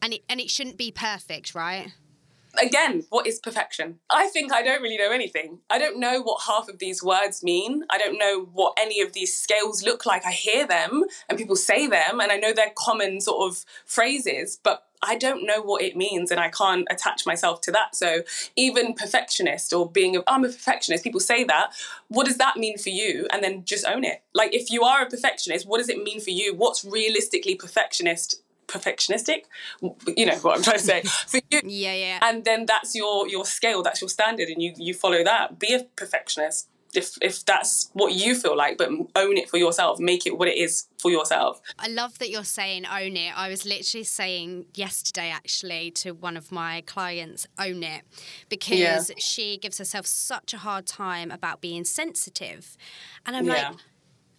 and 0.02 0.14
it 0.14 0.24
and 0.30 0.40
it 0.40 0.50
shouldn't 0.50 0.78
be 0.78 0.92
perfect 0.92 1.56
right 1.56 1.94
again, 2.62 3.06
what 3.10 3.28
is 3.28 3.40
perfection? 3.40 4.00
I 4.10 4.28
think 4.28 4.54
I 4.54 4.62
don't 4.62 4.82
really 4.82 4.98
know 4.98 5.12
anything. 5.12 5.60
I 5.70 5.80
don't 5.80 6.00
know 6.00 6.22
what 6.22 6.44
half 6.48 6.70
of 6.70 6.80
these 6.80 7.04
words 7.04 7.44
mean. 7.44 7.84
I 7.90 7.98
don't 7.98 8.18
know 8.18 8.48
what 8.54 8.78
any 8.80 9.02
of 9.02 9.14
these 9.14 9.38
scales 9.38 9.84
look 9.84 10.06
like. 10.06 10.26
I 10.26 10.32
hear 10.32 10.68
them 10.68 11.04
and 11.30 11.38
people 11.38 11.56
say 11.56 11.88
them, 11.88 12.20
and 12.20 12.32
I 12.32 12.38
know 12.38 12.54
they're 12.54 12.72
common 12.76 13.22
sort 13.22 13.50
of 13.50 13.66
phrases, 13.86 14.60
but 14.62 14.86
I 15.02 15.16
don't 15.16 15.46
know 15.46 15.62
what 15.62 15.82
it 15.82 15.96
means 15.96 16.32
and 16.32 16.40
I 16.40 16.50
can't 16.50 16.88
attach 16.90 17.26
myself 17.26 17.62
to 17.62 17.72
that. 17.72 17.96
So 17.96 18.24
even 18.56 18.94
perfectionist 18.94 19.74
or 19.74 19.90
being 19.90 20.18
a, 20.18 20.24
I'm 20.28 20.44
a 20.44 20.50
perfectionist, 20.50 21.04
people 21.04 21.20
say 21.20 21.44
that. 21.44 21.74
What 22.08 22.26
does 22.26 22.38
that 22.38 22.58
mean 22.58 22.78
for 22.78 22.90
you? 22.90 23.28
And 23.32 23.44
then 23.44 23.66
just 23.66 23.86
own 23.86 24.04
it. 24.04 24.24
Like 24.34 24.54
if 24.54 24.72
you 24.72 24.84
are 24.84 25.04
a 25.04 25.10
perfectionist, 25.10 25.68
what 25.68 25.78
does 25.78 25.90
it 25.90 26.02
mean 26.02 26.20
for 26.20 26.32
you? 26.32 26.56
What's 26.56 26.84
realistically 26.84 27.56
perfectionist 27.56 28.42
perfectionistic 28.68 29.44
you 30.16 30.26
know 30.26 30.36
what 30.38 30.58
i'm 30.58 30.64
trying 30.64 30.78
to 30.78 30.84
say 30.84 31.02
for 31.28 31.40
you. 31.50 31.62
Yeah 31.64 31.94
yeah. 31.94 32.20
And 32.22 32.46
then 32.46 32.66
that's 32.66 32.96
your 32.96 33.28
your 33.28 33.46
scale 33.46 33.84
that's 33.84 34.02
your 34.02 34.10
standard 34.10 34.50
and 34.50 34.62
you 34.62 34.74
you 34.78 34.94
follow 34.94 35.24
that. 35.24 35.60
Be 35.60 35.74
a 35.74 35.84
perfectionist 35.96 36.70
if 36.94 37.18
if 37.22 37.44
that's 37.46 37.90
what 37.94 38.14
you 38.14 38.36
feel 38.36 38.56
like 38.56 38.78
but 38.78 38.90
own 38.90 39.38
it 39.38 39.50
for 39.50 39.58
yourself. 39.58 40.00
Make 40.00 40.26
it 40.26 40.38
what 40.38 40.48
it 40.48 40.58
is 40.58 40.88
for 40.98 41.12
yourself. 41.12 41.62
I 41.78 41.88
love 41.88 42.18
that 42.20 42.30
you're 42.30 42.44
saying 42.44 42.86
own 42.86 43.18
it. 43.18 43.38
I 43.38 43.50
was 43.50 43.66
literally 43.66 44.04
saying 44.04 44.66
yesterday 44.74 45.30
actually 45.30 45.92
to 45.92 46.12
one 46.12 46.38
of 46.38 46.52
my 46.52 46.82
clients 46.86 47.48
own 47.60 47.84
it 47.84 48.04
because 48.50 48.80
yeah. 48.80 49.02
she 49.18 49.58
gives 49.58 49.78
herself 49.78 50.06
such 50.06 50.54
a 50.54 50.58
hard 50.58 50.86
time 50.86 51.32
about 51.32 51.62
being 51.62 51.84
sensitive. 51.84 52.78
And 53.26 53.36
i'm 53.36 53.46
yeah. 53.46 53.70
like 53.70 53.78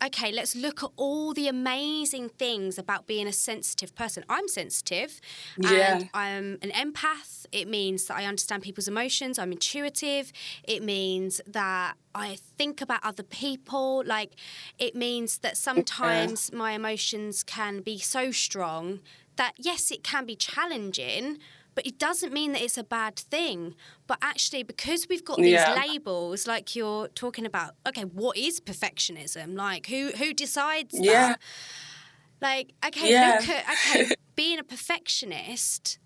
okay, 0.05 0.33
let's 0.33 0.55
look 0.55 0.83
at 0.83 0.91
all 0.97 1.33
the 1.33 1.49
amazing 1.49 2.29
things 2.29 2.79
about 2.79 3.07
being 3.07 3.27
a 3.27 3.33
sensitive 3.33 3.95
person. 3.95 4.25
I'm 4.29 4.49
sensitive 4.49 5.21
yeah. 5.59 5.97
and 5.97 6.11
I'm 6.15 6.59
an 6.63 6.71
empath. 6.71 7.47
It 7.53 7.69
means 7.69 8.07
that 8.07 8.17
I 8.17 8.25
understand 8.25 8.63
people's 8.63 8.89
emotions. 8.89 9.39
I'm 9.39 9.53
intuitive. 9.53 10.33
It 10.65 10.83
means 10.83 11.41
that 11.47 11.95
I 12.15 12.39
think 12.59 12.81
about 12.81 13.01
other 13.05 13.23
people. 13.23 14.03
Like, 14.07 14.33
it 14.79 14.95
means 14.95 15.39
that 15.39 15.57
sometimes 15.57 16.53
my 16.53 16.73
emotions 16.73 17.43
can 17.43 17.81
be 17.81 17.99
so 17.99 18.31
strong 18.31 19.01
that, 19.37 19.53
yes, 19.59 19.91
it 19.91 20.03
can 20.03 20.25
be 20.25 20.35
challenging, 20.37 21.39
but 21.77 21.87
it 21.87 21.99
doesn't 21.99 22.33
mean 22.33 22.53
that 22.53 22.63
it's 22.63 22.79
a 22.79 22.83
bad 22.83 23.17
thing. 23.17 23.77
But 24.09 24.19
actually, 24.23 24.65
because 24.65 25.07
we've 25.09 25.25
got 25.25 25.37
these 25.37 25.53
yeah. 25.53 25.81
labels, 25.87 26.47
like 26.47 26.75
you're 26.75 27.09
talking 27.09 27.45
about, 27.47 27.75
okay, 27.87 28.03
what 28.03 28.37
is 28.37 28.61
perfectionism? 28.61 29.57
Like, 29.57 29.87
who 29.87 30.11
who 30.17 30.33
decides 30.33 30.99
yeah. 30.99 31.29
that? 31.29 31.41
Like, 32.41 32.73
okay, 32.85 33.13
yeah. 33.13 33.39
look 33.39 33.49
at 33.49 33.65
okay, 33.95 34.15
being 34.35 34.59
a 34.59 34.65
perfectionist. 34.65 35.99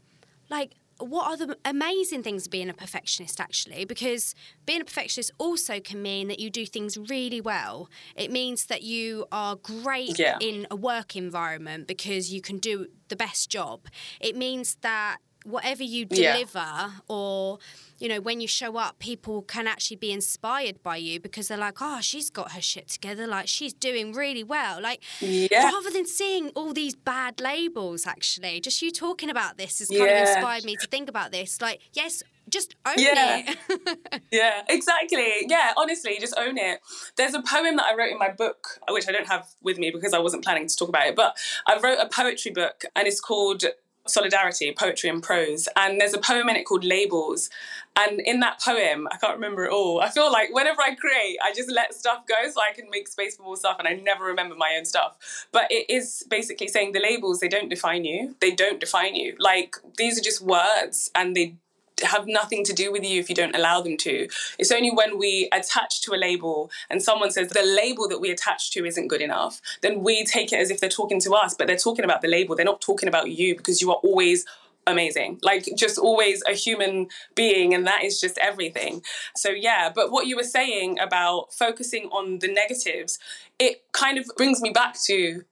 Like, 0.50 0.74
what 0.98 1.26
are 1.26 1.46
the 1.46 1.56
amazing 1.64 2.22
things 2.22 2.46
of 2.46 2.50
being 2.50 2.68
a 2.68 2.74
perfectionist 2.74 3.40
actually 3.40 3.86
because 3.86 4.34
being 4.66 4.82
a 4.82 4.84
perfectionist 4.84 5.30
also 5.38 5.80
can 5.80 6.02
mean 6.02 6.28
that 6.28 6.38
you 6.38 6.50
do 6.50 6.66
things 6.66 6.98
really 7.08 7.40
well 7.40 7.88
it 8.16 8.30
means 8.30 8.66
that 8.66 8.82
you 8.82 9.24
are 9.32 9.56
great 9.56 10.18
yeah. 10.18 10.36
in 10.42 10.66
a 10.70 10.76
work 10.76 11.16
environment 11.16 11.86
because 11.86 12.30
you 12.30 12.42
can 12.42 12.58
do 12.58 12.86
the 13.08 13.16
best 13.16 13.48
job 13.48 13.86
it 14.20 14.36
means 14.36 14.74
that 14.82 15.16
whatever 15.44 15.82
you 15.82 16.04
deliver 16.04 16.58
yeah. 16.58 16.90
or 17.08 17.58
you 17.98 18.08
know 18.08 18.20
when 18.20 18.40
you 18.40 18.48
show 18.48 18.76
up 18.76 18.98
people 18.98 19.42
can 19.42 19.66
actually 19.66 19.96
be 19.96 20.12
inspired 20.12 20.82
by 20.82 20.96
you 20.96 21.18
because 21.18 21.48
they're 21.48 21.58
like 21.58 21.78
oh 21.80 22.00
she's 22.00 22.30
got 22.30 22.52
her 22.52 22.60
shit 22.60 22.88
together 22.88 23.26
like 23.26 23.48
she's 23.48 23.72
doing 23.72 24.12
really 24.12 24.44
well 24.44 24.80
like 24.80 25.02
yeah. 25.20 25.64
rather 25.64 25.90
than 25.90 26.06
seeing 26.06 26.48
all 26.50 26.72
these 26.72 26.94
bad 26.94 27.40
labels 27.40 28.06
actually 28.06 28.60
just 28.60 28.82
you 28.82 28.90
talking 28.90 29.30
about 29.30 29.56
this 29.56 29.78
has 29.78 29.88
kind 29.88 30.00
yeah. 30.02 30.22
of 30.22 30.28
inspired 30.28 30.64
me 30.64 30.76
to 30.76 30.86
think 30.86 31.08
about 31.08 31.32
this 31.32 31.60
like 31.60 31.80
yes 31.92 32.22
just 32.50 32.74
own 32.84 32.94
yeah. 32.98 33.44
it. 33.68 34.22
yeah, 34.32 34.62
exactly. 34.68 35.46
Yeah, 35.48 35.72
honestly, 35.76 36.18
just 36.20 36.34
own 36.36 36.58
it. 36.58 36.80
There's 37.16 37.34
a 37.34 37.42
poem 37.42 37.76
that 37.76 37.86
I 37.86 37.96
wrote 37.96 38.10
in 38.10 38.18
my 38.18 38.30
book, 38.30 38.80
which 38.88 39.08
I 39.08 39.12
don't 39.12 39.28
have 39.28 39.46
with 39.62 39.78
me 39.78 39.90
because 39.90 40.12
I 40.12 40.18
wasn't 40.18 40.44
planning 40.44 40.66
to 40.66 40.76
talk 40.76 40.88
about 40.88 41.06
it, 41.06 41.16
but 41.16 41.36
I 41.66 41.78
wrote 41.78 41.98
a 42.00 42.08
poetry 42.08 42.50
book 42.50 42.82
and 42.96 43.06
it's 43.06 43.20
called 43.20 43.64
solidarity, 44.10 44.72
poetry 44.76 45.08
and 45.10 45.22
prose. 45.22 45.68
And 45.76 46.00
there's 46.00 46.14
a 46.14 46.18
poem 46.18 46.48
in 46.48 46.56
it 46.56 46.64
called 46.64 46.84
Labels. 46.84 47.50
And 47.96 48.20
in 48.20 48.40
that 48.40 48.60
poem, 48.60 49.08
I 49.10 49.16
can't 49.16 49.34
remember 49.34 49.64
it 49.64 49.72
all. 49.72 50.00
I 50.00 50.10
feel 50.10 50.30
like 50.30 50.54
whenever 50.54 50.80
I 50.80 50.94
create, 50.94 51.38
I 51.42 51.52
just 51.52 51.70
let 51.70 51.94
stuff 51.94 52.26
go 52.26 52.50
so 52.50 52.60
I 52.60 52.72
can 52.72 52.88
make 52.90 53.08
space 53.08 53.36
for 53.36 53.42
more 53.42 53.56
stuff 53.56 53.76
and 53.78 53.88
I 53.88 53.94
never 53.94 54.24
remember 54.24 54.54
my 54.54 54.74
own 54.78 54.84
stuff. 54.84 55.46
But 55.52 55.70
it 55.70 55.90
is 55.90 56.24
basically 56.30 56.68
saying 56.68 56.92
the 56.92 57.00
labels, 57.00 57.40
they 57.40 57.48
don't 57.48 57.68
define 57.68 58.04
you. 58.04 58.36
They 58.40 58.52
don't 58.52 58.80
define 58.80 59.16
you. 59.16 59.36
Like 59.38 59.76
these 59.96 60.18
are 60.18 60.22
just 60.22 60.40
words 60.40 61.10
and 61.14 61.36
they 61.36 61.56
have 62.02 62.26
nothing 62.26 62.64
to 62.64 62.72
do 62.72 62.92
with 62.92 63.04
you 63.04 63.20
if 63.20 63.28
you 63.28 63.34
don't 63.34 63.54
allow 63.56 63.80
them 63.80 63.96
to. 63.98 64.28
It's 64.58 64.72
only 64.72 64.90
when 64.90 65.18
we 65.18 65.48
attach 65.52 66.02
to 66.02 66.14
a 66.14 66.16
label 66.16 66.70
and 66.88 67.02
someone 67.02 67.30
says 67.30 67.50
the 67.50 67.62
label 67.62 68.08
that 68.08 68.20
we 68.20 68.30
attach 68.30 68.70
to 68.72 68.84
isn't 68.84 69.08
good 69.08 69.20
enough, 69.20 69.60
then 69.82 70.02
we 70.02 70.24
take 70.24 70.52
it 70.52 70.56
as 70.56 70.70
if 70.70 70.80
they're 70.80 70.90
talking 70.90 71.20
to 71.20 71.32
us, 71.32 71.54
but 71.54 71.66
they're 71.66 71.76
talking 71.76 72.04
about 72.04 72.22
the 72.22 72.28
label. 72.28 72.56
They're 72.56 72.64
not 72.64 72.80
talking 72.80 73.08
about 73.08 73.30
you 73.30 73.56
because 73.56 73.80
you 73.80 73.90
are 73.90 74.00
always 74.02 74.44
amazing 74.86 75.38
like 75.42 75.68
just 75.76 75.98
always 75.98 76.42
a 76.48 76.52
human 76.52 77.08
being 77.34 77.74
and 77.74 77.86
that 77.86 78.02
is 78.02 78.20
just 78.20 78.38
everything 78.38 79.02
so 79.36 79.50
yeah 79.50 79.90
but 79.94 80.10
what 80.10 80.26
you 80.26 80.36
were 80.36 80.42
saying 80.42 80.98
about 80.98 81.52
focusing 81.52 82.06
on 82.06 82.38
the 82.38 82.48
negatives 82.48 83.18
it 83.58 83.84
kind 83.92 84.16
of 84.18 84.24
brings 84.36 84.62
me 84.62 84.70
back 84.70 84.96
to 85.00 85.44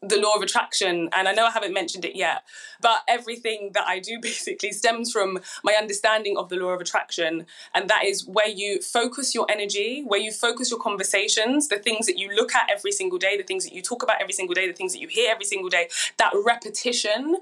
the 0.00 0.20
law 0.20 0.34
of 0.34 0.42
attraction 0.42 1.08
and 1.12 1.28
i 1.28 1.32
know 1.32 1.44
i 1.44 1.50
haven't 1.50 1.72
mentioned 1.72 2.04
it 2.04 2.16
yet 2.16 2.44
but 2.80 3.02
everything 3.08 3.70
that 3.74 3.86
i 3.86 3.98
do 3.98 4.18
basically 4.22 4.72
stems 4.72 5.10
from 5.10 5.38
my 5.64 5.74
understanding 5.74 6.36
of 6.36 6.48
the 6.48 6.56
law 6.56 6.70
of 6.70 6.80
attraction 6.80 7.46
and 7.74 7.88
that 7.88 8.04
is 8.04 8.26
where 8.26 8.48
you 8.48 8.80
focus 8.80 9.34
your 9.34 9.46
energy 9.50 10.02
where 10.06 10.20
you 10.20 10.30
focus 10.32 10.70
your 10.70 10.80
conversations 10.80 11.68
the 11.68 11.78
things 11.78 12.06
that 12.06 12.18
you 12.18 12.34
look 12.34 12.54
at 12.54 12.70
every 12.70 12.92
single 12.92 13.18
day 13.18 13.36
the 13.36 13.42
things 13.42 13.64
that 13.64 13.72
you 13.72 13.82
talk 13.82 14.02
about 14.02 14.20
every 14.20 14.32
single 14.32 14.54
day 14.54 14.66
the 14.66 14.72
things 14.72 14.92
that 14.92 15.00
you 15.00 15.08
hear 15.08 15.30
every 15.30 15.44
single 15.44 15.68
day 15.68 15.88
that 16.16 16.32
repetition 16.44 17.36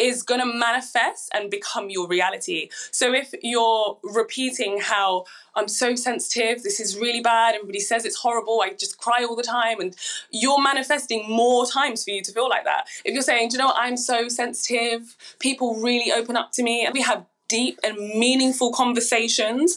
is 0.00 0.22
going 0.22 0.40
to 0.40 0.46
manifest 0.46 1.30
and 1.34 1.50
become 1.50 1.90
your 1.90 2.08
reality. 2.08 2.70
So 2.90 3.12
if 3.12 3.34
you're 3.42 3.98
repeating 4.02 4.80
how 4.80 5.26
I'm 5.54 5.68
so 5.68 5.94
sensitive, 5.94 6.62
this 6.62 6.80
is 6.80 6.96
really 6.96 7.20
bad, 7.20 7.54
everybody 7.54 7.80
says 7.80 8.04
it's 8.04 8.16
horrible, 8.16 8.62
I 8.62 8.72
just 8.72 8.98
cry 8.98 9.24
all 9.24 9.36
the 9.36 9.42
time, 9.42 9.80
and 9.80 9.94
you're 10.30 10.62
manifesting 10.62 11.28
more 11.28 11.66
times 11.66 12.04
for 12.04 12.10
you 12.10 12.22
to 12.22 12.32
feel 12.32 12.48
like 12.48 12.64
that. 12.64 12.86
If 13.04 13.12
you're 13.12 13.22
saying, 13.22 13.50
do 13.50 13.54
you 13.54 13.58
know 13.58 13.66
what, 13.66 13.76
I'm 13.78 13.96
so 13.96 14.28
sensitive, 14.28 15.16
people 15.38 15.76
really 15.76 16.12
open 16.12 16.36
up 16.36 16.52
to 16.52 16.62
me, 16.62 16.84
and 16.84 16.94
we 16.94 17.02
have 17.02 17.26
deep 17.50 17.80
and 17.82 17.96
meaningful 17.98 18.72
conversations. 18.72 19.76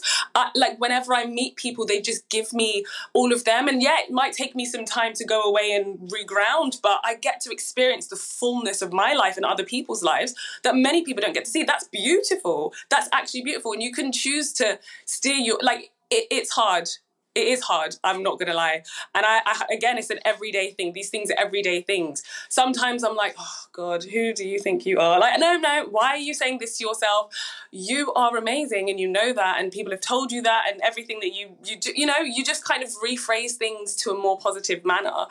Like 0.54 0.78
whenever 0.78 1.12
I 1.12 1.26
meet 1.26 1.56
people, 1.56 1.84
they 1.84 2.00
just 2.00 2.28
give 2.28 2.52
me 2.52 2.84
all 3.12 3.32
of 3.32 3.44
them. 3.44 3.66
And 3.66 3.82
yeah, 3.82 3.96
it 4.06 4.12
might 4.12 4.32
take 4.32 4.54
me 4.54 4.64
some 4.64 4.84
time 4.84 5.12
to 5.14 5.24
go 5.24 5.42
away 5.42 5.72
and 5.72 5.98
reground, 6.10 6.80
but 6.80 7.00
I 7.04 7.16
get 7.16 7.40
to 7.42 7.50
experience 7.50 8.06
the 8.06 8.16
fullness 8.16 8.80
of 8.80 8.92
my 8.92 9.12
life 9.12 9.36
and 9.36 9.44
other 9.44 9.64
people's 9.64 10.02
lives 10.02 10.34
that 10.62 10.76
many 10.76 11.04
people 11.04 11.22
don't 11.22 11.34
get 11.34 11.44
to 11.46 11.50
see. 11.50 11.64
That's 11.64 11.88
beautiful. 11.88 12.72
That's 12.90 13.08
actually 13.12 13.42
beautiful. 13.42 13.72
And 13.72 13.82
you 13.82 13.92
can 13.92 14.12
choose 14.12 14.52
to 14.54 14.78
steer 15.04 15.36
your, 15.36 15.58
like, 15.60 15.90
it, 16.10 16.28
it's 16.30 16.50
hard 16.50 16.88
it 17.34 17.48
is 17.48 17.62
hard 17.62 17.96
i'm 18.04 18.22
not 18.22 18.38
gonna 18.38 18.54
lie. 18.54 18.82
And 19.14 19.26
I, 19.26 19.40
I, 19.44 19.66
again 19.72 19.98
it's 19.98 20.10
an 20.10 20.20
everyday 20.24 20.70
thing 20.70 20.92
these 20.92 21.10
things 21.10 21.30
are 21.30 21.38
everyday 21.38 21.82
things. 21.82 22.22
Sometimes 22.48 23.02
i'm 23.02 23.16
like 23.16 23.34
oh 23.38 23.64
god 23.72 24.04
who 24.04 24.32
do 24.32 24.46
you 24.46 24.58
think 24.58 24.86
you 24.86 24.98
are? 24.98 25.18
Like 25.18 25.38
no 25.38 25.56
no 25.56 25.86
why 25.90 26.10
are 26.10 26.16
you 26.18 26.34
saying 26.34 26.58
this 26.58 26.78
to 26.78 26.84
yourself? 26.84 27.34
You 27.70 28.12
are 28.14 28.36
amazing 28.36 28.88
and 28.88 29.00
you 29.00 29.08
know 29.08 29.32
that 29.32 29.60
and 29.60 29.72
people 29.72 29.92
have 29.92 30.00
told 30.00 30.30
you 30.32 30.42
that 30.42 30.64
and 30.70 30.80
everything 30.82 31.20
that 31.20 31.34
you 31.34 31.56
you 31.64 31.76
do, 31.76 31.92
you 31.94 32.06
know 32.06 32.18
you 32.18 32.44
just 32.44 32.64
kind 32.64 32.82
of 32.82 32.90
rephrase 33.04 33.52
things 33.52 33.94
to 33.96 34.10
a 34.10 34.18
more 34.18 34.38
positive 34.38 34.84
manner. 34.84 35.26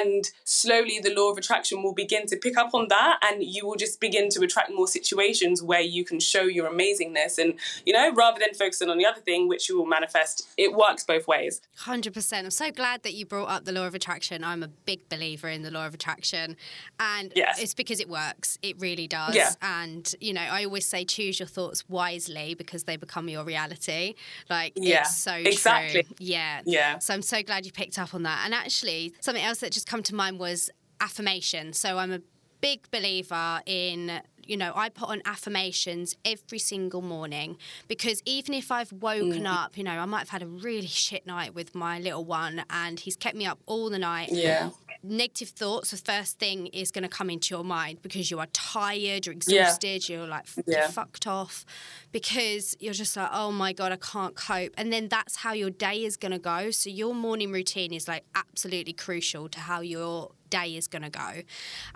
And 0.00 0.30
slowly 0.44 1.00
the 1.00 1.14
law 1.14 1.30
of 1.30 1.38
attraction 1.38 1.82
will 1.82 1.94
begin 1.94 2.26
to 2.26 2.36
pick 2.36 2.56
up 2.56 2.74
on 2.74 2.88
that 2.88 3.18
and 3.22 3.42
you 3.42 3.66
will 3.66 3.76
just 3.76 4.00
begin 4.00 4.28
to 4.30 4.42
attract 4.42 4.72
more 4.72 4.86
situations 4.86 5.62
where 5.62 5.80
you 5.80 6.04
can 6.04 6.20
show 6.20 6.42
your 6.42 6.70
amazingness 6.70 7.38
and 7.38 7.54
you 7.84 7.92
know 7.92 8.12
rather 8.14 8.38
than 8.38 8.54
focusing 8.54 8.88
on 8.88 8.98
the 8.98 9.06
other 9.06 9.20
thing 9.20 9.48
which 9.48 9.68
you 9.68 9.76
will 9.76 9.86
manifest 9.86 10.48
it 10.56 10.72
works 10.74 11.04
both 11.04 11.26
ways 11.26 11.39
ways. 11.40 11.60
100%. 11.78 12.38
I'm 12.38 12.50
so 12.50 12.70
glad 12.70 13.02
that 13.02 13.14
you 13.14 13.26
brought 13.26 13.48
up 13.48 13.64
the 13.64 13.72
law 13.72 13.86
of 13.86 13.94
attraction. 13.94 14.44
I'm 14.44 14.62
a 14.62 14.68
big 14.68 15.08
believer 15.08 15.48
in 15.48 15.62
the 15.62 15.70
law 15.70 15.86
of 15.86 15.94
attraction. 15.94 16.56
And 16.98 17.32
yes. 17.34 17.60
it's 17.60 17.74
because 17.74 18.00
it 18.00 18.08
works. 18.08 18.58
It 18.62 18.80
really 18.80 19.06
does. 19.06 19.34
Yeah. 19.34 19.52
And, 19.62 20.12
you 20.20 20.32
know, 20.32 20.40
I 20.42 20.64
always 20.64 20.86
say 20.86 21.04
choose 21.04 21.38
your 21.38 21.48
thoughts 21.48 21.88
wisely 21.88 22.54
because 22.54 22.84
they 22.84 22.96
become 22.96 23.28
your 23.28 23.44
reality. 23.44 24.14
Like, 24.48 24.72
yeah, 24.76 25.00
it's 25.00 25.16
so 25.16 25.34
exactly. 25.34 26.02
true. 26.02 26.14
Yeah. 26.18 26.62
Yeah. 26.64 26.98
So 26.98 27.14
I'm 27.14 27.22
so 27.22 27.42
glad 27.42 27.66
you 27.66 27.72
picked 27.72 27.98
up 27.98 28.14
on 28.14 28.22
that. 28.24 28.42
And 28.44 28.54
actually, 28.54 29.14
something 29.20 29.42
else 29.42 29.58
that 29.58 29.72
just 29.72 29.86
come 29.86 30.02
to 30.04 30.14
mind 30.14 30.38
was 30.38 30.70
affirmation. 31.00 31.72
So 31.72 31.98
I'm 31.98 32.12
a 32.12 32.20
big 32.60 32.90
believer 32.90 33.60
in 33.66 34.20
you 34.50 34.56
know, 34.56 34.72
I 34.74 34.88
put 34.88 35.08
on 35.08 35.22
affirmations 35.24 36.16
every 36.24 36.58
single 36.58 37.02
morning 37.02 37.56
because 37.86 38.20
even 38.26 38.52
if 38.52 38.72
I've 38.72 38.92
woken 38.92 39.44
mm. 39.44 39.46
up, 39.46 39.78
you 39.78 39.84
know, 39.84 39.92
I 39.92 40.04
might 40.06 40.18
have 40.18 40.30
had 40.30 40.42
a 40.42 40.46
really 40.48 40.88
shit 40.88 41.24
night 41.24 41.54
with 41.54 41.76
my 41.76 42.00
little 42.00 42.24
one 42.24 42.64
and 42.68 42.98
he's 42.98 43.14
kept 43.16 43.36
me 43.36 43.46
up 43.46 43.60
all 43.66 43.88
the 43.88 43.98
night. 43.98 44.30
Yeah. 44.32 44.70
negative 45.04 45.50
thoughts, 45.50 45.92
the 45.92 45.96
first 45.96 46.40
thing 46.40 46.66
is 46.66 46.90
going 46.90 47.04
to 47.04 47.08
come 47.08 47.30
into 47.30 47.54
your 47.54 47.62
mind 47.62 48.02
because 48.02 48.28
you 48.28 48.40
are 48.40 48.48
tired, 48.52 49.24
you're 49.24 49.34
exhausted, 49.34 50.08
yeah. 50.08 50.16
you're 50.16 50.26
like 50.26 50.46
yeah. 50.66 50.88
fucked 50.88 51.28
off 51.28 51.64
because 52.10 52.76
you're 52.80 52.92
just 52.92 53.16
like, 53.16 53.30
oh 53.32 53.52
my 53.52 53.72
God, 53.72 53.92
I 53.92 53.96
can't 53.96 54.34
cope. 54.34 54.72
And 54.76 54.92
then 54.92 55.08
that's 55.08 55.36
how 55.36 55.52
your 55.52 55.70
day 55.70 56.04
is 56.04 56.16
going 56.16 56.32
to 56.32 56.40
go. 56.40 56.72
So 56.72 56.90
your 56.90 57.14
morning 57.14 57.52
routine 57.52 57.92
is 57.92 58.08
like 58.08 58.24
absolutely 58.34 58.94
crucial 58.94 59.48
to 59.48 59.60
how 59.60 59.80
your 59.80 60.32
day 60.50 60.76
is 60.76 60.86
going 60.86 61.02
to 61.02 61.10
go. 61.10 61.42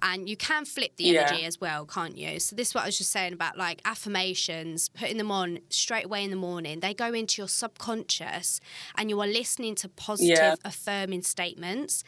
And 0.03 0.29
you 0.29 0.37
can 0.37 0.65
flip 0.65 0.97
the 0.97 1.17
energy 1.17 1.43
yeah. 1.43 1.47
as 1.47 1.61
well, 1.61 1.85
can't 1.85 2.17
you? 2.17 2.41
So, 2.41 2.57
this 2.57 2.69
is 2.69 2.75
what 2.75 2.85
I 2.85 2.87
was 2.87 2.99
just 2.99 3.11
saying 3.11 3.33
about 3.33 3.59
like 3.59 3.81
affirmations, 3.85 4.89
putting 4.89 5.19
them 5.19 5.31
on 5.31 5.59
straight 5.71 6.07
away 6.07 6.25
in 6.25 6.31
the 6.31 6.37
morning. 6.37 6.81
They 6.81 6.95
go 6.95 7.13
into 7.13 7.43
your 7.43 7.49
subconscious 7.49 8.61
and 8.97 9.11
you 9.11 9.21
are 9.21 9.27
listening 9.27 9.75
to 9.77 9.89
positive, 9.89 10.37
yeah. 10.37 10.55
affirming 10.65 11.23
statements 11.23 12.05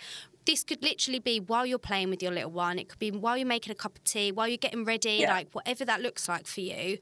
this 0.47 0.63
could 0.65 0.83
literally 0.83 1.19
be 1.19 1.41
while 1.41 1.67
you're 1.67 1.79
playing 1.79 2.09
with 2.09 2.23
your 2.23 2.33
little 2.33 2.51
one. 2.51 2.79
It 2.79 2.89
could 2.89 2.99
be 2.99 3.11
while 3.11 3.37
you're 3.37 3.47
making 3.47 3.73
a 3.73 3.75
cup 3.75 3.99
of 3.99 4.05
tea, 4.05 4.33
while 4.33 4.49
you're 4.49 4.57
getting 4.57 4.85
ready, 4.85 5.19
yeah. 5.21 5.33
like 5.33 5.49
whatever 5.53 5.85
that 5.85 6.01
looks 6.01 6.29
like 6.29 6.47
for 6.47 6.61
you. 6.61 6.99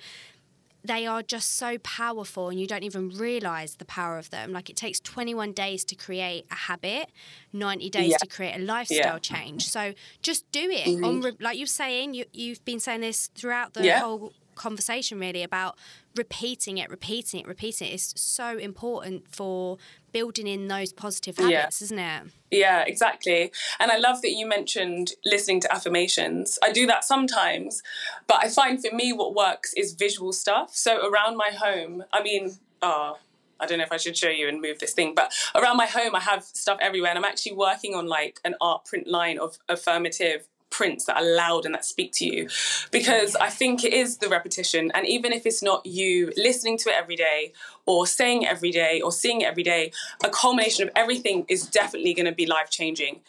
They 0.84 1.06
are 1.06 1.22
just 1.22 1.56
so 1.56 1.78
powerful, 1.78 2.50
and 2.50 2.60
you 2.60 2.66
don't 2.66 2.82
even 2.82 3.08
realize 3.08 3.76
the 3.76 3.84
power 3.86 4.18
of 4.18 4.30
them. 4.30 4.52
Like 4.52 4.68
it 4.68 4.76
takes 4.76 5.00
21 5.00 5.52
days 5.52 5.84
to 5.86 5.94
create 5.94 6.46
a 6.50 6.54
habit, 6.54 7.10
90 7.52 7.88
days 7.90 8.10
yeah. 8.10 8.16
to 8.18 8.26
create 8.26 8.56
a 8.56 8.62
lifestyle 8.62 9.14
yeah. 9.14 9.18
change. 9.18 9.66
So 9.66 9.94
just 10.22 10.50
do 10.52 10.70
it. 10.70 10.86
Mm-hmm. 10.86 11.04
On, 11.04 11.36
like 11.40 11.56
you're 11.56 11.66
saying, 11.66 12.14
you, 12.14 12.26
you've 12.32 12.64
been 12.64 12.80
saying 12.80 13.00
this 13.00 13.28
throughout 13.34 13.74
the 13.74 13.98
whole 13.98 14.32
conversation 14.54 15.18
really 15.18 15.42
about 15.42 15.76
repeating 16.16 16.78
it, 16.78 16.90
repeating 16.90 17.40
it, 17.40 17.46
repeating 17.46 17.88
it 17.88 17.94
is 17.94 18.14
so 18.16 18.56
important 18.58 19.28
for 19.28 19.78
building 20.12 20.46
in 20.46 20.68
those 20.68 20.92
positive 20.92 21.36
habits, 21.36 21.80
yeah. 21.80 21.84
isn't 21.84 21.98
it? 21.98 22.22
Yeah, 22.50 22.84
exactly. 22.86 23.52
And 23.80 23.90
I 23.90 23.98
love 23.98 24.22
that 24.22 24.30
you 24.30 24.46
mentioned 24.46 25.12
listening 25.24 25.60
to 25.60 25.74
affirmations. 25.74 26.58
I 26.62 26.70
do 26.70 26.86
that 26.86 27.04
sometimes, 27.04 27.82
but 28.26 28.38
I 28.42 28.48
find 28.48 28.80
for 28.80 28.94
me 28.94 29.12
what 29.12 29.34
works 29.34 29.74
is 29.76 29.92
visual 29.94 30.32
stuff. 30.32 30.74
So 30.74 31.08
around 31.08 31.36
my 31.36 31.50
home, 31.56 32.04
I 32.12 32.22
mean, 32.22 32.52
oh, 32.80 33.18
I 33.60 33.66
don't 33.66 33.78
know 33.78 33.84
if 33.84 33.92
I 33.92 33.96
should 33.96 34.16
show 34.16 34.28
you 34.28 34.48
and 34.48 34.60
move 34.60 34.78
this 34.78 34.92
thing, 34.92 35.14
but 35.14 35.32
around 35.54 35.76
my 35.76 35.86
home, 35.86 36.14
I 36.14 36.20
have 36.20 36.44
stuff 36.44 36.78
everywhere, 36.80 37.10
and 37.10 37.18
I'm 37.18 37.24
actually 37.24 37.54
working 37.54 37.94
on 37.94 38.06
like 38.06 38.40
an 38.44 38.54
art 38.60 38.84
print 38.84 39.06
line 39.06 39.38
of 39.38 39.58
affirmative 39.68 40.48
prints 40.74 41.04
that 41.04 41.16
are 41.16 41.24
loud 41.24 41.64
and 41.64 41.74
that 41.74 41.84
speak 41.84 42.10
to 42.12 42.26
you 42.26 42.48
because 42.90 43.36
I 43.36 43.48
think 43.48 43.84
it 43.84 43.92
is 43.92 44.18
the 44.18 44.28
repetition. 44.28 44.90
And 44.92 45.06
even 45.06 45.32
if 45.32 45.46
it's 45.46 45.62
not 45.62 45.86
you 45.86 46.32
listening 46.36 46.78
to 46.78 46.90
it 46.90 46.96
every 46.98 47.14
day 47.14 47.52
or 47.86 48.08
saying 48.08 48.44
every 48.44 48.72
day 48.72 49.00
or 49.00 49.12
seeing 49.12 49.42
it 49.42 49.44
every 49.44 49.62
day, 49.62 49.92
a 50.24 50.30
culmination 50.30 50.82
of 50.82 50.90
everything 50.96 51.46
is 51.48 51.64
definitely 51.66 52.12
going 52.12 52.26
to 52.26 52.32
be 52.32 52.46
life 52.46 52.70
changing 52.70 53.20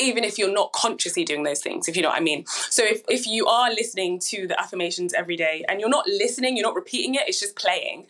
even 0.00 0.24
if 0.24 0.38
you're 0.38 0.52
not 0.52 0.72
consciously 0.72 1.24
doing 1.24 1.44
those 1.44 1.60
things, 1.60 1.86
if 1.86 1.94
you 1.94 2.02
know 2.02 2.08
what 2.08 2.18
I 2.18 2.20
mean. 2.20 2.44
So 2.68 2.82
if, 2.84 3.02
if 3.08 3.28
you 3.28 3.46
are 3.46 3.70
listening 3.70 4.18
to 4.30 4.48
the 4.48 4.60
affirmations 4.60 5.14
every 5.14 5.36
day 5.36 5.64
and 5.68 5.78
you're 5.78 5.88
not 5.88 6.08
listening, 6.08 6.56
you're 6.56 6.66
not 6.66 6.74
repeating 6.74 7.14
it, 7.14 7.22
it's 7.28 7.38
just 7.38 7.54
playing, 7.54 8.08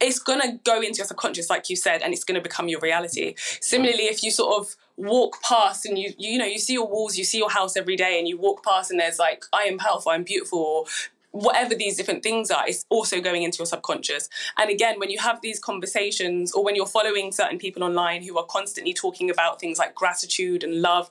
it's 0.00 0.18
gonna 0.18 0.58
go 0.64 0.80
into 0.80 0.96
your 0.98 1.06
subconscious, 1.06 1.50
like 1.50 1.68
you 1.68 1.76
said, 1.76 2.00
and 2.00 2.14
it's 2.14 2.24
gonna 2.24 2.40
become 2.40 2.66
your 2.68 2.80
reality. 2.80 3.34
Similarly, 3.60 4.04
if 4.04 4.22
you 4.22 4.30
sort 4.30 4.58
of 4.58 4.74
walk 4.98 5.40
past 5.42 5.86
and 5.86 5.98
you, 5.98 6.12
you, 6.18 6.38
know, 6.38 6.44
you 6.44 6.58
see 6.58 6.74
your 6.74 6.86
walls, 6.86 7.16
you 7.16 7.24
see 7.24 7.38
your 7.38 7.50
house 7.50 7.76
every 7.76 7.96
day, 7.96 8.18
and 8.18 8.28
you 8.28 8.36
walk 8.36 8.64
past 8.64 8.90
and 8.90 9.00
there's 9.00 9.18
like, 9.18 9.44
I 9.52 9.62
am 9.62 9.78
powerful, 9.78 10.12
I'm 10.12 10.24
beautiful, 10.24 10.58
or 10.58 10.84
whatever 11.30 11.74
these 11.74 11.96
different 11.96 12.22
things 12.22 12.50
are, 12.50 12.66
it's 12.66 12.84
also 12.88 13.20
going 13.20 13.42
into 13.42 13.58
your 13.58 13.66
subconscious. 13.66 14.28
And 14.58 14.70
again, 14.70 14.98
when 14.98 15.10
you 15.10 15.18
have 15.18 15.40
these 15.40 15.60
conversations, 15.60 16.52
or 16.52 16.64
when 16.64 16.74
you're 16.74 16.86
following 16.86 17.32
certain 17.32 17.58
people 17.58 17.84
online 17.84 18.22
who 18.22 18.36
are 18.38 18.46
constantly 18.46 18.92
talking 18.92 19.30
about 19.30 19.60
things 19.60 19.78
like 19.78 19.94
gratitude 19.94 20.64
and 20.64 20.82
love, 20.82 21.10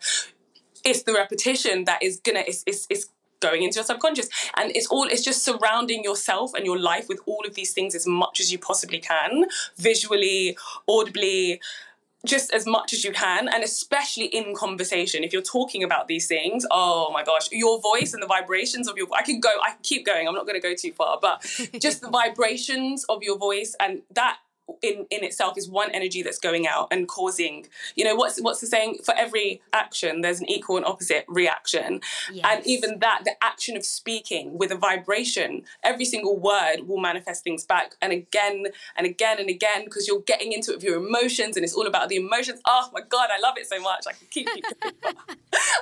it's 0.83 1.03
the 1.03 1.13
repetition 1.13 1.85
that 1.85 2.01
is 2.03 2.19
gonna 2.19 2.43
it's, 2.47 2.63
it's, 2.65 2.87
it's 2.89 3.09
going 3.39 3.63
into 3.63 3.75
your 3.75 3.83
subconscious 3.83 4.29
and 4.57 4.75
it's 4.75 4.87
all 4.87 5.03
it's 5.03 5.23
just 5.23 5.43
surrounding 5.43 6.03
yourself 6.03 6.53
and 6.55 6.65
your 6.65 6.79
life 6.79 7.07
with 7.07 7.19
all 7.27 7.43
of 7.45 7.53
these 7.53 7.71
things 7.71 7.93
as 7.93 8.07
much 8.07 8.39
as 8.39 8.51
you 8.51 8.57
possibly 8.57 8.99
can 8.99 9.45
visually 9.77 10.57
audibly 10.87 11.59
just 12.25 12.53
as 12.53 12.65
much 12.65 12.93
as 12.93 13.03
you 13.03 13.11
can 13.11 13.47
and 13.47 13.63
especially 13.63 14.25
in 14.25 14.55
conversation. 14.55 15.23
If 15.23 15.33
you're 15.33 15.41
talking 15.41 15.83
about 15.83 16.07
these 16.07 16.27
things 16.27 16.65
oh 16.71 17.11
my 17.11 17.23
gosh 17.23 17.49
your 17.51 17.79
voice 17.81 18.13
and 18.13 18.21
the 18.21 18.27
vibrations 18.27 18.87
of 18.87 18.97
your 18.97 19.07
i 19.13 19.21
could 19.21 19.41
go 19.41 19.49
i 19.65 19.71
can 19.71 19.79
keep 19.83 20.05
going 20.05 20.27
i'm 20.27 20.33
not 20.33 20.45
going 20.45 20.59
to 20.59 20.67
go 20.67 20.73
too 20.75 20.91
far 20.91 21.17
but 21.21 21.41
just 21.79 22.01
the 22.01 22.09
vibrations 22.21 23.03
of 23.05 23.23
your 23.23 23.37
voice 23.37 23.75
and 23.79 24.01
that 24.13 24.37
in 24.81 25.05
in 25.09 25.23
itself 25.23 25.57
is 25.57 25.69
one 25.69 25.89
energy 25.91 26.21
that's 26.21 26.39
going 26.39 26.67
out 26.67 26.87
and 26.91 27.07
causing 27.07 27.65
you 27.95 28.03
know 28.03 28.15
what's 28.15 28.39
what's 28.41 28.61
the 28.61 28.67
saying? 28.67 28.99
For 29.03 29.15
every 29.15 29.61
action 29.73 30.21
there's 30.21 30.39
an 30.39 30.49
equal 30.49 30.77
and 30.77 30.85
opposite 30.85 31.25
reaction. 31.27 32.01
Yes. 32.31 32.45
and 32.47 32.67
even 32.67 32.99
that 32.99 33.21
the 33.23 33.31
action 33.43 33.77
of 33.77 33.85
speaking 33.85 34.57
with 34.57 34.71
a 34.71 34.75
vibration 34.75 35.63
every 35.83 36.05
single 36.05 36.37
word 36.37 36.87
will 36.87 36.99
manifest 36.99 37.43
things 37.43 37.65
back. 37.65 37.95
And 38.01 38.11
again 38.11 38.65
and 38.95 39.07
again 39.07 39.39
and 39.39 39.49
again 39.49 39.85
because 39.85 40.07
you're 40.07 40.21
getting 40.21 40.51
into 40.51 40.71
it 40.71 40.75
with 40.75 40.83
your 40.83 40.97
emotions 40.97 41.55
and 41.55 41.63
it's 41.63 41.73
all 41.73 41.87
about 41.87 42.09
the 42.09 42.17
emotions. 42.17 42.61
Oh 42.65 42.89
my 42.93 43.01
god 43.01 43.29
i 43.31 43.39
love 43.39 43.55
it 43.57 43.67
so 43.67 43.79
much. 43.79 44.05
I 44.07 44.13
can 44.13 44.27
keep, 44.29 44.47
keep 44.53 44.65
going. 44.81 44.95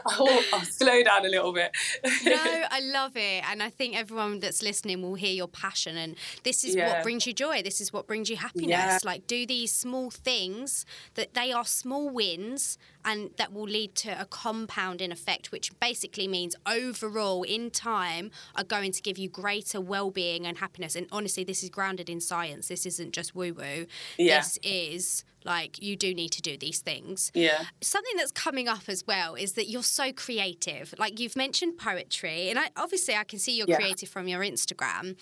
I'll, 0.08 0.40
I'll 0.54 0.62
slow 0.62 1.04
down 1.04 1.26
a 1.26 1.30
little 1.30 1.54
bit. 1.54 1.76
No 2.24 2.36
i 2.72 2.80
love 2.82 3.18
it. 3.18 3.44
And 3.50 3.64
i 3.64 3.70
think 3.70 3.96
everyone 3.96 4.40
that's 4.40 4.62
listening 4.62 5.02
will 5.02 5.16
hear 5.16 5.34
your 5.34 5.48
passion. 5.48 5.98
And 5.98 6.16
this 6.44 6.64
is 6.64 6.76
yeah. 6.76 6.94
what 6.94 7.04
brings 7.04 7.26
you 7.26 7.34
joy. 7.34 7.62
This 7.64 7.82
is 7.82 7.92
what 7.92 8.08
brings 8.08 8.30
you 8.30 8.38
happiness. 8.38 8.70
yeah. 8.70 8.75
Like 9.04 9.28
do 9.28 9.46
these 9.46 9.72
small 9.72 10.10
things 10.10 10.86
that 11.16 11.34
they 11.34 11.52
are 11.52 11.66
small 11.66 12.10
wins 12.10 12.78
and 13.04 13.30
that 13.38 13.54
will 13.54 13.68
lead 13.68 13.96
to 13.96 14.20
a 14.20 14.26
compounding 14.26 15.12
effect, 15.12 15.52
which 15.52 15.78
basically 15.80 16.28
means 16.28 16.56
overall 16.66 17.44
in 17.44 17.70
time 17.70 18.32
are 18.56 18.64
going 18.64 18.92
to 18.92 19.02
give 19.02 19.18
you 19.18 19.30
greater 19.30 19.80
well-being 19.80 20.46
and 20.46 20.58
happiness. 20.58 20.96
And 20.96 21.08
honestly, 21.12 21.44
this 21.44 21.64
is 21.64 21.70
grounded 21.70 22.10
in 22.10 22.20
science. 22.20 22.68
This 22.68 22.86
isn't 22.86 23.12
just 23.12 23.36
woo-woo. 23.36 23.86
Yeah. 24.18 24.40
This 24.40 24.58
is 24.64 25.24
like 25.46 25.82
you 25.82 25.96
do 25.96 26.14
need 26.14 26.30
to 26.30 26.42
do 26.42 26.58
these 26.58 26.80
things. 26.80 27.32
Yeah. 27.34 27.64
Something 27.82 28.18
that's 28.18 28.32
coming 28.32 28.68
up 28.68 28.84
as 28.88 29.06
well 29.08 29.36
is 29.36 29.54
that 29.54 29.70
you're 29.70 29.84
so 29.84 30.12
creative. 30.12 30.94
Like 30.98 31.20
you've 31.20 31.36
mentioned 31.36 31.78
poetry, 31.78 32.50
and 32.50 32.60
I, 32.60 32.70
obviously 32.76 33.16
I 33.16 33.24
can 33.24 33.40
see 33.40 33.56
you're 33.58 33.68
yeah. 33.70 33.78
creative 33.78 34.10
from 34.10 34.28
your 34.28 34.42
Instagram, 34.42 35.16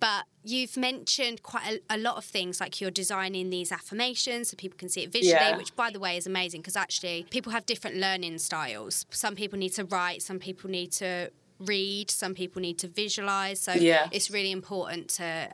but 0.00 0.24
you've 0.44 0.76
mentioned 0.76 1.42
quite 1.42 1.80
a, 1.90 1.96
a, 1.96 1.98
lot 1.98 2.16
of 2.16 2.24
things 2.24 2.60
like 2.60 2.80
you're 2.80 2.90
designing 2.90 3.50
these 3.50 3.70
affirmations 3.70 4.50
so 4.50 4.56
people 4.56 4.78
can 4.78 4.88
see 4.88 5.02
it 5.02 5.12
visually, 5.12 5.34
yeah. 5.34 5.56
which 5.56 5.74
by 5.76 5.90
the 5.90 6.00
way 6.00 6.16
is 6.16 6.26
amazing 6.26 6.60
because 6.60 6.76
actually 6.76 7.26
people 7.30 7.52
have 7.52 7.66
different 7.66 7.96
learning 7.96 8.38
styles. 8.38 9.06
Some 9.10 9.36
people 9.36 9.58
need 9.58 9.74
to 9.74 9.84
write, 9.84 10.22
some 10.22 10.38
people 10.38 10.70
need 10.70 10.92
to 10.92 11.30
read, 11.60 12.10
some 12.10 12.34
people 12.34 12.60
need 12.62 12.78
to 12.78 12.88
visualize. 12.88 13.60
So 13.60 13.72
yeah. 13.72 14.08
it's 14.10 14.30
really 14.30 14.50
important 14.50 15.08
to 15.10 15.50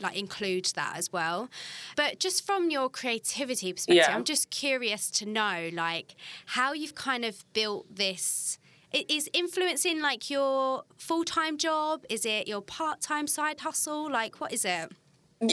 like 0.00 0.16
include 0.16 0.66
that 0.74 0.96
as 0.96 1.12
well. 1.12 1.48
But 1.96 2.18
just 2.18 2.46
from 2.46 2.70
your 2.70 2.88
creativity 2.88 3.72
perspective, 3.72 4.04
yeah. 4.08 4.14
I'm 4.14 4.24
just 4.24 4.50
curious 4.50 5.10
to 5.12 5.26
know 5.26 5.70
like 5.72 6.14
how 6.46 6.72
you've 6.72 6.94
kind 6.94 7.24
of 7.24 7.44
built 7.52 7.94
this 7.94 8.58
is 8.92 9.28
influencing 9.32 10.00
like 10.00 10.30
your 10.30 10.84
full 10.96 11.24
time 11.24 11.58
job? 11.58 12.04
Is 12.08 12.24
it 12.24 12.48
your 12.48 12.62
part 12.62 13.00
time 13.00 13.26
side 13.26 13.60
hustle? 13.60 14.10
Like, 14.10 14.40
what 14.40 14.52
is 14.52 14.64
it? 14.64 14.92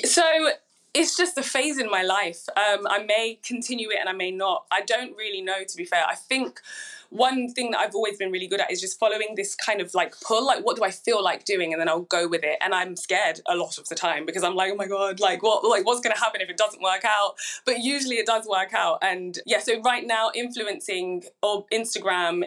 So 0.05 0.51
it's 0.93 1.17
just 1.17 1.37
a 1.37 1.43
phase 1.43 1.79
in 1.79 1.89
my 1.89 2.03
life. 2.03 2.47
Um, 2.55 2.85
I 2.87 3.03
may 3.03 3.39
continue 3.43 3.89
it 3.89 3.97
and 3.99 4.07
I 4.07 4.13
may 4.13 4.31
not. 4.31 4.65
I 4.71 4.81
don't 4.81 5.15
really 5.17 5.41
know, 5.41 5.63
to 5.67 5.77
be 5.77 5.85
fair. 5.85 6.05
I 6.07 6.15
think 6.15 6.61
one 7.13 7.49
thing 7.49 7.71
that 7.71 7.79
I've 7.79 7.93
always 7.93 8.17
been 8.17 8.31
really 8.31 8.47
good 8.47 8.59
at 8.59 8.71
is 8.71 8.81
just 8.81 8.99
following 8.99 9.35
this 9.35 9.55
kind 9.55 9.81
of 9.81 9.93
like 9.93 10.15
pull, 10.21 10.45
like 10.45 10.65
what 10.65 10.75
do 10.75 10.83
I 10.83 10.89
feel 10.89 11.23
like 11.23 11.45
doing, 11.45 11.71
and 11.71 11.79
then 11.79 11.87
I'll 11.87 12.01
go 12.01 12.27
with 12.27 12.43
it. 12.43 12.57
And 12.61 12.73
I'm 12.73 12.95
scared 12.95 13.39
a 13.47 13.55
lot 13.55 13.77
of 13.77 13.87
the 13.87 13.95
time 13.95 14.25
because 14.25 14.43
I'm 14.43 14.55
like, 14.55 14.71
oh 14.71 14.75
my 14.75 14.87
god, 14.87 15.19
like 15.19 15.43
what, 15.43 15.63
like 15.63 15.85
what's 15.85 16.01
to 16.15 16.19
happen 16.19 16.41
if 16.41 16.49
it 16.49 16.57
doesn't 16.57 16.81
work 16.81 17.05
out? 17.05 17.35
But 17.65 17.79
usually 17.79 18.15
it 18.15 18.25
does 18.25 18.47
work 18.47 18.73
out. 18.73 18.99
And 19.01 19.37
yeah, 19.45 19.59
so 19.59 19.79
right 19.81 20.05
now 20.05 20.31
influencing 20.33 21.23
or 21.41 21.65
Instagram 21.71 22.43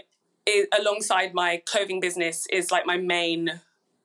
is, 0.46 0.66
alongside 0.78 1.32
my 1.32 1.62
clothing 1.64 2.00
business 2.00 2.46
is 2.50 2.70
like 2.70 2.86
my 2.86 2.96
main 2.96 3.60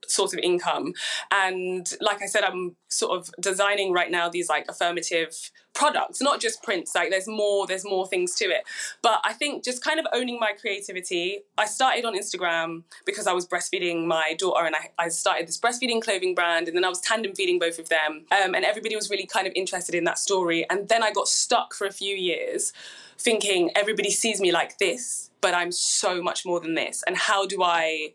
source 0.08 0.34
of 0.34 0.40
income. 0.40 0.94
And 1.32 1.88
like 2.02 2.22
i 2.22 2.26
said 2.26 2.44
i'm 2.44 2.76
sort 2.90 3.18
of 3.18 3.32
designing 3.40 3.92
right 3.92 4.12
now 4.12 4.30
these 4.30 4.50
like 4.50 4.66
affirmative 4.68 5.52
products 5.74 6.22
not 6.22 6.42
just 6.42 6.62
prints 6.64 6.94
like 6.94 7.10
there's 7.10 7.28
more 7.28 7.66
there's 7.66 7.86
more 7.86 8.08
things 8.08 8.36
to 8.36 8.46
it. 8.46 8.64
But 9.02 9.22
i 9.24 9.34
think 9.34 9.64
just 9.64 9.84
kind 9.84 10.00
of 10.00 10.06
owning 10.14 10.40
my 10.40 10.54
creativity 10.60 11.40
i 11.58 11.66
started 11.66 12.06
on 12.06 12.16
instagram 12.16 12.84
because 13.06 13.28
i 13.28 13.34
was 13.34 13.48
breastfeeding 13.48 14.06
my 14.06 14.36
daughter 14.38 14.66
and 14.66 14.76
i, 14.76 14.90
I 14.98 15.10
started 15.10 15.48
this 15.48 15.60
breastfeeding 15.60 16.02
clothing 16.02 16.36
brand 16.36 16.68
and 16.68 16.76
then 16.76 16.84
i 16.84 16.90
was 16.90 17.00
tandem 17.00 17.34
feeding 17.34 17.60
both 17.60 17.80
of 17.80 17.90
them 17.90 18.26
um, 18.32 18.56
and 18.56 18.66
everybody 18.66 18.96
was 18.96 19.10
really 19.10 19.26
kind 19.26 19.48
of 19.48 19.54
interested 19.56 19.96
in 19.96 20.04
that 20.06 20.20
story. 20.20 20.66
And 20.70 20.90
then 20.90 21.04
i 21.04 21.12
got 21.12 21.28
stuck 21.28 21.74
for 21.74 21.88
a 21.88 21.92
few 21.92 22.16
years 22.16 22.74
thinking 23.18 23.72
everybody 23.76 24.10
sees 24.10 24.42
me 24.42 24.52
like 24.52 24.78
this 24.78 25.32
but 25.42 25.56
I'm 25.56 25.72
so 25.72 26.22
much 26.22 26.46
more 26.46 26.60
than 26.60 26.76
this. 26.76 27.04
And 27.06 27.18
how 27.18 27.46
do 27.46 27.64
I 27.64 28.14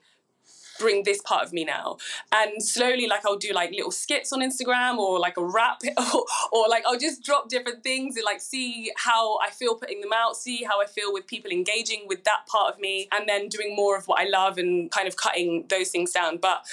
bring 0.78 1.02
this 1.04 1.20
part 1.22 1.44
of 1.44 1.52
me 1.52 1.64
now. 1.64 1.98
And 2.32 2.62
slowly, 2.62 3.06
like 3.06 3.24
I'll 3.26 3.36
do 3.36 3.52
like 3.52 3.70
little 3.70 3.90
skits 3.90 4.32
on 4.32 4.40
Instagram 4.40 4.98
or 4.98 5.18
like 5.18 5.36
a 5.36 5.44
rap 5.44 5.80
or, 6.14 6.24
or 6.52 6.68
like 6.68 6.84
I'll 6.86 6.98
just 6.98 7.22
drop 7.22 7.48
different 7.48 7.82
things 7.82 8.16
and 8.16 8.24
like 8.24 8.40
see 8.40 8.92
how 8.96 9.38
I 9.38 9.50
feel 9.50 9.74
putting 9.74 10.00
them 10.00 10.12
out, 10.14 10.36
see 10.36 10.64
how 10.64 10.80
I 10.80 10.86
feel 10.86 11.12
with 11.12 11.26
people 11.26 11.50
engaging 11.50 12.04
with 12.06 12.24
that 12.24 12.46
part 12.46 12.74
of 12.74 12.80
me, 12.80 13.08
and 13.12 13.28
then 13.28 13.48
doing 13.48 13.74
more 13.74 13.96
of 13.96 14.06
what 14.06 14.20
I 14.20 14.28
love 14.28 14.58
and 14.58 14.90
kind 14.90 15.08
of 15.08 15.16
cutting 15.16 15.64
those 15.68 15.90
things 15.90 16.12
down. 16.12 16.38
But 16.38 16.66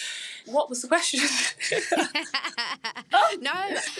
what 0.46 0.70
was 0.70 0.82
the 0.82 0.88
question? 0.88 1.22
no, 3.42 3.52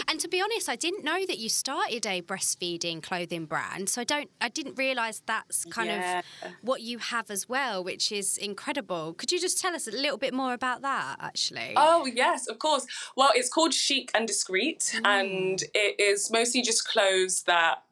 and 0.08 0.20
to 0.20 0.28
be 0.28 0.42
honest, 0.42 0.70
I 0.70 0.76
didn't 0.76 1.04
know 1.04 1.26
that 1.26 1.38
you 1.38 1.50
started 1.50 2.06
a 2.06 2.22
breastfeeding 2.22 3.02
clothing 3.02 3.46
brand, 3.46 3.90
so 3.90 4.02
I 4.02 4.04
don't, 4.04 4.30
I 4.42 4.50
didn't 4.50 4.76
realise 4.78 5.22
that's 5.26 5.66
kind 5.66 5.90
yeah. 5.90 6.20
of 6.20 6.52
what 6.62 6.82
you 6.82 6.98
have 6.98 7.30
as 7.32 7.48
well, 7.48 7.84
which 7.84 8.12
is 8.12 8.38
incredible. 8.38 9.14
Could 9.14 9.32
you 9.32 9.40
just 9.40 9.60
tell 9.60 9.76
us 9.76 9.88
a 9.88 9.92
little 9.94 10.18
bit 10.18 10.34
more 10.34 10.54
about 10.54 10.82
that, 10.82 11.18
actually? 11.20 11.74
Oh 11.76 12.06
yes, 12.06 12.48
of 12.48 12.60
course. 12.60 12.86
Well, 13.16 13.32
it's 13.34 13.50
called 13.50 13.74
Chic 13.74 14.12
and 14.14 14.28
Discreet, 14.28 14.80
mm. 14.96 15.02
and 15.06 15.64
it 15.74 16.00
is 16.00 16.32
mostly 16.32 16.62
just 16.62 16.88
clothes 16.88 17.44
that 17.44 17.84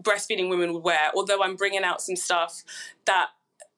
breastfeeding 0.00 0.48
women 0.48 0.72
would 0.72 0.82
wear. 0.82 1.10
Although 1.14 1.42
I'm 1.42 1.56
bringing 1.56 1.84
out 1.84 2.00
some 2.00 2.16
stuff 2.16 2.62
that 3.06 3.28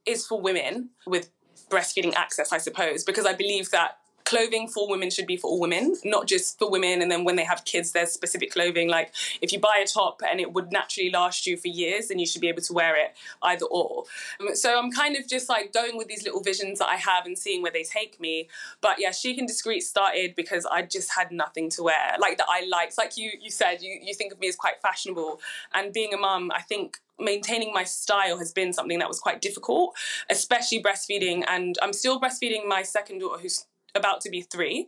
is 0.06 0.26
for 0.26 0.40
women 0.40 0.90
with 1.06 1.30
breastfeeding 1.70 2.14
access, 2.14 2.52
I 2.52 2.58
suppose, 2.58 3.04
because 3.04 3.26
I 3.26 3.32
believe 3.32 3.70
that 3.70 3.98
clothing 4.35 4.66
for 4.66 4.89
women 4.89 5.11
should 5.11 5.28
be 5.28 5.37
for 5.37 5.49
all 5.49 5.61
women, 5.61 5.95
not 6.05 6.26
just 6.26 6.59
for 6.59 6.68
women. 6.68 7.01
And 7.01 7.09
then 7.09 7.22
when 7.22 7.37
they 7.37 7.45
have 7.45 7.64
kids, 7.64 7.93
there's 7.93 8.11
specific 8.11 8.51
clothing. 8.51 8.89
Like 8.89 9.14
if 9.41 9.53
you 9.53 9.61
buy 9.61 9.80
a 9.80 9.87
top 9.87 10.22
and 10.28 10.41
it 10.41 10.53
would 10.53 10.72
naturally 10.72 11.09
last 11.11 11.47
you 11.47 11.57
for 11.57 11.68
years, 11.68 12.09
then 12.09 12.18
you 12.18 12.26
should 12.26 12.41
be 12.41 12.49
able 12.49 12.62
to 12.62 12.72
wear 12.72 13.01
it 13.01 13.14
either 13.43 13.66
or. 13.66 14.05
Um, 14.41 14.57
so 14.57 14.76
I'm 14.76 14.91
kind 14.91 15.14
of 15.16 15.28
just 15.28 15.49
like 15.49 15.72
going 15.72 15.97
with 15.97 16.09
these 16.09 16.24
little 16.24 16.41
visions 16.41 16.80
that 16.80 16.89
I 16.89 16.97
have 16.97 17.26
and 17.26 17.39
seeing 17.39 17.62
where 17.62 17.70
they 17.70 17.85
take 17.85 18.18
me. 18.18 18.49
But 18.80 18.97
yeah, 18.99 19.12
Chic 19.12 19.39
and 19.39 19.47
Discreet 19.47 19.82
started 19.82 20.35
because 20.35 20.66
I 20.66 20.82
just 20.82 21.14
had 21.16 21.30
nothing 21.30 21.70
to 21.70 21.85
wear, 21.85 22.16
like 22.18 22.37
that 22.39 22.47
I 22.49 22.66
liked. 22.68 22.99
Like 22.99 23.16
you, 23.16 23.30
you 23.41 23.51
said, 23.53 23.82
you, 23.82 24.01
you 24.03 24.14
think 24.14 24.32
of 24.32 24.41
me 24.41 24.49
as 24.49 24.57
quite 24.57 24.82
fashionable. 24.82 25.41
And 25.72 25.93
being 25.93 26.12
a 26.12 26.16
mum, 26.16 26.51
I 26.53 26.62
think 26.62 26.99
maintaining 27.20 27.72
my 27.72 27.85
style 27.85 28.39
has 28.39 28.53
been 28.53 28.72
something 28.72 28.99
that 28.99 29.07
was 29.07 29.20
quite 29.20 29.41
difficult, 29.41 29.97
especially 30.28 30.82
breastfeeding. 30.82 31.45
And 31.47 31.78
I'm 31.80 31.93
still 31.93 32.20
breastfeeding 32.20 32.66
my 32.66 32.82
second 32.82 33.20
daughter, 33.20 33.41
who's 33.41 33.66
about 33.95 34.20
to 34.22 34.30
be 34.30 34.42
three. 34.42 34.86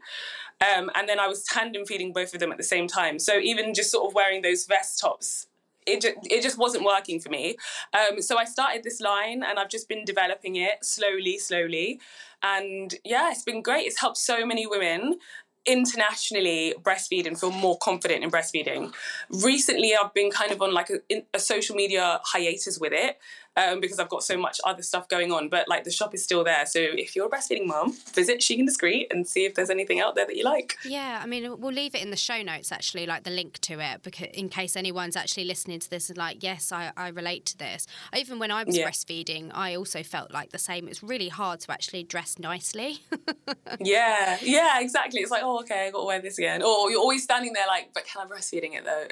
Um, 0.60 0.90
and 0.94 1.08
then 1.08 1.20
I 1.20 1.28
was 1.28 1.44
tandem 1.44 1.84
feeding 1.84 2.12
both 2.12 2.34
of 2.34 2.40
them 2.40 2.50
at 2.50 2.58
the 2.58 2.64
same 2.64 2.88
time. 2.88 3.18
So 3.18 3.38
even 3.38 3.74
just 3.74 3.90
sort 3.90 4.08
of 4.08 4.14
wearing 4.14 4.42
those 4.42 4.64
vest 4.66 5.00
tops, 5.00 5.46
it 5.86 6.00
just, 6.00 6.16
it 6.24 6.42
just 6.42 6.58
wasn't 6.58 6.84
working 6.84 7.20
for 7.20 7.28
me. 7.28 7.56
Um, 7.92 8.20
so 8.20 8.38
I 8.38 8.44
started 8.44 8.82
this 8.82 9.00
line 9.00 9.42
and 9.42 9.58
I've 9.58 9.68
just 9.68 9.88
been 9.88 10.04
developing 10.04 10.56
it 10.56 10.84
slowly, 10.84 11.38
slowly. 11.38 12.00
And 12.42 12.94
yeah, 13.04 13.30
it's 13.30 13.44
been 13.44 13.62
great. 13.62 13.86
It's 13.86 14.00
helped 14.00 14.18
so 14.18 14.44
many 14.44 14.66
women 14.66 15.18
internationally 15.66 16.74
breastfeed 16.80 17.26
and 17.26 17.38
feel 17.38 17.50
more 17.50 17.76
confident 17.78 18.22
in 18.22 18.30
breastfeeding. 18.30 18.94
Recently, 19.30 19.94
I've 19.96 20.14
been 20.14 20.30
kind 20.30 20.52
of 20.52 20.62
on 20.62 20.72
like 20.72 20.90
a, 20.90 21.24
a 21.34 21.38
social 21.38 21.74
media 21.74 22.20
hiatus 22.24 22.78
with 22.78 22.92
it 22.92 23.18
um, 23.56 23.80
because 23.80 23.98
I've 23.98 24.08
got 24.08 24.22
so 24.22 24.36
much 24.36 24.60
other 24.64 24.82
stuff 24.82 25.08
going 25.08 25.32
on. 25.32 25.48
But 25.48 25.68
like 25.68 25.84
the 25.84 25.90
shop 25.90 26.14
is 26.14 26.22
still 26.22 26.44
there. 26.44 26.66
So 26.66 26.80
if 26.80 27.16
you're 27.16 27.26
a 27.26 27.30
breastfeeding 27.30 27.66
mom, 27.66 27.94
visit 28.12 28.42
Chic 28.42 28.58
and 28.58 28.68
Discreet 28.68 29.08
and 29.10 29.26
see 29.26 29.44
if 29.44 29.54
there's 29.54 29.70
anything 29.70 30.00
out 30.00 30.14
there 30.14 30.26
that 30.26 30.36
you 30.36 30.44
like. 30.44 30.76
Yeah, 30.84 31.20
I 31.22 31.26
mean, 31.26 31.60
we'll 31.60 31.72
leave 31.72 31.94
it 31.94 32.02
in 32.02 32.10
the 32.10 32.16
show 32.16 32.42
notes 32.42 32.70
actually, 32.70 33.06
like 33.06 33.24
the 33.24 33.30
link 33.30 33.58
to 33.60 33.80
it, 33.80 34.02
because 34.02 34.28
in 34.34 34.48
case 34.48 34.76
anyone's 34.76 35.16
actually 35.16 35.44
listening 35.44 35.80
to 35.80 35.90
this 35.90 36.08
and 36.08 36.18
like, 36.18 36.42
yes, 36.42 36.72
I, 36.72 36.92
I 36.96 37.08
relate 37.08 37.46
to 37.46 37.58
this. 37.58 37.86
Even 38.14 38.38
when 38.38 38.50
I 38.50 38.64
was 38.64 38.76
yeah. 38.76 38.88
breastfeeding, 38.88 39.50
I 39.54 39.74
also 39.74 40.02
felt 40.02 40.32
like 40.32 40.50
the 40.50 40.58
same. 40.58 40.88
It's 40.88 41.02
really 41.02 41.28
hard 41.28 41.60
to 41.60 41.72
actually 41.72 42.02
dress 42.02 42.38
nicely. 42.38 42.98
yeah, 43.80 44.38
yeah, 44.42 44.80
exactly. 44.80 45.20
It's 45.20 45.30
like, 45.30 45.42
oh, 45.42 45.60
okay, 45.60 45.86
I 45.86 45.90
got 45.90 46.00
to 46.00 46.06
wear 46.06 46.20
this 46.20 46.38
again. 46.38 46.62
Or 46.62 46.90
you're 46.90 47.00
always 47.00 47.22
standing 47.22 47.52
there 47.52 47.66
like, 47.66 47.90
but 47.94 48.04
can 48.04 48.26
I 48.26 48.30
breastfeeding 48.30 48.74
it 48.74 48.84
though? 48.84 49.06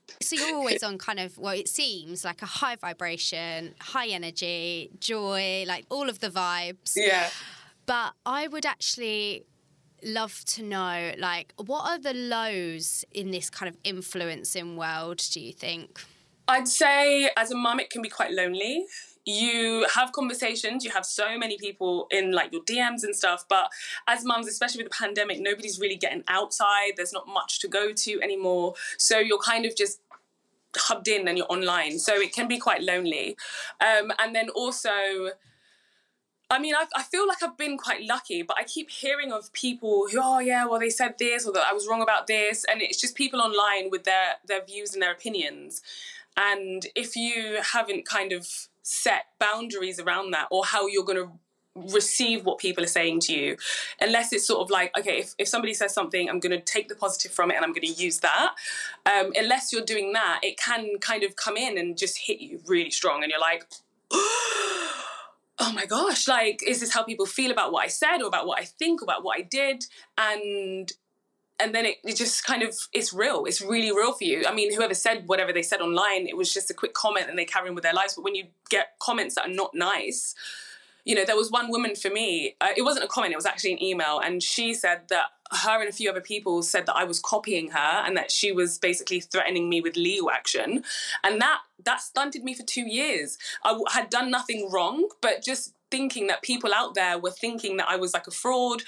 so 0.20 0.36
you're 0.36 0.56
always 0.56 0.82
on 0.82 0.98
kind 0.98 1.20
of, 1.20 1.38
well, 1.38 1.54
it 1.54 1.68
seems 1.68 2.24
like 2.24 2.42
a 2.42 2.46
high 2.46 2.76
vibration 2.76 3.43
high 3.80 4.08
energy, 4.08 4.90
joy, 5.00 5.64
like 5.66 5.86
all 5.90 6.08
of 6.08 6.20
the 6.20 6.30
vibes. 6.30 6.92
Yeah. 6.96 7.28
But 7.86 8.12
I 8.24 8.48
would 8.48 8.66
actually 8.66 9.44
love 10.04 10.44
to 10.44 10.62
know 10.62 11.12
like 11.18 11.52
what 11.56 11.88
are 11.88 11.98
the 11.98 12.12
lows 12.14 13.04
in 13.12 13.30
this 13.30 13.48
kind 13.48 13.68
of 13.68 13.76
influencing 13.84 14.76
world 14.76 15.16
do 15.30 15.40
you 15.40 15.52
think 15.52 16.00
i'd 16.48 16.68
say 16.68 17.30
as 17.36 17.50
a 17.50 17.56
mum 17.56 17.80
it 17.80 17.88
can 17.90 18.02
be 18.02 18.08
quite 18.08 18.30
lonely 18.30 18.84
you 19.24 19.86
have 19.94 20.12
conversations 20.12 20.84
you 20.84 20.90
have 20.90 21.06
so 21.06 21.38
many 21.38 21.56
people 21.56 22.06
in 22.10 22.32
like 22.32 22.52
your 22.52 22.62
dms 22.64 23.02
and 23.02 23.16
stuff 23.16 23.44
but 23.48 23.70
as 24.06 24.24
mums 24.24 24.46
especially 24.46 24.82
with 24.82 24.92
the 24.92 24.96
pandemic 24.96 25.40
nobody's 25.40 25.80
really 25.80 25.96
getting 25.96 26.22
outside 26.28 26.92
there's 26.96 27.12
not 27.12 27.26
much 27.26 27.58
to 27.58 27.66
go 27.66 27.92
to 27.92 28.20
anymore 28.22 28.74
so 28.98 29.18
you're 29.18 29.38
kind 29.38 29.64
of 29.64 29.74
just 29.74 30.00
hubbed 30.76 31.08
in 31.08 31.28
and 31.28 31.36
you're 31.38 31.50
online. 31.50 31.98
So 31.98 32.14
it 32.14 32.32
can 32.32 32.48
be 32.48 32.58
quite 32.58 32.82
lonely. 32.82 33.36
Um, 33.80 34.12
and 34.18 34.34
then 34.34 34.48
also, 34.50 34.90
I 36.50 36.58
mean, 36.58 36.74
I, 36.74 36.86
I, 36.94 37.02
feel 37.02 37.26
like 37.26 37.42
I've 37.42 37.56
been 37.56 37.78
quite 37.78 38.02
lucky, 38.04 38.42
but 38.42 38.56
I 38.58 38.64
keep 38.64 38.90
hearing 38.90 39.32
of 39.32 39.52
people 39.52 40.06
who, 40.10 40.20
oh 40.22 40.38
yeah, 40.38 40.66
well 40.66 40.80
they 40.80 40.90
said 40.90 41.14
this 41.18 41.46
or 41.46 41.52
that 41.52 41.66
I 41.68 41.72
was 41.72 41.86
wrong 41.88 42.02
about 42.02 42.26
this, 42.26 42.64
and 42.70 42.82
it's 42.82 43.00
just 43.00 43.14
people 43.14 43.40
online 43.40 43.90
with 43.90 44.04
their 44.04 44.34
their 44.46 44.64
views 44.64 44.94
and 44.94 45.02
their 45.02 45.12
opinions. 45.12 45.82
And 46.36 46.86
if 46.94 47.16
you 47.16 47.60
haven't 47.72 48.06
kind 48.06 48.32
of 48.32 48.68
set 48.82 49.26
boundaries 49.38 49.98
around 49.98 50.32
that 50.32 50.48
or 50.50 50.64
how 50.64 50.86
you're 50.86 51.04
going 51.04 51.18
to 51.18 51.32
receive 51.74 52.44
what 52.44 52.58
people 52.58 52.84
are 52.84 52.88
saying 52.88 53.18
to 53.18 53.32
you 53.32 53.56
unless 54.00 54.32
it's 54.32 54.46
sort 54.46 54.60
of 54.60 54.70
like 54.70 54.96
okay 54.96 55.18
if, 55.18 55.34
if 55.38 55.48
somebody 55.48 55.74
says 55.74 55.92
something 55.92 56.30
i'm 56.30 56.38
going 56.38 56.52
to 56.52 56.60
take 56.60 56.88
the 56.88 56.94
positive 56.94 57.32
from 57.32 57.50
it 57.50 57.56
and 57.56 57.64
i'm 57.64 57.72
going 57.72 57.82
to 57.82 58.02
use 58.02 58.20
that. 58.20 58.54
Um, 59.06 59.32
unless 59.36 59.72
you're 59.72 59.84
doing 59.84 60.12
that 60.12 60.40
it 60.42 60.56
can 60.56 60.98
kind 61.00 61.24
of 61.24 61.34
come 61.34 61.56
in 61.56 61.76
and 61.76 61.98
just 61.98 62.18
hit 62.26 62.40
you 62.40 62.60
really 62.66 62.90
strong 62.90 63.22
and 63.22 63.30
you're 63.30 63.40
like 63.40 63.66
oh 64.12 65.72
my 65.74 65.84
gosh 65.86 66.28
like 66.28 66.62
is 66.66 66.80
this 66.80 66.94
how 66.94 67.02
people 67.02 67.26
feel 67.26 67.50
about 67.50 67.72
what 67.72 67.84
i 67.84 67.88
said 67.88 68.18
or 68.22 68.28
about 68.28 68.46
what 68.46 68.60
i 68.60 68.64
think 68.64 69.02
about 69.02 69.24
what 69.24 69.38
i 69.38 69.42
did? 69.42 69.84
And 70.16 70.92
and 71.60 71.74
then 71.74 71.86
it, 71.86 71.98
it 72.04 72.16
just 72.16 72.44
kind 72.44 72.62
of 72.62 72.76
it's 72.92 73.12
real 73.12 73.44
it's 73.44 73.60
really 73.60 73.90
real 73.90 74.12
for 74.12 74.24
you. 74.24 74.44
I 74.46 74.54
mean 74.54 74.74
whoever 74.74 74.94
said 74.94 75.26
whatever 75.26 75.52
they 75.52 75.62
said 75.62 75.80
online 75.80 76.26
it 76.26 76.36
was 76.36 76.52
just 76.52 76.70
a 76.70 76.74
quick 76.74 76.94
comment 76.94 77.26
and 77.28 77.38
they 77.38 77.44
carry 77.44 77.68
on 77.68 77.74
with 77.74 77.84
their 77.84 77.94
lives. 77.94 78.14
But 78.14 78.24
when 78.24 78.34
you 78.34 78.46
get 78.70 78.94
comments 79.00 79.36
that 79.36 79.46
are 79.46 79.54
not 79.54 79.70
nice 79.74 80.34
you 81.04 81.14
know, 81.14 81.24
there 81.24 81.36
was 81.36 81.50
one 81.50 81.70
woman 81.70 81.94
for 81.94 82.10
me, 82.10 82.56
uh, 82.60 82.68
it 82.76 82.82
wasn't 82.82 83.04
a 83.04 83.08
comment, 83.08 83.32
it 83.32 83.36
was 83.36 83.46
actually 83.46 83.72
an 83.72 83.82
email, 83.82 84.20
and 84.20 84.42
she 84.42 84.74
said 84.74 85.02
that 85.08 85.26
her 85.52 85.80
and 85.80 85.88
a 85.88 85.92
few 85.92 86.10
other 86.10 86.20
people 86.20 86.62
said 86.62 86.86
that 86.86 86.96
I 86.96 87.04
was 87.04 87.20
copying 87.20 87.70
her 87.70 88.02
and 88.04 88.16
that 88.16 88.30
she 88.30 88.50
was 88.52 88.78
basically 88.78 89.20
threatening 89.20 89.68
me 89.68 89.80
with 89.80 89.96
legal 89.96 90.30
action. 90.30 90.82
And 91.22 91.40
that 91.40 91.60
that 91.84 92.00
stunted 92.00 92.42
me 92.44 92.54
for 92.54 92.62
2 92.62 92.82
years. 92.82 93.38
I 93.62 93.78
had 93.92 94.08
done 94.08 94.30
nothing 94.30 94.70
wrong, 94.70 95.08
but 95.20 95.42
just 95.42 95.74
thinking 95.90 96.26
that 96.28 96.42
people 96.42 96.72
out 96.74 96.94
there 96.94 97.18
were 97.18 97.30
thinking 97.30 97.76
that 97.76 97.88
I 97.88 97.96
was 97.96 98.14
like 98.14 98.26
a 98.26 98.30
fraud. 98.30 98.82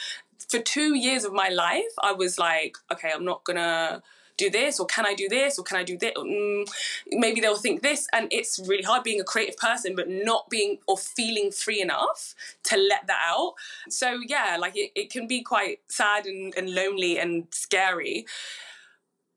For 0.48 0.58
2 0.58 0.94
years 0.94 1.24
of 1.24 1.32
my 1.32 1.48
life, 1.48 1.84
I 2.02 2.12
was 2.12 2.38
like, 2.38 2.78
okay, 2.90 3.10
I'm 3.14 3.24
not 3.24 3.44
to 3.56 4.02
do 4.36 4.50
this 4.50 4.78
or 4.78 4.86
can 4.86 5.06
I 5.06 5.14
do 5.14 5.28
this 5.28 5.58
or 5.58 5.62
can 5.62 5.76
I 5.76 5.84
do 5.84 5.96
this? 5.96 6.12
Mm, 6.16 6.68
maybe 7.10 7.40
they'll 7.40 7.56
think 7.56 7.82
this. 7.82 8.06
And 8.12 8.28
it's 8.30 8.58
really 8.58 8.82
hard 8.82 9.02
being 9.02 9.20
a 9.20 9.24
creative 9.24 9.56
person, 9.56 9.94
but 9.94 10.08
not 10.08 10.48
being 10.50 10.78
or 10.86 10.96
feeling 10.96 11.50
free 11.50 11.80
enough 11.80 12.34
to 12.64 12.76
let 12.76 13.06
that 13.06 13.22
out. 13.26 13.54
So, 13.88 14.18
yeah, 14.26 14.56
like 14.60 14.76
it, 14.76 14.92
it 14.94 15.10
can 15.10 15.26
be 15.26 15.42
quite 15.42 15.80
sad 15.88 16.26
and, 16.26 16.54
and 16.56 16.74
lonely 16.74 17.18
and 17.18 17.46
scary. 17.50 18.26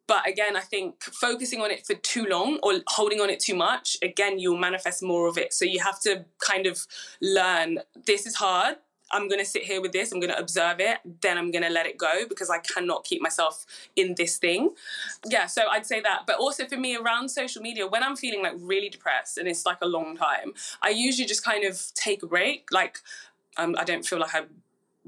But 0.07 0.27
again, 0.27 0.55
I 0.55 0.61
think 0.61 1.03
focusing 1.03 1.61
on 1.61 1.69
it 1.69 1.85
for 1.85 1.93
too 1.93 2.25
long 2.25 2.57
or 2.63 2.73
holding 2.87 3.21
on 3.21 3.29
it 3.29 3.39
too 3.39 3.55
much, 3.55 3.95
again, 4.01 4.39
you'll 4.39 4.57
manifest 4.57 5.03
more 5.03 5.27
of 5.27 5.37
it. 5.37 5.53
So 5.53 5.65
you 5.65 5.81
have 5.81 6.01
to 6.01 6.25
kind 6.39 6.65
of 6.65 6.87
learn 7.21 7.79
this 8.07 8.25
is 8.25 8.35
hard 8.35 8.77
I'm 9.11 9.27
going 9.27 9.39
to 9.39 9.45
sit 9.45 9.63
here 9.63 9.81
with 9.81 9.91
this, 9.91 10.11
I'm 10.11 10.19
going 10.19 10.33
to 10.33 10.39
observe 10.39 10.79
it, 10.79 10.99
then 11.21 11.37
I'm 11.37 11.51
going 11.51 11.63
to 11.63 11.69
let 11.69 11.85
it 11.85 11.97
go 11.97 12.27
because 12.27 12.49
I 12.49 12.59
cannot 12.59 13.03
keep 13.03 13.21
myself 13.21 13.65
in 13.95 14.15
this 14.15 14.37
thing. 14.37 14.71
Yeah, 15.27 15.47
so 15.47 15.67
I'd 15.69 15.85
say 15.85 15.99
that. 16.01 16.23
But 16.27 16.37
also 16.37 16.65
for 16.65 16.77
me, 16.77 16.95
around 16.95 17.29
social 17.29 17.61
media, 17.61 17.87
when 17.87 18.03
I'm 18.03 18.15
feeling 18.15 18.43
like 18.43 18.53
really 18.57 18.89
depressed 18.89 19.37
and 19.37 19.47
it's 19.47 19.65
like 19.65 19.79
a 19.81 19.87
long 19.87 20.15
time, 20.15 20.53
I 20.81 20.89
usually 20.89 21.27
just 21.27 21.43
kind 21.43 21.63
of 21.63 21.81
take 21.95 22.23
a 22.23 22.27
break. 22.27 22.67
Like, 22.71 22.99
um, 23.57 23.75
I 23.77 23.83
don't 23.83 24.05
feel 24.05 24.19
like 24.19 24.35
I 24.35 24.43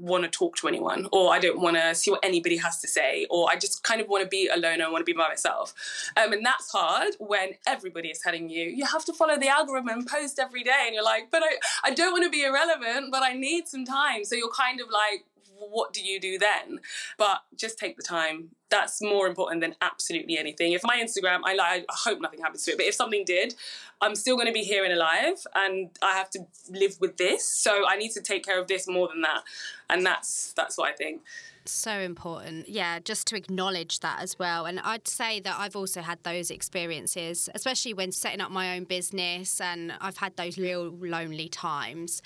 want 0.02 0.24
to 0.24 0.30
talk 0.30 0.56
to 0.56 0.68
anyone 0.68 1.08
or 1.12 1.32
I 1.32 1.38
don't 1.38 1.60
want 1.60 1.76
to 1.76 1.94
see 1.94 2.10
what 2.10 2.20
anybody 2.22 2.56
has 2.56 2.80
to 2.80 2.88
say 2.88 3.26
or 3.30 3.48
I 3.50 3.56
just 3.56 3.82
kind 3.82 4.00
of 4.00 4.08
want 4.08 4.24
to 4.24 4.28
be 4.28 4.48
alone 4.48 4.80
and 4.80 4.92
want 4.92 5.00
to 5.00 5.04
be 5.04 5.16
by 5.16 5.28
myself. 5.28 5.74
Um, 6.16 6.32
and 6.32 6.44
that's 6.44 6.70
hard 6.70 7.14
when 7.18 7.50
everybody 7.66 8.08
is 8.08 8.18
telling 8.18 8.48
you 8.48 8.64
you 8.64 8.84
have 8.84 9.04
to 9.06 9.12
follow 9.12 9.38
the 9.38 9.48
algorithm 9.48 9.88
and 9.88 10.06
post 10.06 10.38
every 10.38 10.62
day 10.62 10.84
and 10.86 10.94
you're 10.94 11.04
like, 11.04 11.30
but 11.30 11.42
I, 11.42 11.56
I 11.84 11.94
don't 11.94 12.12
want 12.12 12.24
to 12.24 12.30
be 12.30 12.42
irrelevant, 12.42 13.12
but 13.12 13.22
I 13.22 13.34
need 13.34 13.68
some 13.68 13.84
time. 13.84 14.24
So 14.24 14.34
you're 14.34 14.52
kind 14.52 14.80
of 14.80 14.88
like, 14.90 15.24
what 15.70 15.92
do 15.92 16.02
you 16.02 16.20
do 16.20 16.38
then? 16.38 16.80
But 17.18 17.42
just 17.56 17.78
take 17.78 17.96
the 17.96 18.02
time. 18.02 18.50
That's 18.70 19.02
more 19.02 19.26
important 19.26 19.60
than 19.60 19.74
absolutely 19.82 20.38
anything. 20.38 20.72
If 20.72 20.82
my 20.84 20.96
Instagram, 20.96 21.40
I, 21.44 21.56
I 21.58 21.84
hope 21.90 22.20
nothing 22.20 22.40
happens 22.40 22.64
to 22.64 22.72
it, 22.72 22.78
but 22.78 22.86
if 22.86 22.94
something 22.94 23.24
did, 23.24 23.54
I'm 24.00 24.14
still 24.14 24.36
going 24.36 24.46
to 24.48 24.52
be 24.52 24.62
here 24.62 24.84
and 24.84 24.92
alive, 24.92 25.46
and 25.54 25.90
I 26.00 26.12
have 26.12 26.30
to 26.30 26.40
live 26.70 26.96
with 27.00 27.18
this. 27.18 27.46
So 27.46 27.86
I 27.86 27.96
need 27.96 28.12
to 28.12 28.22
take 28.22 28.44
care 28.44 28.60
of 28.60 28.68
this 28.68 28.88
more 28.88 29.08
than 29.08 29.20
that, 29.22 29.42
and 29.90 30.04
that's 30.04 30.52
that's 30.54 30.78
what 30.78 30.88
I 30.88 30.92
think. 30.92 31.22
So 31.64 31.92
important. 32.00 32.68
Yeah, 32.68 32.98
just 32.98 33.26
to 33.28 33.36
acknowledge 33.36 34.00
that 34.00 34.20
as 34.20 34.38
well. 34.38 34.64
And 34.66 34.80
I'd 34.80 35.06
say 35.06 35.40
that 35.40 35.56
I've 35.58 35.76
also 35.76 36.00
had 36.00 36.18
those 36.24 36.50
experiences, 36.50 37.48
especially 37.54 37.94
when 37.94 38.12
setting 38.12 38.40
up 38.40 38.50
my 38.50 38.76
own 38.76 38.84
business 38.84 39.60
and 39.60 39.92
I've 40.00 40.16
had 40.16 40.36
those 40.36 40.58
real 40.58 40.90
lonely 40.90 41.48
times. 41.48 42.22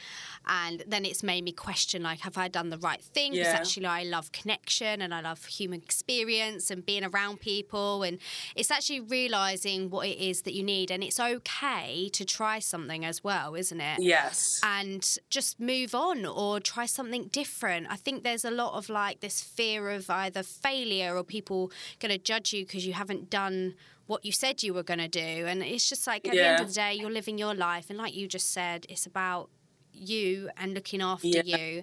And 0.46 0.82
then 0.86 1.04
it's 1.04 1.22
made 1.22 1.44
me 1.44 1.52
question 1.52 2.02
like, 2.02 2.20
have 2.20 2.38
I 2.38 2.48
done 2.48 2.70
the 2.70 2.78
right 2.78 3.02
thing? 3.02 3.32
Because 3.32 3.46
Yeah. 3.48 3.54
actually 3.56 3.86
I 3.86 4.04
love 4.04 4.32
connection 4.32 5.02
and 5.02 5.12
I 5.14 5.20
love 5.20 5.44
human 5.44 5.82
experience 5.82 6.70
and 6.70 6.84
being 6.84 7.04
around 7.04 7.40
people. 7.40 8.02
And 8.02 8.18
it's 8.54 8.70
actually 8.70 9.00
realizing 9.00 9.90
what 9.90 10.06
it 10.06 10.18
is 10.18 10.42
that 10.42 10.54
you 10.54 10.62
need. 10.62 10.90
And 10.90 11.02
it's 11.04 11.20
okay 11.20 12.08
to 12.12 12.24
try 12.24 12.58
something 12.58 13.04
as 13.04 13.22
well, 13.22 13.54
isn't 13.54 13.80
it? 13.80 14.00
Yes. 14.00 14.60
and 14.62 15.18
just 15.30 15.58
move 15.60 15.94
on 15.94 16.24
or 16.24 16.60
try 16.60 16.86
something 16.86 17.28
different. 17.28 17.86
I 17.90 17.96
think 17.96 18.22
there's 18.24 18.44
a 18.44 18.50
lot 18.50 18.74
of 18.74 18.88
like 18.88 19.20
this 19.26 19.42
fear 19.42 19.90
of 19.90 20.08
either 20.08 20.42
failure 20.42 21.16
or 21.16 21.24
people 21.24 21.70
going 22.00 22.12
to 22.12 22.18
judge 22.18 22.52
you 22.54 22.64
because 22.64 22.86
you 22.86 22.92
haven't 22.92 23.28
done 23.28 23.74
what 24.06 24.24
you 24.24 24.30
said 24.30 24.62
you 24.62 24.72
were 24.72 24.84
going 24.84 25.00
to 25.00 25.08
do. 25.08 25.46
And 25.50 25.62
it's 25.62 25.88
just 25.88 26.06
like 26.06 26.28
at 26.28 26.32
the 26.32 26.46
end 26.50 26.60
of 26.60 26.68
the 26.68 26.74
day, 26.74 26.94
you're 26.94 27.10
living 27.10 27.38
your 27.38 27.54
life. 27.54 27.86
And 27.90 27.98
like 27.98 28.14
you 28.14 28.28
just 28.28 28.50
said, 28.50 28.86
it's 28.88 29.04
about 29.04 29.50
you 29.92 30.48
and 30.56 30.74
looking 30.74 31.02
after 31.02 31.26
Yeah. 31.26 31.42
you. 31.56 31.82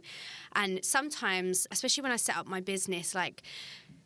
And 0.56 0.72
sometimes, 0.86 1.68
especially 1.70 2.04
when 2.04 2.14
I 2.14 2.16
set 2.28 2.38
up 2.38 2.48
my 2.48 2.62
business, 2.62 3.14
like 3.14 3.42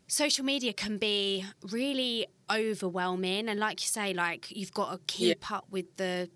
social 0.08 0.44
media 0.44 0.72
can 0.72 0.98
be 0.98 1.44
really 1.62 2.26
overwhelming. 2.50 3.48
And 3.48 3.60
like 3.60 3.80
you 3.82 3.86
say, 3.86 4.12
like 4.14 4.50
you've 4.50 4.72
got 4.72 4.90
to 4.92 4.98
keep 5.06 5.50
up 5.52 5.66
with 5.70 5.96
the 5.96 6.28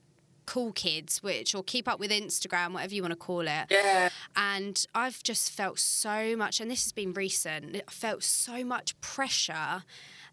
cool 0.53 0.73
kids, 0.73 1.23
which 1.23 1.55
or 1.55 1.63
keep 1.63 1.89
up 1.89 1.99
with 1.99 2.11
Instagram, 2.11 2.75
whatever 2.75 2.95
you 2.95 3.01
want 3.01 3.13
to 3.13 3.17
call 3.17 3.41
it. 3.41 3.67
Yeah. 3.71 4.11
And 4.37 4.85
I've 4.95 5.23
just 5.23 5.51
felt 5.51 5.79
so 5.79 6.37
much, 6.37 6.61
and 6.61 6.71
this 6.71 6.85
has 6.85 6.93
been 6.93 7.15
recent. 7.15 7.75
I 7.75 7.91
felt 7.91 8.23
so 8.23 8.63
much 8.63 9.01
pressure 9.01 9.85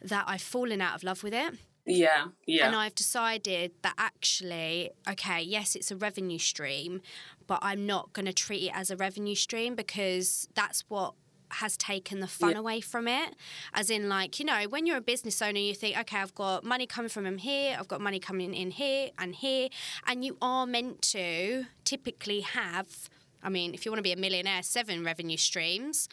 that 0.02 0.26
I've 0.28 0.42
fallen 0.42 0.82
out 0.82 0.96
of 0.96 1.04
love 1.04 1.24
with 1.24 1.34
it. 1.34 1.54
Yeah. 1.86 2.26
Yeah. 2.46 2.68
And 2.68 2.76
I've 2.76 2.96
decided 2.96 3.72
that 3.82 3.94
actually, 3.98 4.92
okay, 5.10 5.42
yes, 5.42 5.74
it's 5.74 5.90
a 5.90 5.96
revenue 5.96 6.38
stream, 6.38 7.00
but 7.48 7.60
I'm 7.62 7.86
not 7.86 8.12
going 8.12 8.26
to 8.26 8.34
treat 8.34 8.64
it 8.64 8.72
as 8.76 8.92
a 8.92 8.98
revenue 8.98 9.36
stream 9.36 9.74
because 9.74 10.50
that's 10.54 10.84
what 10.90 11.14
has 11.52 11.76
taken 11.78 12.20
the 12.20 12.28
fun 12.28 12.52
Yeah. 12.52 12.60
away 12.60 12.82
from 12.82 13.08
it. 13.08 13.36
As 13.74 13.90
in, 13.90 14.10
like, 14.10 14.40
you 14.40 14.46
know, 14.46 14.64
when 14.70 14.86
you're 14.86 14.98
a 14.98 15.02
business 15.02 15.42
owner, 15.42 15.60
you 15.60 15.74
think, 15.74 15.98
okay, 15.98 16.18
I've 16.18 16.36
got 16.36 16.64
money 16.64 16.86
coming 16.86 17.10
from 17.10 17.38
here, 17.38 17.76
I've 17.80 17.88
got 17.88 18.02
money 18.02 18.20
coming 18.20 18.54
in 18.54 18.72
here 18.72 19.10
and 19.18 19.36
here. 19.36 19.70
And 20.06 20.24
you 20.24 20.38
are 20.42 20.66
meant 20.66 21.02
to 21.14 21.66
typically 21.86 22.42
have, 22.42 23.10
I 23.44 23.50
mean, 23.50 23.74
if 23.74 23.86
you 23.86 23.92
want 23.92 24.00
to 24.00 24.04
be 24.04 24.12
a 24.12 24.18
millionaire, 24.18 24.64
seven 24.64 25.04
revenue 25.04 25.38
streams. 25.38 26.08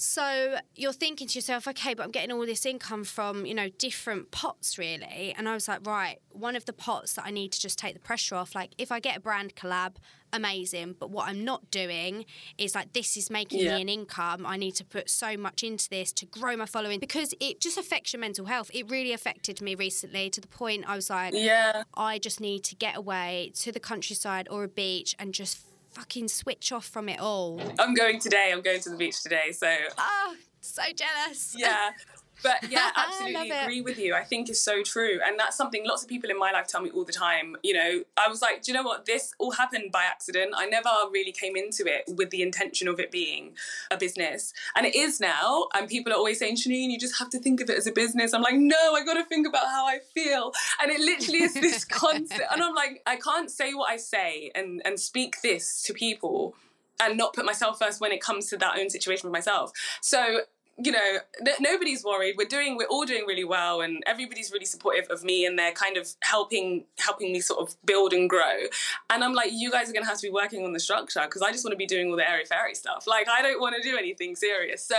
So 0.00 0.56
you're 0.74 0.94
thinking 0.94 1.28
to 1.28 1.34
yourself, 1.34 1.68
okay, 1.68 1.92
but 1.92 2.04
I'm 2.04 2.10
getting 2.10 2.32
all 2.32 2.46
this 2.46 2.64
income 2.64 3.04
from, 3.04 3.44
you 3.44 3.54
know, 3.54 3.68
different 3.68 4.30
pots 4.30 4.78
really. 4.78 5.34
And 5.36 5.46
I 5.46 5.52
was 5.52 5.68
like, 5.68 5.86
right, 5.86 6.18
one 6.30 6.56
of 6.56 6.64
the 6.64 6.72
pots 6.72 7.12
that 7.14 7.26
I 7.26 7.30
need 7.30 7.52
to 7.52 7.60
just 7.60 7.78
take 7.78 7.92
the 7.92 8.00
pressure 8.00 8.34
off, 8.34 8.54
like 8.54 8.70
if 8.78 8.90
I 8.90 8.98
get 8.98 9.18
a 9.18 9.20
brand 9.20 9.56
collab, 9.56 9.96
amazing. 10.32 10.94
But 10.98 11.10
what 11.10 11.28
I'm 11.28 11.44
not 11.44 11.70
doing 11.70 12.24
is 12.56 12.74
like, 12.74 12.94
this 12.94 13.14
is 13.18 13.28
making 13.28 13.60
Yeah. 13.60 13.74
me 13.74 13.82
an 13.82 13.90
income. 13.90 14.46
I 14.46 14.56
need 14.56 14.74
to 14.76 14.86
put 14.86 15.10
so 15.10 15.36
much 15.36 15.62
into 15.62 15.86
this 15.90 16.12
to 16.14 16.24
grow 16.24 16.56
my 16.56 16.66
following 16.66 16.98
because 16.98 17.34
it 17.38 17.60
just 17.60 17.76
affects 17.76 18.14
your 18.14 18.20
mental 18.20 18.46
health. 18.46 18.70
It 18.72 18.90
really 18.90 19.12
affected 19.12 19.60
me 19.60 19.74
recently 19.74 20.30
to 20.30 20.40
the 20.40 20.48
point 20.48 20.84
I 20.88 20.96
was 20.96 21.10
like, 21.10 21.34
yeah. 21.36 21.82
I 21.92 22.18
just 22.18 22.40
need 22.40 22.64
to 22.64 22.74
get 22.74 22.96
away 22.96 23.52
to 23.56 23.70
the 23.70 23.80
countryside 23.80 24.48
or 24.50 24.64
a 24.64 24.68
beach 24.68 25.14
and 25.18 25.34
just 25.34 25.58
fucking 25.92 26.28
switch 26.28 26.72
off 26.72 26.86
from 26.86 27.08
it 27.08 27.20
all. 27.20 27.60
I'm 27.78 27.94
going 27.94 28.18
today. 28.20 28.50
I'm 28.52 28.62
going 28.62 28.80
to 28.80 28.90
the 28.90 28.96
beach 28.96 29.22
today. 29.22 29.52
So 29.52 29.72
Oh, 29.98 30.34
so 30.60 30.82
jealous. 30.94 31.54
yeah. 31.58 31.90
But 32.42 32.58
yeah, 32.70 32.90
I 32.94 33.04
absolutely 33.06 33.34
love 33.34 33.46
it. 33.46 33.62
agree 33.64 33.80
with 33.80 33.98
you. 33.98 34.14
I 34.14 34.24
think 34.24 34.48
is 34.48 34.60
so 34.60 34.82
true. 34.82 35.20
And 35.24 35.38
that's 35.38 35.56
something 35.56 35.86
lots 35.86 36.02
of 36.02 36.08
people 36.08 36.30
in 36.30 36.38
my 36.38 36.52
life 36.52 36.66
tell 36.66 36.80
me 36.80 36.90
all 36.90 37.04
the 37.04 37.12
time. 37.12 37.56
You 37.62 37.74
know, 37.74 38.02
I 38.16 38.28
was 38.28 38.42
like, 38.42 38.62
do 38.62 38.72
you 38.72 38.76
know 38.76 38.82
what? 38.82 39.06
This 39.06 39.34
all 39.38 39.52
happened 39.52 39.92
by 39.92 40.04
accident. 40.04 40.52
I 40.56 40.66
never 40.66 40.90
really 41.10 41.32
came 41.32 41.56
into 41.56 41.84
it 41.86 42.04
with 42.08 42.30
the 42.30 42.42
intention 42.42 42.88
of 42.88 42.98
it 43.00 43.10
being 43.10 43.52
a 43.90 43.96
business. 43.96 44.52
And 44.74 44.86
it 44.86 44.94
is 44.94 45.20
now. 45.20 45.66
And 45.74 45.88
people 45.88 46.12
are 46.12 46.16
always 46.16 46.38
saying, 46.38 46.56
Chaneen, 46.56 46.90
you 46.90 46.98
just 46.98 47.18
have 47.18 47.30
to 47.30 47.38
think 47.38 47.60
of 47.60 47.70
it 47.70 47.76
as 47.78 47.86
a 47.86 47.92
business. 47.92 48.32
I'm 48.32 48.42
like, 48.42 48.56
no, 48.56 48.94
I 48.94 49.04
got 49.04 49.14
to 49.14 49.24
think 49.24 49.46
about 49.46 49.66
how 49.66 49.86
I 49.86 49.98
feel. 50.14 50.52
And 50.82 50.90
it 50.90 51.00
literally 51.00 51.42
is 51.42 51.54
this 51.60 51.84
concept. 51.84 52.42
And 52.50 52.62
I'm 52.62 52.74
like, 52.74 53.02
I 53.06 53.16
can't 53.16 53.50
say 53.50 53.74
what 53.74 53.90
I 53.90 53.96
say 53.96 54.50
and, 54.54 54.82
and 54.84 54.98
speak 54.98 55.42
this 55.42 55.82
to 55.82 55.92
people 55.92 56.54
and 57.00 57.16
not 57.16 57.32
put 57.32 57.44
myself 57.44 57.78
first 57.78 58.00
when 58.00 58.12
it 58.12 58.20
comes 58.20 58.46
to 58.48 58.56
that 58.58 58.78
own 58.78 58.90
situation 58.90 59.28
with 59.28 59.32
myself. 59.32 59.72
So 60.00 60.40
you 60.82 60.92
know, 60.92 61.18
nobody's 61.60 62.04
worried. 62.04 62.34
We're 62.38 62.48
doing, 62.48 62.76
we're 62.76 62.86
all 62.86 63.04
doing 63.04 63.24
really 63.26 63.44
well, 63.44 63.80
and 63.80 64.02
everybody's 64.06 64.50
really 64.52 64.64
supportive 64.64 65.06
of 65.10 65.22
me, 65.22 65.44
and 65.44 65.58
they're 65.58 65.72
kind 65.72 65.96
of 65.96 66.08
helping, 66.20 66.84
helping 66.98 67.32
me 67.32 67.40
sort 67.40 67.60
of 67.60 67.76
build 67.84 68.12
and 68.12 68.28
grow. 68.28 68.64
And 69.10 69.22
I'm 69.22 69.34
like, 69.34 69.50
you 69.52 69.70
guys 69.70 69.90
are 69.90 69.92
gonna 69.92 70.06
have 70.06 70.18
to 70.18 70.26
be 70.26 70.32
working 70.32 70.64
on 70.64 70.72
the 70.72 70.80
structure 70.80 71.22
because 71.24 71.42
I 71.42 71.52
just 71.52 71.64
want 71.64 71.72
to 71.72 71.78
be 71.78 71.86
doing 71.86 72.10
all 72.10 72.16
the 72.16 72.28
airy 72.28 72.44
fairy 72.44 72.74
stuff. 72.74 73.06
Like, 73.06 73.28
I 73.28 73.42
don't 73.42 73.60
want 73.60 73.76
to 73.76 73.82
do 73.82 73.96
anything 73.96 74.36
serious. 74.36 74.84
So, 74.84 74.98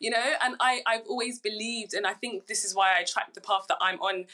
you 0.00 0.10
know, 0.10 0.32
and 0.42 0.56
I, 0.60 0.82
I've 0.86 1.06
always 1.08 1.38
believed, 1.38 1.94
and 1.94 2.06
I 2.06 2.12
think 2.14 2.46
this 2.46 2.64
is 2.64 2.74
why 2.74 2.98
I 2.98 3.04
track 3.04 3.34
the 3.34 3.40
path 3.40 3.66
that 3.68 3.78
I'm 3.80 4.00
on 4.00 4.26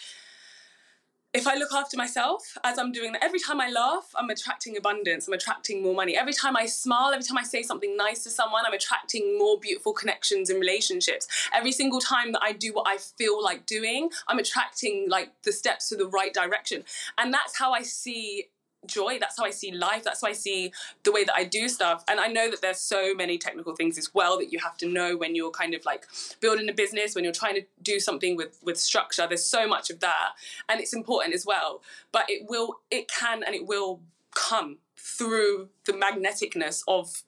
if 1.34 1.46
I 1.46 1.54
look 1.54 1.72
after 1.72 1.96
myself 1.96 2.58
as 2.62 2.78
I'm 2.78 2.92
doing 2.92 3.12
that, 3.12 3.24
every 3.24 3.38
time 3.38 3.60
I 3.60 3.70
laugh, 3.70 4.10
I'm 4.14 4.28
attracting 4.28 4.76
abundance, 4.76 5.26
I'm 5.26 5.32
attracting 5.32 5.82
more 5.82 5.94
money. 5.94 6.16
Every 6.16 6.34
time 6.34 6.56
I 6.56 6.66
smile, 6.66 7.12
every 7.12 7.24
time 7.24 7.38
I 7.38 7.42
say 7.42 7.62
something 7.62 7.96
nice 7.96 8.22
to 8.24 8.30
someone, 8.30 8.64
I'm 8.66 8.74
attracting 8.74 9.38
more 9.38 9.58
beautiful 9.58 9.94
connections 9.94 10.50
and 10.50 10.60
relationships. 10.60 11.26
Every 11.54 11.72
single 11.72 12.00
time 12.00 12.32
that 12.32 12.42
I 12.42 12.52
do 12.52 12.74
what 12.74 12.86
I 12.86 12.98
feel 12.98 13.42
like 13.42 13.64
doing, 13.64 14.10
I'm 14.28 14.38
attracting 14.38 15.06
like 15.08 15.30
the 15.42 15.52
steps 15.52 15.88
to 15.88 15.96
the 15.96 16.06
right 16.06 16.34
direction. 16.34 16.84
And 17.16 17.32
that's 17.32 17.58
how 17.58 17.72
I 17.72 17.82
see 17.82 18.48
joy. 18.86 19.18
That's 19.18 19.38
how 19.38 19.44
i 19.44 19.50
see 19.50 19.72
life. 19.72 20.02
That's 20.04 20.20
how 20.22 20.28
i 20.28 20.32
see 20.32 20.72
the 21.02 21.12
way 21.12 21.24
that 21.24 21.34
i 21.34 21.44
do 21.44 21.68
stuff. 21.68 22.04
And 22.08 22.20
i 22.20 22.26
know 22.26 22.50
that 22.50 22.60
there's 22.60 22.80
so 22.80 23.14
many 23.14 23.38
technical 23.38 23.74
things 23.74 23.98
as 23.98 24.12
well 24.14 24.38
that 24.38 24.52
you 24.52 24.58
have 24.58 24.76
to 24.78 24.86
know 24.86 25.16
when 25.16 25.34
you're 25.34 25.50
kind 25.50 25.74
of 25.74 25.84
like 25.84 26.06
building 26.40 26.68
a 26.68 26.72
business 26.72 27.14
when 27.14 27.24
you're 27.24 27.32
trying 27.32 27.54
to 27.54 27.62
do 27.82 28.00
something 28.00 28.36
with 28.36 28.58
with 28.62 28.78
structure. 28.78 29.26
There's 29.26 29.46
so 29.46 29.66
much 29.66 29.90
of 29.90 30.00
that. 30.00 30.30
And 30.68 30.80
it's 30.80 30.94
important 30.94 31.34
as 31.34 31.46
well. 31.46 31.82
But 32.10 32.26
it 32.28 32.46
will 32.48 32.80
it 32.90 33.08
can 33.08 33.42
and 33.42 33.54
it 33.54 33.66
will 33.66 34.00
come 34.34 34.78
through 34.96 35.68
the 35.84 35.92
magneticness 35.92 36.82
of 36.88 37.22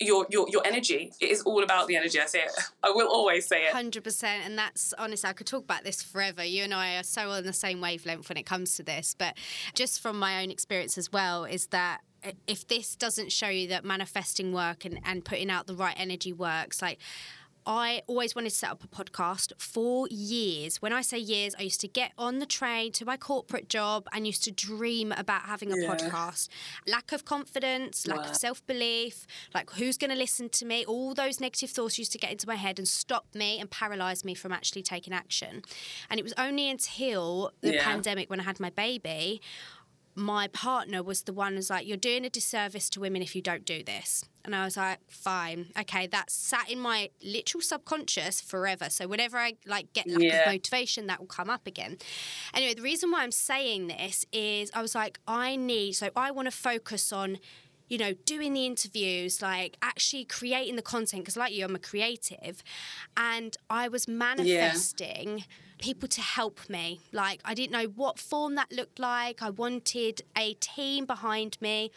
your 0.00 0.26
your 0.30 0.48
your 0.48 0.66
energy 0.66 1.12
it 1.20 1.30
is 1.30 1.42
all 1.42 1.62
about 1.62 1.86
the 1.86 1.96
energy 1.96 2.18
i 2.18 2.26
say 2.26 2.40
it 2.40 2.52
i 2.82 2.90
will 2.90 3.08
always 3.08 3.46
say 3.46 3.64
it 3.64 3.72
Hundred 3.72 4.04
percent, 4.04 4.44
and 4.44 4.58
that's 4.58 4.92
honestly, 4.98 5.28
I 5.28 5.32
could 5.32 5.46
talk 5.46 5.64
about 5.64 5.84
this 5.84 6.02
forever. 6.02 6.44
You 6.44 6.64
and 6.64 6.74
I 6.74 6.96
are 6.96 7.02
so 7.02 7.30
on 7.30 7.44
the 7.44 7.52
same 7.52 7.80
wavelength 7.80 8.28
when 8.28 8.36
it 8.36 8.44
comes 8.44 8.76
to 8.76 8.82
this. 8.82 9.14
But 9.18 9.36
just 9.74 10.00
from 10.00 10.18
my 10.18 10.42
own 10.42 10.50
experience 10.50 10.98
as 10.98 11.10
well, 11.12 11.44
is 11.44 11.68
that 11.68 12.00
if 12.46 12.66
this 12.68 12.96
doesn't 12.96 13.32
show 13.32 13.48
you 13.48 13.68
that 13.68 13.84
manifesting 13.84 14.52
work 14.52 14.84
and, 14.84 15.00
and 15.04 15.24
putting 15.24 15.50
out 15.50 15.66
the 15.66 15.74
right 15.74 15.94
energy 15.98 16.32
works, 16.32 16.82
like 16.82 16.98
I 17.70 18.02
always 18.08 18.34
wanted 18.34 18.50
to 18.50 18.56
set 18.56 18.70
up 18.72 18.82
a 18.82 18.88
podcast 18.88 19.52
for 19.58 20.08
years. 20.10 20.82
When 20.82 20.92
I 20.92 21.02
say 21.02 21.18
years, 21.18 21.54
I 21.56 21.62
used 21.62 21.80
to 21.82 21.86
get 21.88 22.10
on 22.18 22.40
the 22.40 22.44
train 22.46 22.90
to 22.92 23.04
my 23.04 23.16
corporate 23.16 23.68
job 23.68 24.08
and 24.12 24.26
used 24.26 24.42
to 24.42 24.50
dream 24.50 25.12
about 25.12 25.42
having 25.42 25.72
a 25.72 25.76
Yeah. 25.76 25.88
podcast. 25.88 26.48
Lack 26.88 27.12
of 27.12 27.24
confidence, 27.24 28.08
lack 28.08 28.24
Wow. 28.24 28.30
of 28.30 28.36
self 28.36 28.66
belief, 28.66 29.24
like 29.54 29.70
who's 29.70 29.96
going 29.96 30.10
to 30.10 30.16
listen 30.16 30.48
to 30.48 30.64
me? 30.66 30.84
All 30.84 31.14
those 31.14 31.38
negative 31.38 31.70
thoughts 31.70 31.96
used 31.96 32.10
to 32.10 32.18
get 32.18 32.32
into 32.32 32.48
my 32.48 32.56
head 32.56 32.80
and 32.80 32.88
stop 32.88 33.32
me 33.36 33.60
and 33.60 33.70
paralyze 33.70 34.24
me 34.24 34.34
from 34.34 34.50
actually 34.50 34.82
taking 34.82 35.12
action. 35.12 35.62
And 36.10 36.18
it 36.18 36.24
was 36.24 36.34
only 36.36 36.68
until 36.68 37.52
the 37.60 37.74
Yeah. 37.74 37.84
pandemic 37.84 38.28
when 38.30 38.40
I 38.40 38.42
had 38.42 38.58
my 38.58 38.70
baby 38.70 39.40
my 40.14 40.48
partner 40.48 41.02
was 41.02 41.22
the 41.22 41.32
one 41.32 41.54
who's 41.54 41.70
like, 41.70 41.86
You're 41.86 41.96
doing 41.96 42.24
a 42.24 42.30
disservice 42.30 42.90
to 42.90 43.00
women 43.00 43.22
if 43.22 43.34
you 43.36 43.42
don't 43.42 43.64
do 43.64 43.82
this. 43.82 44.24
And 44.44 44.54
I 44.54 44.64
was 44.64 44.76
like, 44.76 44.98
Fine. 45.08 45.66
Okay, 45.78 46.06
that's 46.06 46.34
sat 46.34 46.70
in 46.70 46.78
my 46.80 47.10
literal 47.22 47.62
subconscious 47.62 48.40
forever. 48.40 48.90
So 48.90 49.06
whenever 49.06 49.38
I 49.38 49.54
like 49.66 49.92
get 49.92 50.08
lack 50.08 50.20
Yeah. 50.20 50.40
of 50.42 50.52
motivation, 50.52 51.06
that 51.06 51.20
will 51.20 51.26
come 51.26 51.48
up 51.48 51.66
again. 51.66 51.98
Anyway, 52.54 52.74
the 52.74 52.82
reason 52.82 53.10
why 53.10 53.22
I'm 53.22 53.32
saying 53.32 53.86
this 53.88 54.24
is 54.32 54.70
I 54.74 54.82
was 54.82 54.94
like, 54.94 55.20
I 55.26 55.56
need 55.56 55.92
so 55.92 56.10
I 56.16 56.30
want 56.30 56.46
to 56.46 56.56
focus 56.56 57.12
on 57.12 57.38
you 57.88 57.98
know, 57.98 58.12
doing 58.24 58.52
the 58.52 58.66
interviews, 58.66 59.42
like 59.42 59.76
actually 59.82 60.24
creating 60.24 60.76
the 60.76 60.82
content, 60.82 61.24
because 61.24 61.36
like 61.36 61.52
you, 61.52 61.64
I'm 61.64 61.74
a 61.74 61.78
creative. 61.80 62.62
And 63.16 63.56
I 63.68 63.88
was 63.88 64.06
manifesting 64.06 65.44
people 65.80 66.08
to 66.08 66.20
help 66.20 66.68
me. 66.68 67.00
Like, 67.12 67.40
I 67.44 67.54
didn't 67.54 67.72
know 67.72 67.86
what 67.86 68.18
form 68.18 68.54
that 68.54 68.72
looked 68.72 68.98
like. 68.98 69.42
I 69.42 69.50
wanted 69.50 70.22
a 70.36 70.54
team 70.54 71.06
behind 71.06 71.56
me. 71.60 71.90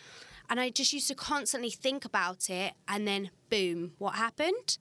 And 0.50 0.60
I 0.60 0.70
just 0.70 0.94
used 0.94 1.08
to 1.08 1.16
constantly 1.16 1.70
think 1.70 2.06
about 2.06 2.50
it 2.50 2.74
and 2.88 3.08
then 3.08 3.32
boom, 3.50 3.94
what 3.98 4.16
happened? 4.16 4.78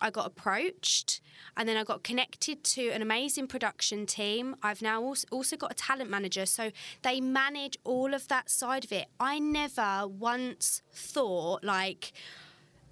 I 0.00 0.10
got 0.10 0.26
approached 0.26 1.20
and 1.56 1.68
then 1.68 1.76
I 1.76 1.82
got 1.82 2.04
connected 2.04 2.62
to 2.62 2.90
an 2.90 3.02
amazing 3.02 3.48
production 3.48 4.06
team. 4.06 4.54
I've 4.62 4.82
now 4.82 5.02
also 5.32 5.56
got 5.56 5.72
a 5.72 5.74
talent 5.74 6.08
manager, 6.08 6.46
so 6.46 6.70
they 7.02 7.20
manage 7.20 7.78
all 7.82 8.14
of 8.14 8.28
that 8.28 8.48
side 8.48 8.84
of 8.84 8.92
it. 8.92 9.08
I 9.18 9.40
never 9.40 10.06
once 10.06 10.82
thought, 10.92 11.64
like, 11.64 12.12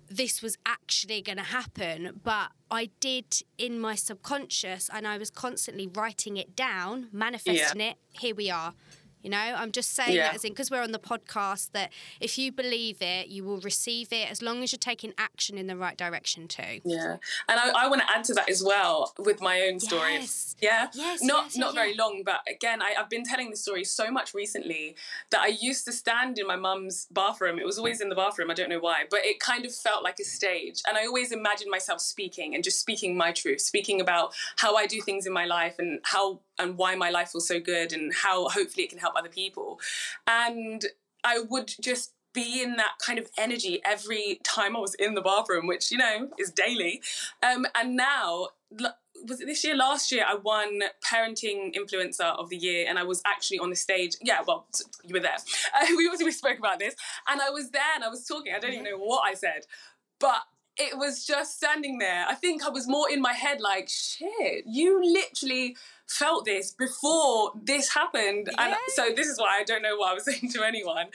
this 0.08 0.42
was 0.42 0.56
actually 0.64 1.22
going 1.22 1.38
to 1.38 1.44
happen, 1.44 2.20
but 2.22 2.50
I 2.70 2.90
did 3.00 3.42
in 3.58 3.78
my 3.80 3.94
subconscious, 3.94 4.90
and 4.92 5.06
I 5.06 5.18
was 5.18 5.30
constantly 5.30 5.86
writing 5.86 6.36
it 6.36 6.56
down, 6.56 7.08
manifesting 7.12 7.80
yeah. 7.80 7.90
it. 7.90 7.96
Here 8.12 8.34
we 8.34 8.50
are. 8.50 8.74
You 9.26 9.30
know, 9.30 9.38
I'm 9.38 9.72
just 9.72 9.90
saying 9.90 10.14
yeah. 10.14 10.28
that 10.28 10.36
as 10.36 10.44
in 10.44 10.52
because 10.52 10.70
we're 10.70 10.84
on 10.84 10.92
the 10.92 11.00
podcast 11.00 11.72
that 11.72 11.92
if 12.20 12.38
you 12.38 12.52
believe 12.52 13.02
it, 13.02 13.26
you 13.26 13.42
will 13.42 13.58
receive 13.58 14.12
it 14.12 14.30
as 14.30 14.40
long 14.40 14.62
as 14.62 14.70
you're 14.70 14.78
taking 14.78 15.14
action 15.18 15.58
in 15.58 15.66
the 15.66 15.76
right 15.76 15.96
direction 15.96 16.46
too. 16.46 16.78
Yeah, 16.84 17.16
and 17.48 17.58
I, 17.58 17.70
I 17.76 17.88
want 17.88 18.02
to 18.02 18.08
add 18.08 18.22
to 18.26 18.34
that 18.34 18.48
as 18.48 18.62
well 18.62 19.12
with 19.18 19.40
my 19.40 19.62
own 19.62 19.80
story. 19.80 20.12
Yes. 20.12 20.54
Yeah, 20.60 20.90
yes, 20.94 21.24
not 21.24 21.46
yes, 21.46 21.56
not 21.56 21.74
yeah. 21.74 21.80
very 21.80 21.96
long, 21.96 22.22
but 22.24 22.42
again, 22.48 22.80
I, 22.80 22.94
I've 22.96 23.10
been 23.10 23.24
telling 23.24 23.50
the 23.50 23.56
story 23.56 23.82
so 23.82 24.12
much 24.12 24.32
recently 24.32 24.94
that 25.30 25.40
I 25.40 25.48
used 25.48 25.84
to 25.86 25.92
stand 25.92 26.38
in 26.38 26.46
my 26.46 26.54
mum's 26.54 27.08
bathroom. 27.10 27.58
It 27.58 27.66
was 27.66 27.78
always 27.78 28.00
in 28.00 28.10
the 28.10 28.14
bathroom. 28.14 28.48
I 28.52 28.54
don't 28.54 28.70
know 28.70 28.78
why, 28.78 29.06
but 29.10 29.24
it 29.24 29.40
kind 29.40 29.66
of 29.66 29.74
felt 29.74 30.04
like 30.04 30.20
a 30.20 30.24
stage, 30.24 30.82
and 30.86 30.96
I 30.96 31.04
always 31.04 31.32
imagined 31.32 31.72
myself 31.72 32.00
speaking 32.00 32.54
and 32.54 32.62
just 32.62 32.78
speaking 32.78 33.16
my 33.16 33.32
truth, 33.32 33.60
speaking 33.60 34.00
about 34.00 34.34
how 34.54 34.76
I 34.76 34.86
do 34.86 35.00
things 35.00 35.26
in 35.26 35.32
my 35.32 35.46
life 35.46 35.80
and 35.80 35.98
how 36.04 36.42
and 36.58 36.76
why 36.76 36.94
my 36.94 37.10
life 37.10 37.30
feels 37.30 37.48
so 37.48 37.60
good 37.60 37.92
and 37.92 38.12
how 38.14 38.48
hopefully 38.48 38.84
it 38.84 38.90
can 38.90 38.98
help 38.98 39.14
other 39.16 39.28
people. 39.28 39.80
And 40.26 40.84
I 41.24 41.40
would 41.40 41.74
just 41.80 42.12
be 42.32 42.62
in 42.62 42.76
that 42.76 42.92
kind 43.04 43.18
of 43.18 43.30
energy 43.38 43.80
every 43.84 44.40
time 44.44 44.76
I 44.76 44.80
was 44.80 44.94
in 44.94 45.14
the 45.14 45.22
bathroom, 45.22 45.66
which, 45.66 45.90
you 45.90 45.98
know, 45.98 46.28
is 46.38 46.52
daily. 46.52 47.00
Um, 47.42 47.66
and 47.74 47.96
now, 47.96 48.48
was 49.26 49.40
it 49.40 49.46
this 49.46 49.64
year? 49.64 49.74
Last 49.74 50.12
year, 50.12 50.24
I 50.28 50.34
won 50.34 50.80
Parenting 51.04 51.74
Influencer 51.74 52.38
of 52.38 52.50
the 52.50 52.56
Year, 52.56 52.86
and 52.88 52.98
I 52.98 53.04
was 53.04 53.22
actually 53.26 53.58
on 53.58 53.70
the 53.70 53.76
stage. 53.76 54.16
Yeah, 54.20 54.40
well, 54.46 54.66
you 55.02 55.14
were 55.14 55.20
there. 55.20 55.38
Uh, 55.74 55.86
we 55.96 56.08
we 56.22 56.30
spoke 56.30 56.58
about 56.58 56.78
this, 56.78 56.94
and 57.28 57.40
I 57.40 57.50
was 57.50 57.70
there 57.70 57.94
and 57.94 58.04
I 58.04 58.08
was 58.08 58.26
talking. 58.26 58.52
I 58.54 58.58
don't 58.58 58.72
even 58.72 58.84
know 58.84 58.98
what 58.98 59.22
I 59.26 59.34
said, 59.34 59.66
but 60.20 60.42
it 60.76 60.98
was 60.98 61.24
just 61.24 61.56
standing 61.56 61.98
there. 61.98 62.26
I 62.28 62.34
think 62.34 62.64
I 62.64 62.68
was 62.68 62.86
more 62.86 63.10
in 63.10 63.22
my 63.22 63.32
head, 63.32 63.60
like, 63.60 63.88
shit, 63.88 64.64
you 64.66 65.02
literally 65.02 65.76
felt 66.06 66.44
this 66.44 66.72
before 66.72 67.52
this 67.62 67.92
happened. 67.92 68.48
And 68.58 68.74
so 68.88 69.10
this 69.14 69.26
is 69.26 69.38
why 69.38 69.58
I 69.58 69.64
don't 69.64 69.82
know 69.82 69.96
what 69.96 70.10
I 70.10 70.14
was 70.14 70.24
saying 70.26 70.50
to 70.52 70.62
anyone. 70.62 71.06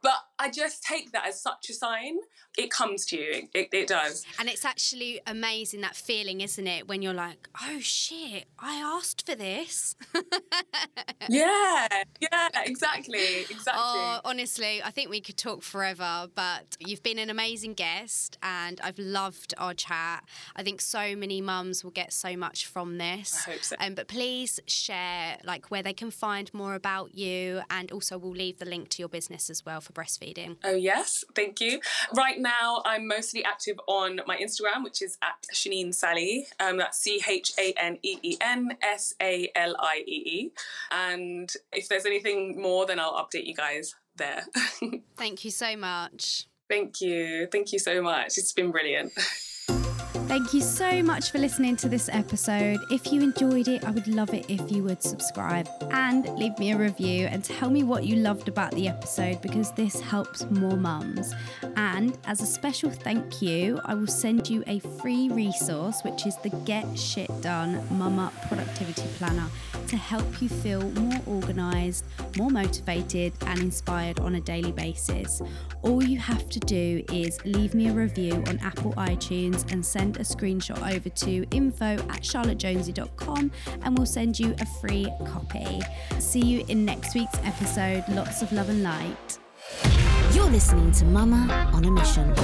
But 0.00 0.14
I 0.38 0.48
just 0.48 0.84
take 0.84 1.10
that 1.12 1.26
as 1.26 1.40
such 1.40 1.70
a 1.70 1.72
sign. 1.72 2.18
It 2.56 2.70
comes 2.70 3.04
to 3.06 3.16
you. 3.16 3.48
It, 3.52 3.68
it 3.72 3.88
does. 3.88 4.24
And 4.38 4.48
it's 4.48 4.64
actually 4.64 5.20
amazing 5.26 5.80
that 5.80 5.96
feeling, 5.96 6.40
isn't 6.40 6.66
it? 6.66 6.88
When 6.88 7.02
you're 7.02 7.14
like, 7.14 7.48
oh 7.62 7.78
shit, 7.80 8.46
I 8.58 8.76
asked 8.76 9.26
for 9.26 9.34
this. 9.34 9.96
yeah, 11.28 11.88
yeah, 12.20 12.48
exactly. 12.64 13.40
Exactly. 13.50 13.74
Oh, 13.76 14.20
honestly, 14.24 14.80
I 14.82 14.90
think 14.90 15.10
we 15.10 15.20
could 15.20 15.36
talk 15.36 15.62
forever, 15.62 16.28
but 16.34 16.76
you've 16.78 17.02
been 17.02 17.18
an 17.18 17.30
amazing 17.30 17.74
guest 17.74 18.38
and 18.42 18.80
I've 18.82 18.98
loved 18.98 19.54
our 19.58 19.74
chat. 19.74 20.24
I 20.54 20.62
think 20.62 20.80
so 20.80 21.16
many 21.16 21.40
mums 21.40 21.82
will 21.82 21.90
get 21.90 22.12
so 22.12 22.36
much 22.36 22.66
from 22.66 22.98
this. 22.98 23.46
I 23.46 23.52
hope 23.52 23.62
so. 23.62 23.76
Um, 23.80 23.94
but 23.94 24.06
please 24.06 24.37
share 24.46 25.38
like 25.44 25.70
where 25.70 25.82
they 25.82 25.92
can 25.92 26.10
find 26.10 26.52
more 26.52 26.74
about 26.74 27.14
you 27.14 27.60
and 27.70 27.90
also 27.92 28.18
we'll 28.18 28.32
leave 28.32 28.58
the 28.58 28.64
link 28.64 28.88
to 28.90 29.02
your 29.02 29.08
business 29.08 29.50
as 29.50 29.64
well 29.64 29.80
for 29.80 29.92
breastfeeding. 29.92 30.56
Oh, 30.64 30.74
yes. 30.74 31.24
Thank 31.34 31.60
you. 31.60 31.80
Right 32.14 32.38
now, 32.38 32.82
I'm 32.84 33.06
mostly 33.06 33.44
active 33.44 33.78
on 33.86 34.20
my 34.26 34.36
Instagram, 34.36 34.84
which 34.84 35.02
is 35.02 35.18
at 35.22 35.46
Chaneen 35.52 35.88
Saliee. 35.88 36.44
Um, 36.60 36.78
that's 36.78 36.98
C 36.98 37.20
H 37.28 37.52
A 37.58 37.72
N 37.76 37.98
E 38.02 38.18
E 38.22 38.36
N 38.40 38.76
S 38.82 39.14
A 39.20 39.50
L 39.54 39.76
I 39.78 40.02
E 40.06 40.22
E. 40.26 40.52
And 40.90 41.52
if 41.72 41.88
there's 41.88 42.06
anything 42.06 42.60
more, 42.60 42.86
then 42.86 42.98
I'll 42.98 43.14
update 43.14 43.46
you 43.46 43.54
guys 43.54 43.94
there. 44.16 44.44
Thank 45.16 45.44
you 45.44 45.50
so 45.50 45.76
much. 45.76 46.46
Thank 46.68 47.00
you. 47.00 47.48
Thank 47.50 47.72
you 47.72 47.78
so 47.78 48.02
much. 48.02 48.36
It's 48.36 48.52
been 48.52 48.70
brilliant. 48.70 49.12
Thank 50.28 50.52
you 50.52 50.60
so 50.60 51.02
much 51.02 51.30
for 51.30 51.38
listening 51.38 51.74
to 51.76 51.88
this 51.88 52.10
episode. 52.12 52.80
If 52.90 53.10
you 53.10 53.22
enjoyed 53.22 53.66
it, 53.66 53.82
I 53.84 53.90
would 53.90 54.06
love 54.06 54.34
it 54.34 54.44
if 54.50 54.70
you 54.70 54.82
would 54.82 55.02
subscribe 55.02 55.66
and 55.90 56.28
leave 56.38 56.56
me 56.58 56.72
a 56.72 56.76
review 56.76 57.26
and 57.28 57.42
tell 57.42 57.70
me 57.70 57.82
what 57.82 58.04
you 58.04 58.16
loved 58.16 58.46
about 58.46 58.72
the 58.72 58.88
episode 58.88 59.40
because 59.40 59.72
this 59.72 59.98
helps 59.98 60.44
more 60.50 60.76
mums. 60.76 61.32
And 61.76 62.18
as 62.26 62.42
a 62.42 62.46
special 62.46 62.90
thank 62.90 63.40
you, 63.40 63.80
I 63.86 63.94
will 63.94 64.06
send 64.06 64.50
you 64.50 64.62
a 64.66 64.80
free 64.80 65.30
resource, 65.30 66.02
which 66.02 66.26
is 66.26 66.36
the 66.36 66.50
Get 66.66 66.98
Shit 66.98 67.30
Done 67.40 67.82
Mama 67.96 68.30
Productivity 68.48 69.08
Planner 69.16 69.48
to 69.86 69.96
help 69.96 70.42
you 70.42 70.50
feel 70.50 70.82
more 70.90 71.20
organized, 71.26 72.04
more 72.36 72.50
motivated, 72.50 73.32
and 73.46 73.60
inspired 73.60 74.20
on 74.20 74.34
a 74.34 74.40
daily 74.42 74.72
basis. 74.72 75.40
All 75.80 76.04
you 76.04 76.18
have 76.18 76.50
to 76.50 76.60
do 76.60 77.02
is 77.10 77.42
leave 77.46 77.72
me 77.72 77.88
a 77.88 77.92
review 77.92 78.44
on 78.48 78.58
Apple 78.58 78.92
iTunes 78.92 79.70
and 79.72 79.84
send 79.84 80.17
a 80.18 80.22
screenshot 80.22 80.94
over 80.94 81.08
to 81.08 81.46
info 81.50 81.84
at 81.84 82.22
charlottejonesy.com 82.22 83.50
and 83.82 83.98
we'll 83.98 84.06
send 84.06 84.38
you 84.38 84.54
a 84.60 84.66
free 84.80 85.10
copy. 85.26 85.80
See 86.18 86.40
you 86.40 86.64
in 86.68 86.84
next 86.84 87.14
week's 87.14 87.38
episode. 87.44 88.04
Lots 88.08 88.42
of 88.42 88.52
love 88.52 88.68
and 88.68 88.82
light. 88.82 89.38
You're 90.32 90.50
listening 90.50 90.92
to 90.92 91.04
Mama 91.04 91.70
on 91.72 91.84
a 91.84 91.90
Mission. 91.90 92.34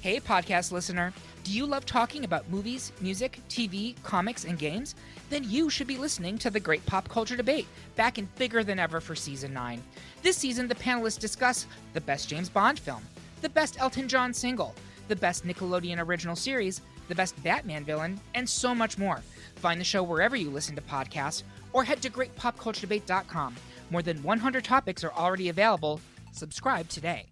Hey, 0.00 0.20
podcast 0.20 0.70
listener. 0.70 1.12
Do 1.44 1.52
you 1.52 1.66
love 1.66 1.84
talking 1.84 2.24
about 2.24 2.48
movies, 2.50 2.92
music, 3.00 3.40
TV, 3.48 4.00
comics, 4.02 4.44
and 4.44 4.58
games? 4.58 4.94
Then 5.28 5.44
you 5.44 5.70
should 5.70 5.86
be 5.86 5.96
listening 5.96 6.38
to 6.38 6.50
the 6.50 6.60
Great 6.60 6.84
Pop 6.86 7.08
Culture 7.08 7.36
Debate, 7.36 7.66
back 7.96 8.18
and 8.18 8.32
bigger 8.36 8.62
than 8.62 8.78
ever 8.78 9.00
for 9.00 9.14
season 9.14 9.52
9. 9.52 9.82
This 10.22 10.36
season, 10.36 10.68
the 10.68 10.74
panelists 10.74 11.18
discuss 11.18 11.66
the 11.94 12.00
best 12.00 12.28
James 12.28 12.48
Bond 12.48 12.78
film, 12.78 13.02
the 13.40 13.48
best 13.48 13.80
Elton 13.80 14.08
John 14.08 14.34
single, 14.34 14.74
the 15.06 15.16
best 15.16 15.46
Nickelodeon 15.46 16.04
original 16.04 16.36
series, 16.36 16.80
the 17.08 17.14
best 17.14 17.40
Batman 17.42 17.84
villain, 17.84 18.20
and 18.34 18.48
so 18.48 18.74
much 18.74 18.98
more. 18.98 19.22
Find 19.56 19.80
the 19.80 19.84
show 19.84 20.02
wherever 20.02 20.36
you 20.36 20.50
listen 20.50 20.74
to 20.76 20.82
podcasts 20.82 21.42
or 21.72 21.84
head 21.84 22.02
to 22.02 22.10
greatpopculturedebate.com. 22.10 23.56
More 23.90 24.02
than 24.02 24.22
100 24.22 24.64
topics 24.64 25.04
are 25.04 25.12
already 25.12 25.48
available. 25.48 26.00
Subscribe 26.32 26.88
today. 26.88 27.26